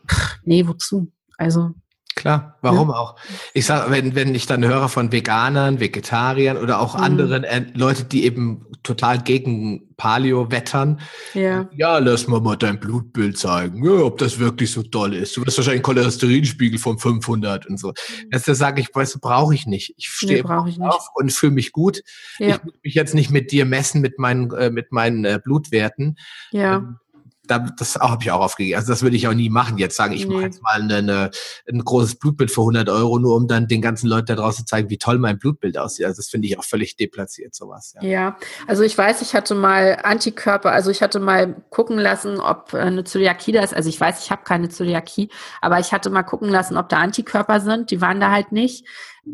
Pff, 0.10 0.40
nee, 0.44 0.68
wozu? 0.68 1.12
Also 1.38 1.72
Klar, 2.16 2.58
warum 2.62 2.90
ja. 2.90 2.96
auch? 2.96 3.16
Ich 3.54 3.66
sage, 3.66 3.90
wenn, 3.90 4.16
wenn 4.16 4.36
ich 4.36 4.46
dann 4.46 4.66
höre 4.66 4.90
von 4.90 5.12
Veganern, 5.12 5.80
Vegetariern 5.80 6.58
oder 6.58 6.82
auch 6.82 6.96
mhm. 6.98 7.04
anderen 7.04 7.44
äh, 7.44 7.66
Leute, 7.74 8.04
die 8.04 8.26
eben 8.26 8.66
total 8.84 9.20
gegen 9.20 9.96
Paleo 9.96 10.52
wettern, 10.52 11.00
ja. 11.34 11.70
ja, 11.74 12.00
lass 12.00 12.28
mal 12.28 12.42
mal 12.42 12.58
dein 12.58 12.80
Blutbild 12.80 13.38
zeigen, 13.38 13.86
ja, 13.86 13.92
ob 13.92 14.18
das 14.18 14.40
wirklich 14.40 14.72
so 14.72 14.84
toll 14.84 15.14
ist. 15.14 15.38
Du 15.38 15.46
wirst 15.46 15.58
wahrscheinlich 15.58 15.86
einen 15.86 15.96
Cholesterinspiegel 15.96 16.80
von 16.80 17.00
500 17.00 17.68
und 17.68 17.80
so. 17.80 17.90
Mhm. 17.90 18.30
Das 18.32 18.46
sage 18.46 18.82
ich, 18.82 18.94
weißt 18.94 19.16
du, 19.16 19.20
brauche 19.20 19.56
ich 19.56 19.66
nicht. 19.66 19.94
Ich 19.98 20.10
stehe 20.10 20.44
nee, 20.44 20.84
auf 20.84 21.10
und 21.16 21.32
fühle 21.32 21.54
mich 21.54 21.72
gut. 21.72 22.04
Ja. 22.40 22.56
Ich 22.56 22.64
muss 22.64 22.74
mich 22.84 22.94
jetzt 22.94 23.16
nicht 23.16 23.32
mit 23.32 23.52
dir 23.52 23.66
messen 23.66 24.02
mit 24.02 24.20
meinen, 24.20 24.52
äh, 24.52 24.70
mit 24.70 24.92
meinen 24.92 25.24
äh, 25.24 25.40
Blutwerten. 25.42 26.18
Ja. 26.52 26.78
Ähm, 26.78 26.98
da, 27.44 27.60
das 27.60 27.96
habe 27.96 28.24
ich 28.24 28.32
auch 28.32 28.42
aufgegeben. 28.42 28.78
Also 28.78 28.92
das 28.92 29.02
würde 29.02 29.16
ich 29.16 29.28
auch 29.28 29.34
nie 29.34 29.50
machen. 29.50 29.78
Jetzt 29.78 29.96
sagen, 29.96 30.14
ich 30.14 30.28
nee. 30.28 30.34
mache 30.34 30.44
jetzt 30.44 30.62
mal 30.62 30.82
eine, 30.82 30.98
eine, 30.98 31.32
ein 31.68 31.84
großes 31.84 32.16
Blutbild 32.16 32.52
für 32.52 32.62
100 32.62 32.88
Euro, 32.90 33.18
nur 33.20 33.36
um 33.36 33.48
dann 33.48 33.68
den 33.68 33.82
ganzen 33.82 34.08
Leuten 34.08 34.28
da 34.28 34.36
draußen 34.36 34.66
zu 34.66 34.70
zeigen, 34.70 34.90
wie 34.90 34.98
toll 34.98 35.18
mein 35.18 35.40
Blutbild 35.40 35.78
aussieht. 35.78 36.06
Also 36.06 36.18
das 36.18 36.30
finde 36.30 36.48
ich 36.48 36.60
auch 36.60 36.64
völlig 36.64 36.96
deplatziert, 36.96 37.56
sowas. 37.56 37.96
Ja. 38.02 38.08
ja, 38.08 38.38
also 38.68 38.84
ich 38.84 38.98
weiß, 38.98 39.22
ich 39.22 39.34
hatte 39.34 39.56
mal 39.56 40.00
Antikörper, 40.04 40.72
also 40.72 40.92
ich 40.92 41.02
hatte 41.02 41.20
mal 41.20 41.56
gucken 41.70 41.98
lassen, 41.98 42.40
ob 42.40 42.74
eine 42.74 43.04
Zöliakie 43.04 43.52
da 43.52 43.64
ist. 43.64 43.74
Also 43.74 43.90
ich 43.90 44.00
weiß, 44.00 44.24
ich 44.24 44.32
habe 44.32 44.44
keine 44.44 44.70
Zöliakie, 44.70 45.30
aber 45.62 45.80
ich 45.80 45.92
hatte 45.92 46.10
mal 46.10 46.24
gucken 46.24 46.50
lassen, 46.50 46.78
ob 46.78 46.90
da 46.90 46.98
Antikörper 46.98 47.60
sind. 47.60 47.92
Die 47.92 48.02
waren 48.02 48.20
da 48.20 48.32
halt 48.32 48.52
nicht. 48.52 48.86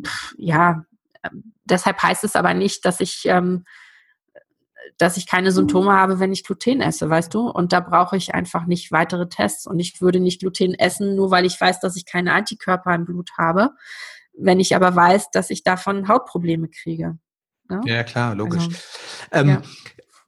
Pff, 0.04 0.34
ja, 0.38 0.86
ähm, 1.24 1.54
deshalb 1.66 2.02
heißt 2.02 2.24
es 2.24 2.36
aber 2.36 2.54
nicht, 2.54 2.86
dass 2.86 3.02
ich 3.02 3.24
ähm, 3.26 3.66
dass 4.98 5.18
ich 5.18 5.28
keine 5.28 5.52
Symptome 5.52 5.94
habe, 5.94 6.20
wenn 6.20 6.32
ich 6.32 6.44
Gluten 6.44 6.82
esse, 6.82 7.10
weißt 7.10 7.34
du? 7.34 7.50
Und 7.50 7.74
da 7.74 7.80
brauche 7.80 8.18
ich 8.18 8.34
einfach 8.34 8.66
nicht 8.66 8.92
weitere 8.92 9.30
Tests. 9.30 9.68
Und 9.68 9.80
ich 9.80 10.02
würde 10.02 10.20
nicht 10.20 10.40
Gluten 10.40 10.74
essen, 10.74 11.16
nur 11.16 11.32
weil 11.32 11.46
ich 11.46 11.60
weiß, 11.60 11.80
dass 11.80 11.96
ich 11.96 12.06
keine 12.06 12.34
Antikörper 12.34 12.94
im 12.96 13.06
Blut 13.06 13.32
habe. 13.38 13.72
Wenn 14.34 14.60
ich 14.60 14.76
aber 14.76 14.96
weiß, 14.96 15.32
dass 15.32 15.50
ich 15.50 15.64
davon 15.64 16.08
Hautprobleme 16.08 16.70
kriege. 16.70 17.18
Ja, 17.70 17.82
ja 17.86 18.04
klar, 18.04 18.36
logisch. 18.36 18.68
Also, 19.30 19.50
ähm, 19.50 19.50
ja 19.50 19.62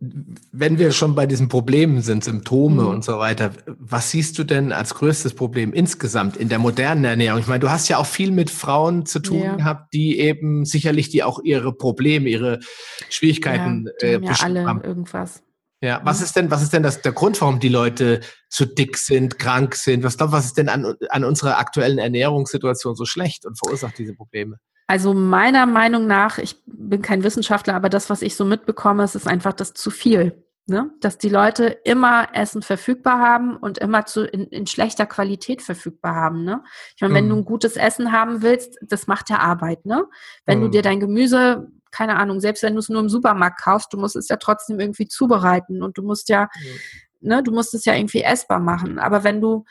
wenn 0.01 0.79
wir 0.79 0.91
schon 0.93 1.13
bei 1.13 1.25
diesen 1.25 1.49
Problemen 1.49 2.01
sind, 2.01 2.23
Symptome 2.23 2.83
mhm. 2.83 2.87
und 2.87 3.03
so 3.03 3.19
weiter, 3.19 3.51
was 3.65 4.11
siehst 4.11 4.37
du 4.37 4.45
denn 4.45 4.71
als 4.71 4.95
größtes 4.95 5.33
Problem 5.33 5.73
insgesamt 5.73 6.37
in 6.37 6.47
der 6.47 6.59
modernen 6.59 7.03
Ernährung? 7.03 7.41
Ich 7.41 7.47
meine, 7.47 7.59
du 7.59 7.69
hast 7.69 7.89
ja 7.89 7.97
auch 7.97 8.05
viel 8.05 8.31
mit 8.31 8.49
Frauen 8.49 9.05
zu 9.05 9.19
tun 9.19 9.43
ja. 9.43 9.55
gehabt, 9.57 9.93
die 9.93 10.19
eben 10.19 10.63
sicherlich 10.63 11.09
die 11.09 11.23
auch 11.23 11.39
ihre 11.43 11.73
Probleme, 11.73 12.29
ihre 12.29 12.59
Schwierigkeiten 13.09 13.89
ja, 14.01 14.07
äh, 14.07 14.15
haben 14.15 14.23
ja 14.23 14.35
alle 14.41 14.65
haben. 14.65 14.81
irgendwas. 14.83 15.43
Ja, 15.81 16.01
was 16.03 16.21
ist 16.21 16.35
denn, 16.35 16.49
was 16.49 16.61
ist 16.61 16.73
denn 16.73 16.83
das, 16.83 17.01
der 17.01 17.13
Grund, 17.13 17.39
warum 17.41 17.59
die 17.59 17.69
Leute 17.69 18.21
zu 18.49 18.65
dick 18.65 18.97
sind, 18.97 19.37
krank 19.37 19.75
sind? 19.75 20.03
Was, 20.03 20.17
was 20.19 20.45
ist 20.45 20.57
denn 20.57 20.69
an, 20.69 20.95
an 21.09 21.23
unserer 21.23 21.57
aktuellen 21.57 21.97
Ernährungssituation 21.97 22.95
so 22.95 23.05
schlecht 23.05 23.45
und 23.45 23.57
verursacht 23.57 23.97
diese 23.97 24.13
Probleme? 24.13 24.59
Also 24.89 25.13
meiner 25.13 25.67
Meinung 25.67 26.07
nach, 26.07 26.39
ich 26.39 26.55
bin 26.65 27.03
kein 27.03 27.23
Wissenschaftler, 27.23 27.75
aber 27.75 27.89
das, 27.89 28.09
was 28.09 28.23
ich 28.23 28.35
so 28.35 28.43
mitbekomme, 28.43 29.03
ist, 29.03 29.13
ist 29.13 29.27
einfach 29.27 29.53
das 29.53 29.75
zu 29.75 29.91
viel. 29.91 30.43
Ne? 30.65 30.89
Dass 30.99 31.19
die 31.19 31.29
Leute 31.29 31.65
immer 31.83 32.29
Essen 32.33 32.63
verfügbar 32.63 33.19
haben 33.19 33.55
und 33.55 33.77
immer 33.77 34.07
zu, 34.07 34.25
in, 34.25 34.45
in 34.47 34.65
schlechter 34.65 35.05
Qualität 35.05 35.61
verfügbar 35.61 36.15
haben. 36.15 36.43
Ne? 36.43 36.63
Ich 36.95 37.03
meine, 37.03 37.11
mhm. 37.11 37.17
wenn 37.17 37.29
du 37.29 37.35
ein 37.35 37.45
gutes 37.45 37.77
Essen 37.77 38.11
haben 38.11 38.41
willst, 38.41 38.79
das 38.81 39.05
macht 39.05 39.29
ja 39.29 39.37
Arbeit. 39.37 39.85
Ne? 39.85 40.07
Wenn 40.47 40.57
mhm. 40.57 40.63
du 40.63 40.69
dir 40.69 40.81
dein 40.81 40.99
Gemüse, 40.99 41.67
keine 41.91 42.15
Ahnung, 42.15 42.39
selbst 42.39 42.63
wenn 42.63 42.73
du 42.73 42.79
es 42.79 42.89
nur 42.89 42.99
im 42.99 43.09
Supermarkt 43.09 43.61
kaufst, 43.61 43.93
du 43.93 43.97
musst 43.99 44.15
es 44.15 44.27
ja 44.27 44.37
trotzdem 44.37 44.79
irgendwie 44.79 45.07
zubereiten 45.07 45.83
und 45.83 45.99
du 45.99 46.01
musst 46.01 46.29
ja, 46.29 46.49
mhm. 47.21 47.27
ne, 47.29 47.43
du 47.43 47.51
musst 47.51 47.75
es 47.75 47.85
ja 47.85 47.93
irgendwie 47.93 48.23
essbar 48.23 48.59
machen. 48.59 48.97
Aber 48.97 49.23
wenn 49.23 49.39
du 49.39 49.65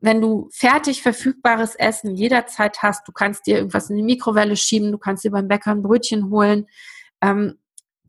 wenn 0.00 0.20
du 0.20 0.48
fertig 0.50 1.02
verfügbares 1.02 1.74
Essen 1.74 2.14
jederzeit 2.14 2.82
hast, 2.82 3.06
du 3.06 3.12
kannst 3.12 3.46
dir 3.46 3.58
irgendwas 3.58 3.90
in 3.90 3.96
die 3.96 4.02
Mikrowelle 4.02 4.56
schieben, 4.56 4.92
du 4.92 4.98
kannst 4.98 5.24
dir 5.24 5.30
beim 5.30 5.48
Bäcker 5.48 5.72
ein 5.72 5.82
Brötchen 5.82 6.30
holen. 6.30 6.66
Ähm, 7.20 7.58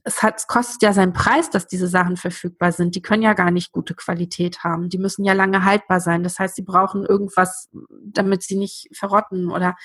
es, 0.04 0.23
hat, 0.23 0.39
es 0.39 0.47
kostet 0.47 0.82
ja 0.82 0.93
seinen 0.93 1.13
Preis, 1.13 1.49
dass 1.49 1.67
diese 1.67 1.88
Sachen 1.88 2.17
verfügbar 2.17 2.71
sind. 2.71 2.95
Die 2.95 3.01
können 3.01 3.21
ja 3.21 3.34
gar 3.34 3.51
nicht 3.51 3.71
gute 3.71 3.93
Qualität 3.93 4.63
haben. 4.63 4.89
Die 4.89 4.97
müssen 4.97 5.25
ja 5.25 5.34
lange 5.34 5.65
haltbar 5.65 5.99
sein. 5.99 6.23
Das 6.23 6.39
heißt, 6.39 6.56
sie 6.56 6.63
brauchen 6.63 7.06
irgendwas, 7.06 7.69
damit 7.89 8.41
sie 8.41 8.56
nicht 8.56 8.88
verrotten 8.93 9.51
oder 9.51 9.75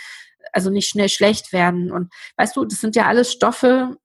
also 0.53 0.71
nicht 0.71 0.89
schnell 0.89 1.09
schlecht 1.09 1.53
werden. 1.53 1.91
Und 1.91 2.13
weißt 2.37 2.57
du, 2.57 2.65
das 2.65 2.81
sind 2.81 2.97
ja 2.97 3.07
alles 3.07 3.33
Stoffe, 3.33 3.97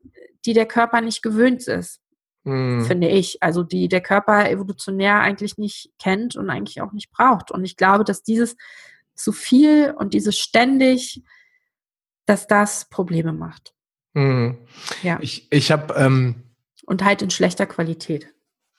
die 0.45 0.53
der 0.53 0.65
Körper 0.65 1.01
nicht 1.01 1.21
gewöhnt 1.21 1.67
ist 1.67 2.00
mhm. 2.43 2.85
finde 2.85 3.07
ich. 3.07 3.41
Also 3.41 3.63
die 3.63 3.87
der 3.87 4.01
Körper 4.01 4.49
evolutionär 4.49 5.19
eigentlich 5.19 5.57
nicht 5.57 5.91
kennt 5.99 6.35
und 6.35 6.49
eigentlich 6.49 6.81
auch 6.81 6.91
nicht 6.91 7.11
braucht. 7.11 7.51
Und 7.51 7.63
ich 7.63 7.77
glaube, 7.77 8.03
dass 8.03 8.23
dieses 8.23 8.55
zu 9.15 9.31
viel 9.31 9.93
und 9.97 10.13
dieses 10.13 10.37
ständig, 10.37 11.21
dass 12.25 12.47
das 12.47 12.85
Probleme 12.85 13.33
macht. 13.33 13.73
Mhm. 14.13 14.57
Ja. 15.03 15.19
Ich, 15.21 15.51
ich 15.51 15.71
habe 15.71 15.93
ähm 15.95 16.43
und 16.85 17.03
halt 17.03 17.21
in 17.21 17.29
schlechter 17.29 17.65
Qualität. 17.65 18.27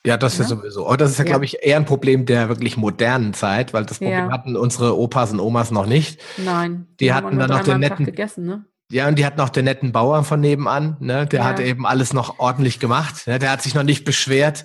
Ja, 0.05 0.17
das 0.17 0.37
ja? 0.37 0.45
ist 0.45 0.51
sowieso. 0.51 0.89
Oh, 0.89 0.97
das 0.97 1.13
ist 1.13 1.19
ja, 1.19 1.25
ja. 1.25 1.31
glaube 1.31 1.45
ich, 1.45 1.63
eher 1.63 1.77
ein 1.77 1.85
Problem 1.85 2.27
der 2.27 2.49
wirklich 2.49 2.77
modernen 2.77 3.35
Zeit, 3.35 3.73
weil 3.73 3.87
das 3.87 3.99
Problem 3.99 4.27
ja. 4.27 4.31
hatten 4.31 4.57
unsere 4.57 4.99
Opas 4.99 5.33
und 5.33 5.41
Omas 5.41 5.71
noch 5.71 5.87
nicht. 5.87 6.21
Nein. 6.39 6.89
Die, 6.99 7.05
die 7.05 7.13
hatten 7.13 7.39
dann 7.39 7.51
noch 7.51 7.63
den 7.63 7.81
netten. 7.81 8.05
Gegessen, 8.05 8.45
ne? 8.45 8.65
Ja, 8.93 9.09
und 9.09 9.19
die 9.19 9.25
hatten 9.25 9.41
auch 9.41 9.49
den 9.49 9.65
netten 9.65 9.91
Bauern 9.91 10.23
von 10.23 10.39
nebenan, 10.39 10.99
ne? 11.01 11.27
Der 11.27 11.41
ja. 11.41 11.45
hat 11.47 11.61
eben 11.61 11.87
alles 11.87 12.13
noch 12.13 12.39
ordentlich 12.39 12.79
gemacht. 12.79 13.27
Ne? 13.27 13.39
Der 13.39 13.51
hat 13.51 13.63
sich 13.63 13.75
noch 13.75 13.85
nicht 13.85 14.05
beschwert 14.05 14.65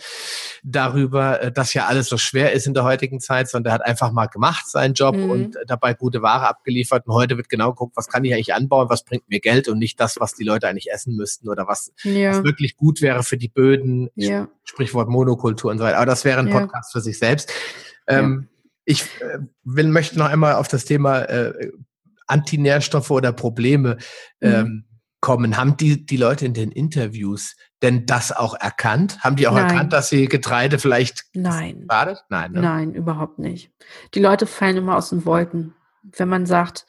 darüber, 0.64 1.42
äh, 1.42 1.52
dass 1.52 1.74
ja 1.74 1.86
alles 1.86 2.10
so 2.10 2.18
schwer 2.18 2.52
ist 2.52 2.68
in 2.68 2.74
der 2.74 2.84
heutigen 2.84 3.22
Zeit, 3.22 3.48
sondern 3.48 3.64
der 3.64 3.74
hat 3.74 3.86
einfach 3.86 4.12
mal 4.12 4.26
gemacht 4.26 4.70
seinen 4.70 4.96
Job 4.96 5.16
mhm. 5.16 5.30
und 5.30 5.58
dabei 5.66 5.94
gute 5.94 6.22
Ware 6.22 6.46
abgeliefert. 6.50 7.08
Und 7.08 7.14
heute 7.14 7.38
wird 7.38 7.48
genau 7.48 7.70
geguckt, 7.70 7.96
was 7.96 8.10
kann 8.10 8.26
ich 8.26 8.34
eigentlich 8.34 8.54
anbauen, 8.54 8.90
was 8.90 9.06
bringt 9.06 9.30
mir 9.30 9.40
Geld 9.40 9.70
und 9.70 9.80
nicht 9.80 9.98
das, 9.98 10.20
was 10.20 10.34
die 10.34 10.44
Leute 10.44 10.68
eigentlich 10.68 10.92
essen 10.92 11.16
müssten 11.16 11.48
oder 11.48 11.66
was, 11.66 11.94
ja. 12.04 12.32
was 12.32 12.44
wirklich 12.44 12.76
gut 12.76 13.02
wäre 13.02 13.24
für 13.24 13.38
die 13.38 13.48
Böden. 13.48 14.10
Ja. 14.16 14.50
Sprichwort 14.66 15.08
Monokultur 15.08 15.72
und 15.72 15.78
so 15.78 15.86
weiter. 15.86 15.98
Aber 15.98 16.06
das 16.06 16.26
wäre 16.26 16.40
ein 16.40 16.50
Podcast 16.50 16.92
für 16.92 17.00
sich 17.00 17.18
selbst. 17.18 17.50
Ähm, 18.08 18.50
ich 18.84 19.04
äh, 19.22 19.40
will, 19.64 19.88
möchte 19.88 20.18
noch 20.20 20.28
einmal 20.28 20.56
auf 20.56 20.68
das 20.68 20.84
Thema 20.84 21.22
äh, 21.22 21.72
Antinährstoffe 22.28 23.12
oder 23.12 23.32
Probleme 23.32 23.98
mhm. 24.40 24.48
ähm, 24.48 24.86
kommen. 25.22 25.58
Haben 25.58 25.78
die, 25.78 26.06
die 26.06 26.18
Leute 26.18 26.46
in 26.46 26.54
den 26.54 26.72
Interviews 26.72 27.56
denn 27.82 28.06
das 28.06 28.32
auch 28.32 28.54
erkannt? 28.54 29.20
Haben 29.22 29.36
die 29.36 29.48
auch 29.48 29.54
Nein. 29.54 29.70
erkannt, 29.70 29.94
dass 29.94 30.10
sie 30.10 30.28
Getreide 30.28 30.80
vielleicht 30.80 31.26
Nein. 31.34 31.86
badet? 31.88 32.24
Nein, 32.30 32.52
ne? 32.52 32.62
Nein, 32.62 32.94
überhaupt 32.94 33.40
nicht. 33.40 33.72
Die 34.14 34.20
Leute 34.20 34.46
fallen 34.46 34.78
immer 34.78 34.96
aus 34.96 35.10
den 35.10 35.26
Wolken. 35.26 35.74
Wenn 36.04 36.30
man 36.30 36.46
sagt, 36.46 36.86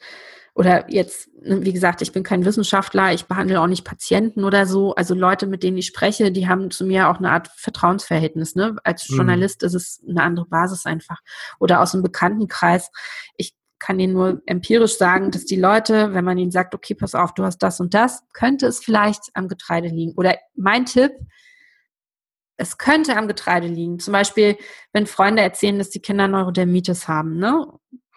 oder 0.59 0.89
jetzt, 0.91 1.29
ne, 1.41 1.63
wie 1.63 1.73
gesagt, 1.73 2.01
ich 2.01 2.11
bin 2.11 2.23
kein 2.23 2.43
Wissenschaftler, 2.43 3.13
ich 3.13 3.25
behandle 3.27 3.61
auch 3.61 3.67
nicht 3.67 3.85
Patienten 3.85 4.43
oder 4.43 4.65
so. 4.65 4.93
Also 4.95 5.15
Leute, 5.15 5.47
mit 5.47 5.63
denen 5.63 5.77
ich 5.77 5.85
spreche, 5.85 6.31
die 6.31 6.47
haben 6.47 6.69
zu 6.71 6.85
mir 6.85 7.09
auch 7.09 7.17
eine 7.17 7.31
Art 7.31 7.49
Vertrauensverhältnis. 7.55 8.55
Ne? 8.55 8.75
Als 8.83 9.09
mhm. 9.09 9.15
Journalist 9.15 9.61
mhm. 9.61 9.67
ist 9.67 9.73
es 9.73 10.03
eine 10.07 10.21
andere 10.21 10.47
Basis 10.47 10.85
einfach. 10.85 11.19
Oder 11.59 11.81
aus 11.81 11.91
dem 11.93 12.03
Bekanntenkreis. 12.03 12.91
Ich 13.37 13.53
kann 13.79 13.99
Ihnen 13.99 14.13
nur 14.13 14.41
empirisch 14.45 14.97
sagen, 14.97 15.31
dass 15.31 15.45
die 15.45 15.55
Leute, 15.55 16.13
wenn 16.13 16.25
man 16.25 16.37
ihnen 16.37 16.51
sagt, 16.51 16.75
okay, 16.75 16.93
pass 16.93 17.15
auf, 17.15 17.33
du 17.33 17.43
hast 17.43 17.59
das 17.59 17.79
und 17.79 17.93
das, 17.93 18.23
könnte 18.33 18.67
es 18.67 18.79
vielleicht 18.79 19.29
am 19.33 19.47
Getreide 19.47 19.87
liegen. 19.87 20.13
Oder 20.15 20.37
mein 20.55 20.85
Tipp, 20.85 21.13
es 22.57 22.77
könnte 22.77 23.15
am 23.15 23.27
Getreide 23.27 23.67
liegen. 23.67 23.99
Zum 23.99 24.11
Beispiel, 24.11 24.57
wenn 24.91 25.07
Freunde 25.07 25.41
erzählen, 25.41 25.77
dass 25.77 25.89
die 25.89 26.01
Kinder 26.01 26.27
Neurodermitis 26.27 27.07
haben, 27.07 27.37
ne? 27.37 27.65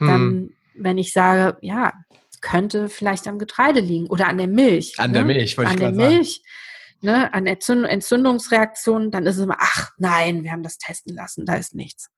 Dann, 0.00 0.08
hm. 0.08 0.54
wenn 0.74 0.98
ich 0.98 1.12
sage, 1.12 1.56
ja, 1.60 1.92
könnte 2.40 2.88
vielleicht 2.88 3.28
am 3.28 3.38
Getreide 3.38 3.80
liegen 3.80 4.08
oder 4.08 4.28
an 4.28 4.36
der 4.36 4.48
Milch. 4.48 4.94
An 4.98 5.12
ne? 5.12 5.18
der 5.18 5.24
Milch, 5.24 5.56
wollte 5.56 5.70
an 5.70 5.78
ich 5.78 5.84
An 5.84 5.96
der 5.96 6.08
Milch, 6.08 6.42
sagen. 7.00 7.20
ne? 7.20 7.34
An 7.34 7.86
Entzündungsreaktionen, 7.86 9.10
dann 9.10 9.24
ist 9.24 9.36
es 9.36 9.44
immer, 9.44 9.58
ach 9.58 9.92
nein, 9.96 10.42
wir 10.42 10.50
haben 10.50 10.64
das 10.64 10.76
testen 10.76 11.14
lassen, 11.14 11.46
da 11.46 11.54
ist 11.54 11.74
nichts. 11.74 12.10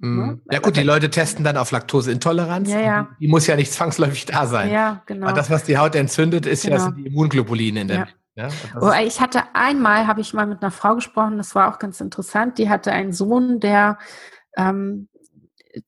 Ne? 0.00 0.40
Ja 0.50 0.60
gut, 0.60 0.76
die 0.76 0.82
Leute 0.82 1.10
testen 1.10 1.44
dann 1.44 1.56
auf 1.56 1.72
Laktoseintoleranz. 1.72 2.70
Ja, 2.70 2.80
ja. 2.80 3.08
Die, 3.18 3.26
muss 3.26 3.46
ja 3.48 3.56
nicht 3.56 3.72
zwangsläufig 3.72 4.26
da 4.26 4.46
sein. 4.46 4.70
Ja, 4.70 5.02
genau. 5.06 5.26
Aber 5.26 5.36
das, 5.36 5.50
was 5.50 5.64
die 5.64 5.76
Haut 5.76 5.96
entzündet, 5.96 6.46
ist 6.46 6.62
genau. 6.62 6.76
ja 6.76 6.82
sind 6.82 6.96
die 6.98 7.06
Immunglobuline 7.06 7.80
in 7.80 7.88
der 7.88 7.96
ja. 7.96 8.06
Ja, 8.38 8.50
oh, 8.80 8.92
ich 9.04 9.20
hatte 9.20 9.42
einmal, 9.52 10.06
habe 10.06 10.20
ich 10.20 10.32
mal 10.32 10.46
mit 10.46 10.62
einer 10.62 10.70
Frau 10.70 10.94
gesprochen, 10.94 11.38
das 11.38 11.56
war 11.56 11.74
auch 11.74 11.80
ganz 11.80 12.00
interessant. 12.00 12.58
Die 12.58 12.70
hatte 12.70 12.92
einen 12.92 13.12
Sohn, 13.12 13.58
der, 13.58 13.98
ähm, 14.56 15.08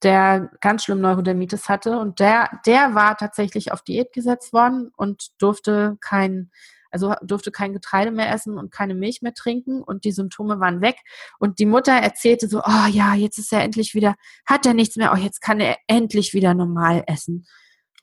der 0.03 0.51
ganz 0.59 0.83
schlimm 0.83 0.99
Neurodermitis 0.99 1.69
hatte 1.69 1.97
und 1.97 2.19
der, 2.19 2.49
der 2.65 2.93
war 2.93 3.15
tatsächlich 3.15 3.71
auf 3.71 3.83
Diät 3.83 4.11
gesetzt 4.11 4.51
worden 4.51 4.91
und 4.97 5.41
durfte 5.41 5.95
kein, 6.01 6.51
also 6.91 7.13
durfte 7.21 7.51
kein 7.51 7.73
Getreide 7.73 8.11
mehr 8.11 8.33
essen 8.33 8.57
und 8.57 8.71
keine 8.71 8.95
Milch 8.95 9.21
mehr 9.21 9.33
trinken 9.33 9.81
und 9.81 10.03
die 10.03 10.11
Symptome 10.11 10.59
waren 10.59 10.81
weg. 10.81 10.97
Und 11.39 11.59
die 11.59 11.65
Mutter 11.65 11.93
erzählte 11.93 12.47
so, 12.47 12.59
oh 12.59 12.87
ja, 12.91 13.15
jetzt 13.15 13.37
ist 13.37 13.51
er 13.53 13.63
endlich 13.63 13.93
wieder, 13.95 14.15
hat 14.45 14.65
er 14.65 14.73
nichts 14.73 14.95
mehr, 14.95 15.11
oh, 15.13 15.17
jetzt 15.17 15.41
kann 15.41 15.59
er 15.59 15.77
endlich 15.87 16.33
wieder 16.33 16.53
normal 16.53 17.03
essen. 17.07 17.45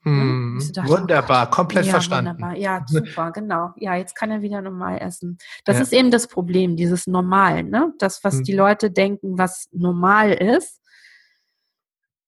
Hm, 0.02 0.62
dachte, 0.72 0.88
wunderbar, 0.88 1.48
oh 1.48 1.50
komplett 1.50 1.86
ja, 1.86 1.92
verstanden. 1.92 2.32
Wunderbar. 2.32 2.56
Ja, 2.56 2.84
super, 2.86 3.32
genau. 3.32 3.72
Ja, 3.76 3.96
jetzt 3.96 4.14
kann 4.14 4.30
er 4.30 4.42
wieder 4.42 4.62
normal 4.62 4.98
essen. 5.00 5.38
Das 5.64 5.76
ja. 5.76 5.82
ist 5.82 5.92
eben 5.92 6.10
das 6.10 6.28
Problem, 6.28 6.76
dieses 6.76 7.06
Normal, 7.06 7.64
ne? 7.64 7.92
Das, 7.98 8.22
was 8.22 8.36
hm. 8.36 8.44
die 8.44 8.54
Leute 8.54 8.90
denken, 8.90 9.38
was 9.38 9.68
normal 9.72 10.32
ist. 10.32 10.80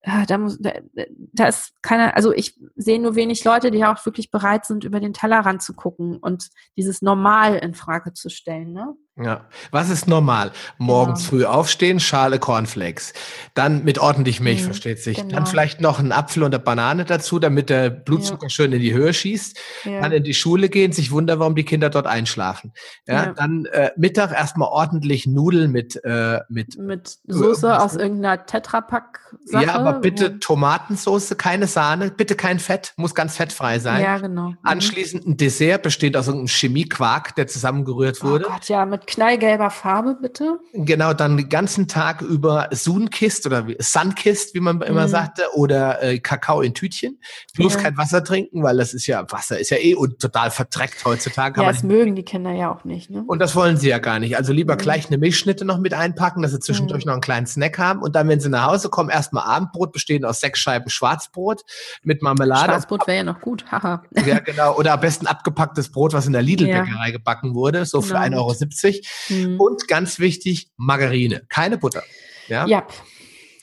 Da, 0.03 0.39
muss, 0.39 0.59
da, 0.59 0.73
da 0.95 1.49
ist 1.49 1.75
keiner, 1.83 2.17
also 2.17 2.33
ich 2.33 2.59
sehe 2.75 2.99
nur 2.99 3.17
wenig 3.17 3.45
Leute, 3.45 3.71
die 3.71 3.85
auch 3.85 4.05
wirklich 4.07 4.31
bereit 4.31 4.65
sind, 4.65 4.85
über 4.85 4.99
den 4.99 5.13
Tellerrand 5.13 5.61
zu 5.61 5.75
gucken 5.75 6.17
und 6.17 6.49
dieses 6.77 7.03
Normal 7.03 7.57
in 7.57 7.75
Frage 7.75 8.15
zu 8.15 8.31
stellen. 8.31 8.73
Ne? 8.73 8.95
Ja, 9.23 9.47
was 9.71 9.91
ist 9.91 10.09
normal? 10.09 10.53
Morgens 10.79 11.21
genau. 11.21 11.31
früh 11.31 11.45
aufstehen, 11.45 12.01
Schale 12.01 12.39
Cornflakes. 12.39 13.13
Dann 13.55 13.85
mit 13.85 13.99
ordentlich 13.99 14.41
Milch, 14.41 14.63
mhm, 14.63 14.67
versteht 14.67 15.01
sich. 15.01 15.19
Genau. 15.19 15.35
Dann 15.35 15.47
vielleicht 15.47 15.81
noch 15.81 15.99
einen 15.99 16.13
Apfel 16.13 16.43
und 16.43 16.55
eine 16.55 16.63
Banane 16.63 17.05
dazu, 17.05 17.39
damit 17.39 17.71
der 17.71 17.91
Blutzucker 17.91 18.47
ja. 18.47 18.51
schön 18.51 18.73
in 18.73 18.81
die 18.81 18.95
Höhe 18.95 19.13
schießt. 19.13 19.59
Ja. 19.85 20.01
Dann 20.01 20.13
in 20.13 20.25
die 20.25 20.35
Schule 20.35 20.69
gehen, 20.69 20.93
sich 20.93 21.11
wundern, 21.11 21.39
warum 21.39 21.55
die 21.55 21.65
Kinder 21.65 21.91
dort 21.91 22.07
einschlafen. 22.07 22.73
Ja, 23.07 23.25
ja. 23.25 23.33
dann 23.33 23.67
äh, 23.67 23.91
Mittag 23.97 24.33
erstmal 24.33 24.69
ordentlich 24.69 25.27
Nudeln 25.27 25.71
mit 25.71 26.03
äh, 26.05 26.41
mit 26.49 26.79
mit 26.79 27.19
Soße 27.27 27.67
äh, 27.69 27.73
aus 27.73 27.97
irgendeiner 27.97 28.47
Tetrapack. 28.47 29.21
Ja, 29.53 29.75
aber 29.75 30.01
bitte 30.01 30.39
Tomatensoße, 30.39 31.37
keine 31.37 31.67
Sahne, 31.67 32.11
bitte 32.11 32.35
kein 32.35 32.59
Fett, 32.59 32.95
muss 32.97 33.15
ganz 33.15 33.37
fettfrei 33.37 33.79
sein. 33.79 34.03
Ja, 34.03 34.19
genau. 34.19 34.51
Mhm. 34.51 34.59
Anschließend 34.63 35.27
ein 35.27 35.37
Dessert 35.37 35.83
besteht 35.83 36.17
aus 36.17 36.27
irgendeinem 36.27 36.49
Chemiequark, 36.49 37.35
der 37.37 37.47
zusammengerührt 37.47 38.23
wurde. 38.23 38.47
Oh 38.49 38.53
Gott, 38.53 38.69
ja, 38.69 38.87
mit 38.87 39.07
knallgelber 39.11 39.71
Farbe, 39.71 40.17
bitte. 40.21 40.61
Genau, 40.73 41.13
dann 41.13 41.37
den 41.37 41.49
ganzen 41.49 41.89
Tag 41.89 42.23
über 42.23 42.69
Sunkist 42.71 43.45
oder 43.45 43.67
Sunkist, 43.79 44.55
wie 44.55 44.61
man 44.61 44.81
immer 44.83 45.07
mm. 45.07 45.11
sagte, 45.11 45.43
oder 45.55 46.03
äh, 46.03 46.19
Kakao 46.21 46.61
in 46.61 46.75
Tütchen. 46.75 47.19
Bloß 47.55 47.75
ja. 47.75 47.81
kein 47.81 47.97
Wasser 47.97 48.23
trinken, 48.23 48.63
weil 48.63 48.77
das 48.77 48.95
ist 48.95 49.07
ja, 49.07 49.25
Wasser 49.31 49.59
ist 49.59 49.71
ja 49.71 49.79
eh 49.79 49.97
total 50.19 50.51
verdreckt 50.51 51.05
heutzutage. 51.05 51.61
Ja, 51.61 51.69
das 51.69 51.83
mögen 51.83 52.15
die 52.15 52.23
Kinder 52.23 52.53
ja 52.53 52.73
auch 52.73 52.85
nicht. 52.85 53.11
Ne? 53.11 53.25
Und 53.27 53.41
das 53.41 53.57
wollen 53.57 53.77
sie 53.77 53.89
ja 53.89 53.99
gar 53.99 54.21
nicht. 54.21 54.37
Also 54.37 54.53
lieber 54.53 54.77
mm. 54.77 54.79
gleich 54.79 55.07
eine 55.09 55.19
Milchschnitte 55.19 55.65
noch 55.65 55.79
mit 55.79 55.93
einpacken, 55.93 56.43
dass 56.43 56.53
sie 56.53 56.61
zwischendurch 56.61 57.05
mm. 57.05 57.09
noch 57.09 57.15
einen 57.15 57.23
kleinen 57.23 57.47
Snack 57.47 57.79
haben. 57.79 58.03
Und 58.03 58.15
dann, 58.15 58.29
wenn 58.29 58.39
sie 58.39 58.49
nach 58.49 58.67
Hause 58.67 58.91
kommen, 58.91 59.11
erstmal 59.11 59.45
Abendbrot 59.45 59.93
bestehen 59.93 60.25
aus 60.25 60.41
sechs 60.41 60.61
Scheiben 60.61 60.89
Schwarzbrot 60.89 61.63
mit 62.05 62.23
Marmelade. 62.23 62.73
Schwarzbrot 62.73 63.07
wäre 63.09 63.19
ja 63.19 63.25
noch 63.25 63.41
gut, 63.41 63.65
haha. 63.73 64.03
ja, 64.25 64.39
genau. 64.39 64.77
Oder 64.77 64.93
am 64.93 65.01
besten 65.01 65.27
abgepacktes 65.27 65.91
Brot, 65.91 66.13
was 66.13 66.27
in 66.27 66.33
der 66.33 66.43
Lidl-Bäckerei 66.43 67.07
ja. 67.07 67.13
gebacken 67.13 67.55
wurde, 67.55 67.85
so 67.85 68.01
für 68.01 68.15
genau. 68.15 68.49
1,70 68.49 68.85
Euro. 68.85 68.90
Mhm. 69.29 69.61
Und 69.61 69.89
ganz 69.89 70.19
wichtig, 70.19 70.71
Margarine, 70.77 71.43
keine 71.49 71.79
Butter. 71.79 72.03
Ja. 72.49 72.67
ja. 72.67 72.87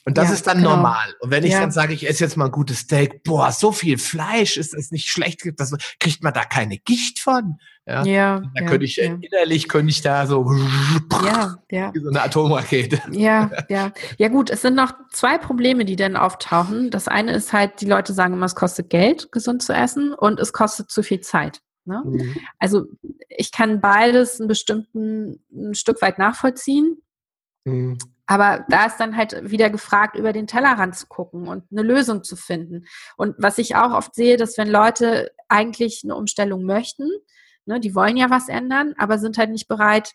Und 0.08 0.18
das 0.18 0.30
ja, 0.30 0.36
ist 0.36 0.48
dann 0.48 0.60
genau. 0.60 0.78
normal. 0.78 1.14
Und 1.20 1.32
wenn 1.32 1.44
ich 1.44 1.52
ja. 1.52 1.60
dann 1.60 1.72
sage, 1.72 1.94
ich 1.94 2.08
esse 2.08 2.24
jetzt 2.24 2.38
mal 2.38 2.46
ein 2.46 2.52
gutes 2.52 2.80
Steak, 2.80 3.24
boah, 3.24 3.52
so 3.52 3.74
viel 3.74 3.98
Fleisch, 3.98 4.56
ist 4.56 4.74
das 4.74 4.90
nicht 4.90 5.10
schlecht, 5.10 5.42
das, 5.58 5.76
kriegt 6.00 6.24
man 6.24 6.34
da 6.34 6.46
keine 6.46 6.78
Gicht 6.78 7.20
von. 7.20 7.58
Ja, 7.86 8.06
ja 8.06 8.42
da 8.56 8.66
könnte 8.66 8.86
ich 8.86 8.98
innerlich 9.02 9.68
könnte 9.68 9.92
ich 9.92 10.02
da 10.02 10.26
so 10.26 10.46
wie 10.50 12.00
so 12.00 12.10
eine 12.10 12.22
Atomrakete. 12.22 13.02
Ja, 13.12 13.52
ja. 13.68 13.92
Ja 14.18 14.30
gut, 14.30 14.50
es 14.50 14.62
sind 14.62 14.76
noch 14.76 14.94
zwei 15.12 15.38
Probleme, 15.38 15.84
die 15.84 15.98
dann 15.98 16.16
auftauchen. 16.16 16.90
Das 16.90 17.10
eine 17.10 17.34
ist 17.34 17.52
halt, 17.52 17.82
die 17.82 17.86
Leute 17.86 18.14
sagen 18.14 18.34
immer, 18.34 18.46
es 18.46 18.56
kostet 18.56 18.90
Geld, 18.90 19.30
gesund 19.34 19.62
zu 19.62 19.74
essen 19.74 20.14
und 20.14 20.40
es 20.40 20.54
kostet 20.54 20.90
zu 20.90 21.04
viel 21.04 21.20
Zeit. 21.20 21.60
Ne? 21.88 22.04
Mhm. 22.06 22.36
Also 22.60 22.86
ich 23.30 23.52
kann 23.52 23.82
beides 23.82 24.40
ein 24.40 24.48
bestimmten 24.48 25.44
ein 25.52 25.74
Stück 25.74 26.02
weit 26.02 26.20
nachvollziehen. 26.20 27.02
Mhm. 27.66 27.98
Aber 28.28 28.66
da 28.70 28.86
ist 28.86 28.98
dann 28.98 29.16
halt 29.16 29.50
wieder 29.50 29.70
gefragt, 29.70 30.18
über 30.18 30.34
den 30.34 30.48
Tellerrand 30.48 30.96
zu 30.96 31.08
gucken 31.08 31.48
und 31.48 31.64
eine 31.72 31.82
Lösung 31.82 32.24
zu 32.24 32.36
finden. 32.36 32.86
Und 33.16 33.36
was 33.38 33.58
ich 33.58 33.76
auch 33.78 33.94
oft 33.94 34.14
sehe, 34.14 34.36
dass 34.36 34.58
wenn 34.58 34.68
Leute 34.68 35.32
eigentlich 35.48 36.02
eine 36.04 36.16
Umstellung 36.16 36.64
möchten, 36.64 37.10
ne, 37.66 37.80
die 37.80 37.96
wollen 37.96 38.18
ja 38.18 38.30
was 38.30 38.50
ändern, 38.50 38.94
aber 38.98 39.18
sind 39.18 39.38
halt 39.38 39.52
nicht 39.52 39.70
bereit, 39.70 40.14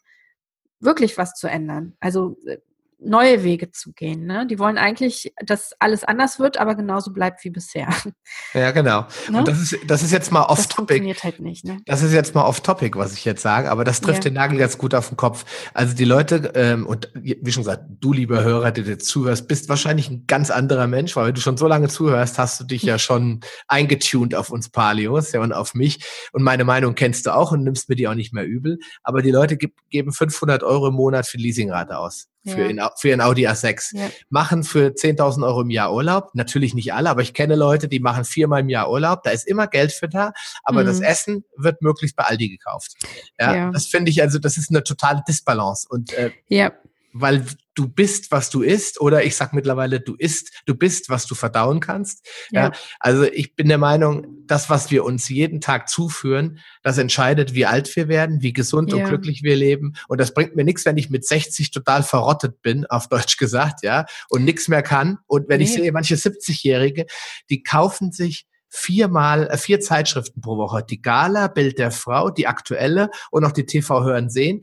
wirklich 0.79 1.17
was 1.17 1.35
zu 1.35 1.49
ändern. 1.49 1.97
Also 2.01 2.37
äh, 2.47 2.59
neue 3.05 3.43
Wege 3.43 3.71
zu 3.71 3.93
gehen. 3.93 4.27
Ne? 4.27 4.47
Die 4.47 4.59
wollen 4.59 4.79
eigentlich, 4.79 5.33
dass 5.45 5.73
alles 5.79 6.05
anders 6.05 6.39
wird, 6.39 6.59
aber 6.59 6.75
genauso 6.75 7.13
bleibt 7.13 7.45
wie 7.45 7.51
bisher. 7.51 7.89
Ja, 8.55 8.71
genau. 8.71 9.07
Ne? 9.31 9.39
Und 9.39 9.49
das 9.49 9.61
ist, 9.61 9.79
das 9.87 10.03
ist 10.03 10.11
jetzt 10.11 10.31
mal 10.31 10.43
off-topic. 10.43 10.65
Das 10.67 10.75
funktioniert 10.75 11.25
halt 11.25 11.41
nicht. 11.41 11.65
Ne? 11.65 11.79
Das 11.87 12.03
ist 12.03 12.13
jetzt 12.13 12.35
mal 12.35 12.45
off-topic, 12.45 12.99
was 12.99 13.15
ich 13.15 13.25
jetzt 13.25 13.43
sage, 13.43 13.71
aber 13.71 13.85
das 13.85 14.01
trifft 14.01 14.25
ja. 14.25 14.31
den 14.31 14.35
Nagel 14.35 14.59
ganz 14.59 14.79
gut 14.79 14.95
auf 14.95 15.09
den 15.09 15.17
Kopf. 15.17 15.45
Also 15.75 15.95
die 15.95 16.05
Leute, 16.05 16.53
ähm, 16.55 16.87
und 16.87 17.11
wie 17.15 17.53
schon 17.53 17.63
gesagt, 17.63 17.85
du, 18.01 18.13
lieber 18.13 18.43
Hörer, 18.43 18.71
der 18.73 18.85
dir 18.85 18.99
zuhörst, 18.99 19.49
bist 19.49 19.69
wahrscheinlich 19.69 20.11
ein 20.11 20.27
ganz 20.27 20.51
anderer 20.51 20.87
Mensch, 20.87 21.17
weil 21.17 21.33
du 21.33 21.41
schon 21.41 21.57
so 21.57 21.67
lange 21.67 21.89
zuhörst, 21.89 22.39
hast 22.39 22.61
du 22.61 22.65
dich 22.65 22.83
ja 22.83 22.99
schon 22.99 23.41
eingetuned 23.69 24.35
auf 24.35 24.51
uns 24.51 24.69
Palios 24.69 25.33
ja, 25.33 25.41
und 25.41 25.53
auf 25.53 25.75
mich. 25.75 26.05
Und 26.33 26.43
meine 26.43 26.65
Meinung 26.65 26.95
kennst 26.95 27.27
du 27.27 27.35
auch 27.35 27.53
und 27.53 27.65
nimmst 27.65 27.89
mir 27.89 27.97
die 27.97 28.09
auch 28.09 28.15
nicht 28.15 28.33
mehr 28.33 28.45
übel. 28.45 28.79
Aber 29.03 29.23
die 29.23 29.31
Leute 29.31 29.57
geben 29.57 30.13
500 30.13 30.63
Euro 30.63 30.89
im 30.89 30.95
Monat 30.95 31.27
für 31.27 31.39
Leasingrate 31.39 31.99
aus 31.99 32.32
für, 32.47 32.71
ja. 32.73 32.91
für 32.97 33.13
ein 33.13 33.21
Audi 33.21 33.47
A6. 33.47 33.97
Ja. 33.97 34.11
Machen 34.29 34.65
für 34.65 34.89
10.000 34.89 35.45
Euro 35.47 35.63
im 35.63 35.71
Jahr 35.71 35.93
Urlaub. 35.93 36.31
Natürlich 36.35 36.75
nicht 36.75 36.93
alle, 36.93 37.11
aber 37.11 37.23
ich 37.23 37.35
kenne 37.35 37.55
Leute, 37.55 37.89
die 37.89 38.01
machen 38.01 38.25
viermal 38.25 38.61
im 38.61 38.69
Jahr 38.69 38.91
Urlaub. 38.91 39.23
Da 39.23 39.31
ist 39.31 39.47
immer 39.47 39.67
Geld 39.67 39.93
für 39.93 40.09
da, 40.09 40.33
aber 40.65 40.83
mhm. 40.83 40.87
das 40.87 41.01
Essen 41.01 41.45
wird 41.57 41.83
möglichst 41.83 42.17
bei 42.17 42.25
Aldi 42.25 42.49
gekauft. 42.49 42.95
Ja, 43.39 43.55
ja. 43.55 43.71
das 43.71 43.87
finde 43.87 44.11
ich 44.11 44.23
also, 44.23 44.39
das 44.39 44.57
ist 44.57 44.71
eine 44.71 44.83
totale 44.83 45.23
Disbalance. 45.27 45.87
Und 45.89 46.13
äh, 46.13 46.31
ja 46.49 46.73
weil 47.13 47.45
du 47.75 47.89
bist, 47.89 48.31
was 48.31 48.51
du 48.51 48.63
isst, 48.63 49.01
oder 49.01 49.25
ich 49.25 49.37
sag 49.37 49.53
mittlerweile, 49.53 50.01
du 50.01 50.15
isst, 50.15 50.63
du 50.67 50.75
bist, 50.75 51.09
was 51.09 51.27
du 51.27 51.35
verdauen 51.35 51.81
kannst. 51.81 52.27
Ja. 52.51 52.65
ja. 52.65 52.73
Also 53.01 53.25
ich 53.25 53.57
bin 53.57 53.69
der 53.69 53.79
Meinung, 53.79 54.27
das, 54.47 54.69
was 54.71 54.91
wir 54.91 55.05
uns 55.05 55.29
jeden 55.29 55.61
Tag 55.61 55.89
zuführen, 55.89 56.59
das 56.83 56.99
entscheidet, 56.99 57.55
wie 57.55 57.67
alt 57.67 57.95
wir 57.97 58.09
werden, 58.09 58.43
wie 58.43 58.53
gesund 58.53 58.93
ja. 58.93 58.99
und 58.99 59.05
glücklich 59.05 59.43
wir 59.43 59.57
leben. 59.57 59.95
Und 60.09 60.21
das 60.21 60.35
bringt 60.35 60.57
mir 60.57 60.65
nichts, 60.65 60.85
wenn 60.85 60.99
ich 60.99 61.11
mit 61.11 61.27
60 61.27 61.71
total 61.71 62.03
verrottet 62.03 62.61
bin, 62.63 62.87
auf 62.87 63.09
Deutsch 63.09 63.37
gesagt, 63.37 63.83
ja, 63.83 64.05
und 64.29 64.45
nichts 64.45 64.69
mehr 64.69 64.83
kann. 64.83 65.19
Und 65.27 65.49
wenn 65.49 65.59
nee. 65.59 65.65
ich 65.65 65.73
sehe, 65.73 65.93
manche 65.93 66.17
70-Jährige, 66.17 67.07
die 67.49 67.63
kaufen 67.63 68.13
sich 68.13 68.47
viermal, 68.75 69.49
äh, 69.49 69.59
vier 69.59 69.81
Zeitschriften 69.81 70.41
pro 70.41 70.57
Woche. 70.57 70.83
Die 70.83 71.03
Gala, 71.03 71.49
Bild 71.49 71.79
der 71.79 71.91
Frau, 71.91 72.31
die 72.31 72.47
aktuelle 72.47 73.11
und 73.31 73.45
auch 73.45 73.53
die 73.53 73.67
TV 73.67 74.03
hören 74.03 74.31
sehen. 74.31 74.63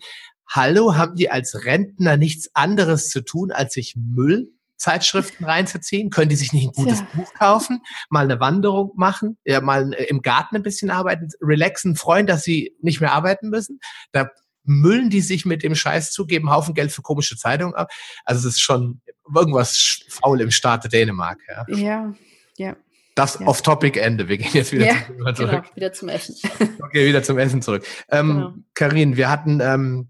Hallo, 0.50 0.96
haben 0.96 1.16
die 1.16 1.30
als 1.30 1.66
Rentner 1.66 2.18
nichts 2.18 2.50
anderes 2.56 3.10
zu 3.10 3.22
tun, 3.22 3.52
als 3.52 3.74
sich 3.74 3.96
Müllzeitschriften 3.96 5.46
reinzuziehen? 5.46 6.10
Können 6.10 6.30
die 6.30 6.36
sich 6.36 6.54
nicht 6.54 6.70
ein 6.70 6.72
gutes 6.72 7.00
Tja. 7.00 7.08
Buch 7.14 7.34
kaufen, 7.36 7.82
mal 8.10 8.24
eine 8.24 8.40
Wanderung 8.40 8.92
machen, 8.96 9.38
ja, 9.46 9.62
mal 9.62 9.94
äh, 9.94 10.06
im 10.06 10.24
Garten 10.24 10.56
ein 10.56 10.64
bisschen 10.64 10.90
arbeiten, 10.90 11.30
relaxen, 11.40 11.96
freuen, 11.96 12.26
dass 12.26 12.44
sie 12.44 12.76
nicht 12.82 13.00
mehr 13.00 13.14
arbeiten 13.14 13.50
müssen? 13.50 13.80
Da 14.12 14.32
müllen 14.64 15.12
die 15.12 15.22
sich 15.22 15.46
mit 15.46 15.62
dem 15.62 15.76
Scheiß 15.76 16.12
zu, 16.12 16.26
geben 16.26 16.50
Haufen 16.50 16.74
Geld 16.74 16.92
für 16.92 17.04
komische 17.04 17.38
Zeitungen 17.38 17.76
ab. 17.76 17.92
Also 18.26 18.48
es 18.48 18.56
ist 18.56 18.62
schon 18.62 19.02
irgendwas 19.34 20.00
faul 20.10 20.42
im 20.42 20.50
Staate 20.50 20.90
Dänemark. 20.90 21.38
Ja, 21.48 21.66
ja. 21.76 22.14
ja. 22.58 22.76
Das 23.14 23.38
ja. 23.40 23.46
Off-Topic-Ende. 23.46 24.28
Wir 24.28 24.38
gehen 24.38 24.54
jetzt 24.54 24.72
wieder, 24.72 24.88
ja, 24.88 24.96
zum, 25.06 25.18
genau, 25.18 25.32
zurück. 25.34 25.52
Genau, 25.52 25.76
wieder 25.76 25.94
zum 25.94 26.10
Essen. 26.10 26.36
okay, 26.82 27.06
wieder 27.08 27.22
zum 27.22 27.38
Essen 27.38 27.62
zurück. 27.62 27.86
Ähm, 28.10 28.28
genau. 28.28 28.54
Karin, 28.74 29.18
wir 29.18 29.30
hatten 29.30 29.60
ähm, 29.62 30.10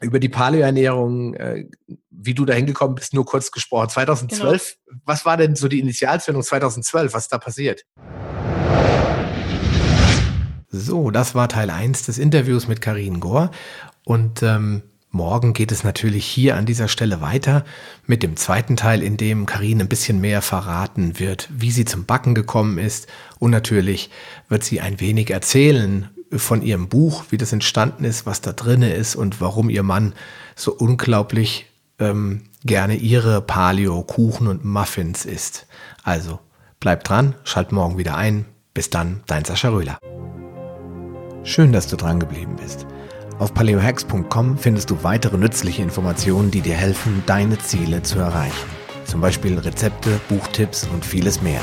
über 0.00 0.18
die 0.18 0.28
Paleo-Ernährung, 0.28 1.34
äh, 1.34 1.66
wie 2.10 2.34
du 2.34 2.44
da 2.44 2.54
hingekommen 2.54 2.94
bist, 2.94 3.14
nur 3.14 3.24
kurz 3.24 3.50
gesprochen. 3.50 3.88
2012, 3.90 4.76
genau. 4.86 5.00
was 5.04 5.24
war 5.24 5.36
denn 5.36 5.56
so 5.56 5.68
die 5.68 5.80
Initialzündung 5.80 6.42
2012? 6.42 7.12
Was 7.12 7.24
ist 7.24 7.32
da 7.32 7.38
passiert? 7.38 7.84
So, 10.70 11.10
das 11.10 11.34
war 11.34 11.48
Teil 11.48 11.70
1 11.70 12.04
des 12.04 12.18
Interviews 12.18 12.68
mit 12.68 12.80
Karin 12.80 13.20
Gore. 13.20 13.50
Und 14.04 14.42
ähm, 14.42 14.82
morgen 15.10 15.52
geht 15.52 15.72
es 15.72 15.84
natürlich 15.84 16.24
hier 16.24 16.56
an 16.56 16.64
dieser 16.64 16.88
Stelle 16.88 17.20
weiter 17.20 17.64
mit 18.06 18.22
dem 18.22 18.36
zweiten 18.36 18.76
Teil, 18.76 19.02
in 19.02 19.16
dem 19.16 19.46
Karin 19.46 19.80
ein 19.80 19.88
bisschen 19.88 20.20
mehr 20.20 20.42
verraten 20.42 21.18
wird, 21.18 21.48
wie 21.52 21.72
sie 21.72 21.84
zum 21.84 22.06
Backen 22.06 22.34
gekommen 22.34 22.78
ist. 22.78 23.08
Und 23.38 23.50
natürlich 23.50 24.10
wird 24.48 24.62
sie 24.64 24.80
ein 24.80 25.00
wenig 25.00 25.30
erzählen 25.30 26.08
von 26.32 26.62
ihrem 26.62 26.88
Buch, 26.88 27.24
wie 27.30 27.36
das 27.36 27.52
entstanden 27.52 28.04
ist, 28.04 28.26
was 28.26 28.40
da 28.40 28.52
drinne 28.52 28.92
ist 28.92 29.16
und 29.16 29.40
warum 29.40 29.68
ihr 29.68 29.82
Mann 29.82 30.14
so 30.54 30.72
unglaublich 30.72 31.66
ähm, 31.98 32.42
gerne 32.64 32.94
ihre 32.94 33.40
Paleo-Kuchen 33.40 34.46
und 34.46 34.64
Muffins 34.64 35.24
isst. 35.24 35.66
Also 36.02 36.38
bleib 36.78 37.04
dran, 37.04 37.34
schalt 37.44 37.72
morgen 37.72 37.98
wieder 37.98 38.16
ein. 38.16 38.46
Bis 38.72 38.90
dann, 38.90 39.22
dein 39.26 39.44
Sascha 39.44 39.70
Röhler. 39.70 39.98
Schön, 41.42 41.72
dass 41.72 41.88
du 41.88 41.96
dran 41.96 42.20
geblieben 42.20 42.56
bist. 42.60 42.86
Auf 43.38 43.54
paleohacks.com 43.54 44.58
findest 44.58 44.90
du 44.90 45.02
weitere 45.02 45.38
nützliche 45.38 45.82
Informationen, 45.82 46.50
die 46.50 46.60
dir 46.60 46.74
helfen, 46.74 47.22
deine 47.26 47.58
Ziele 47.58 48.02
zu 48.02 48.18
erreichen. 48.18 48.68
Zum 49.06 49.20
Beispiel 49.20 49.58
Rezepte, 49.58 50.20
Buchtipps 50.28 50.86
und 50.86 51.04
vieles 51.04 51.42
mehr. 51.42 51.62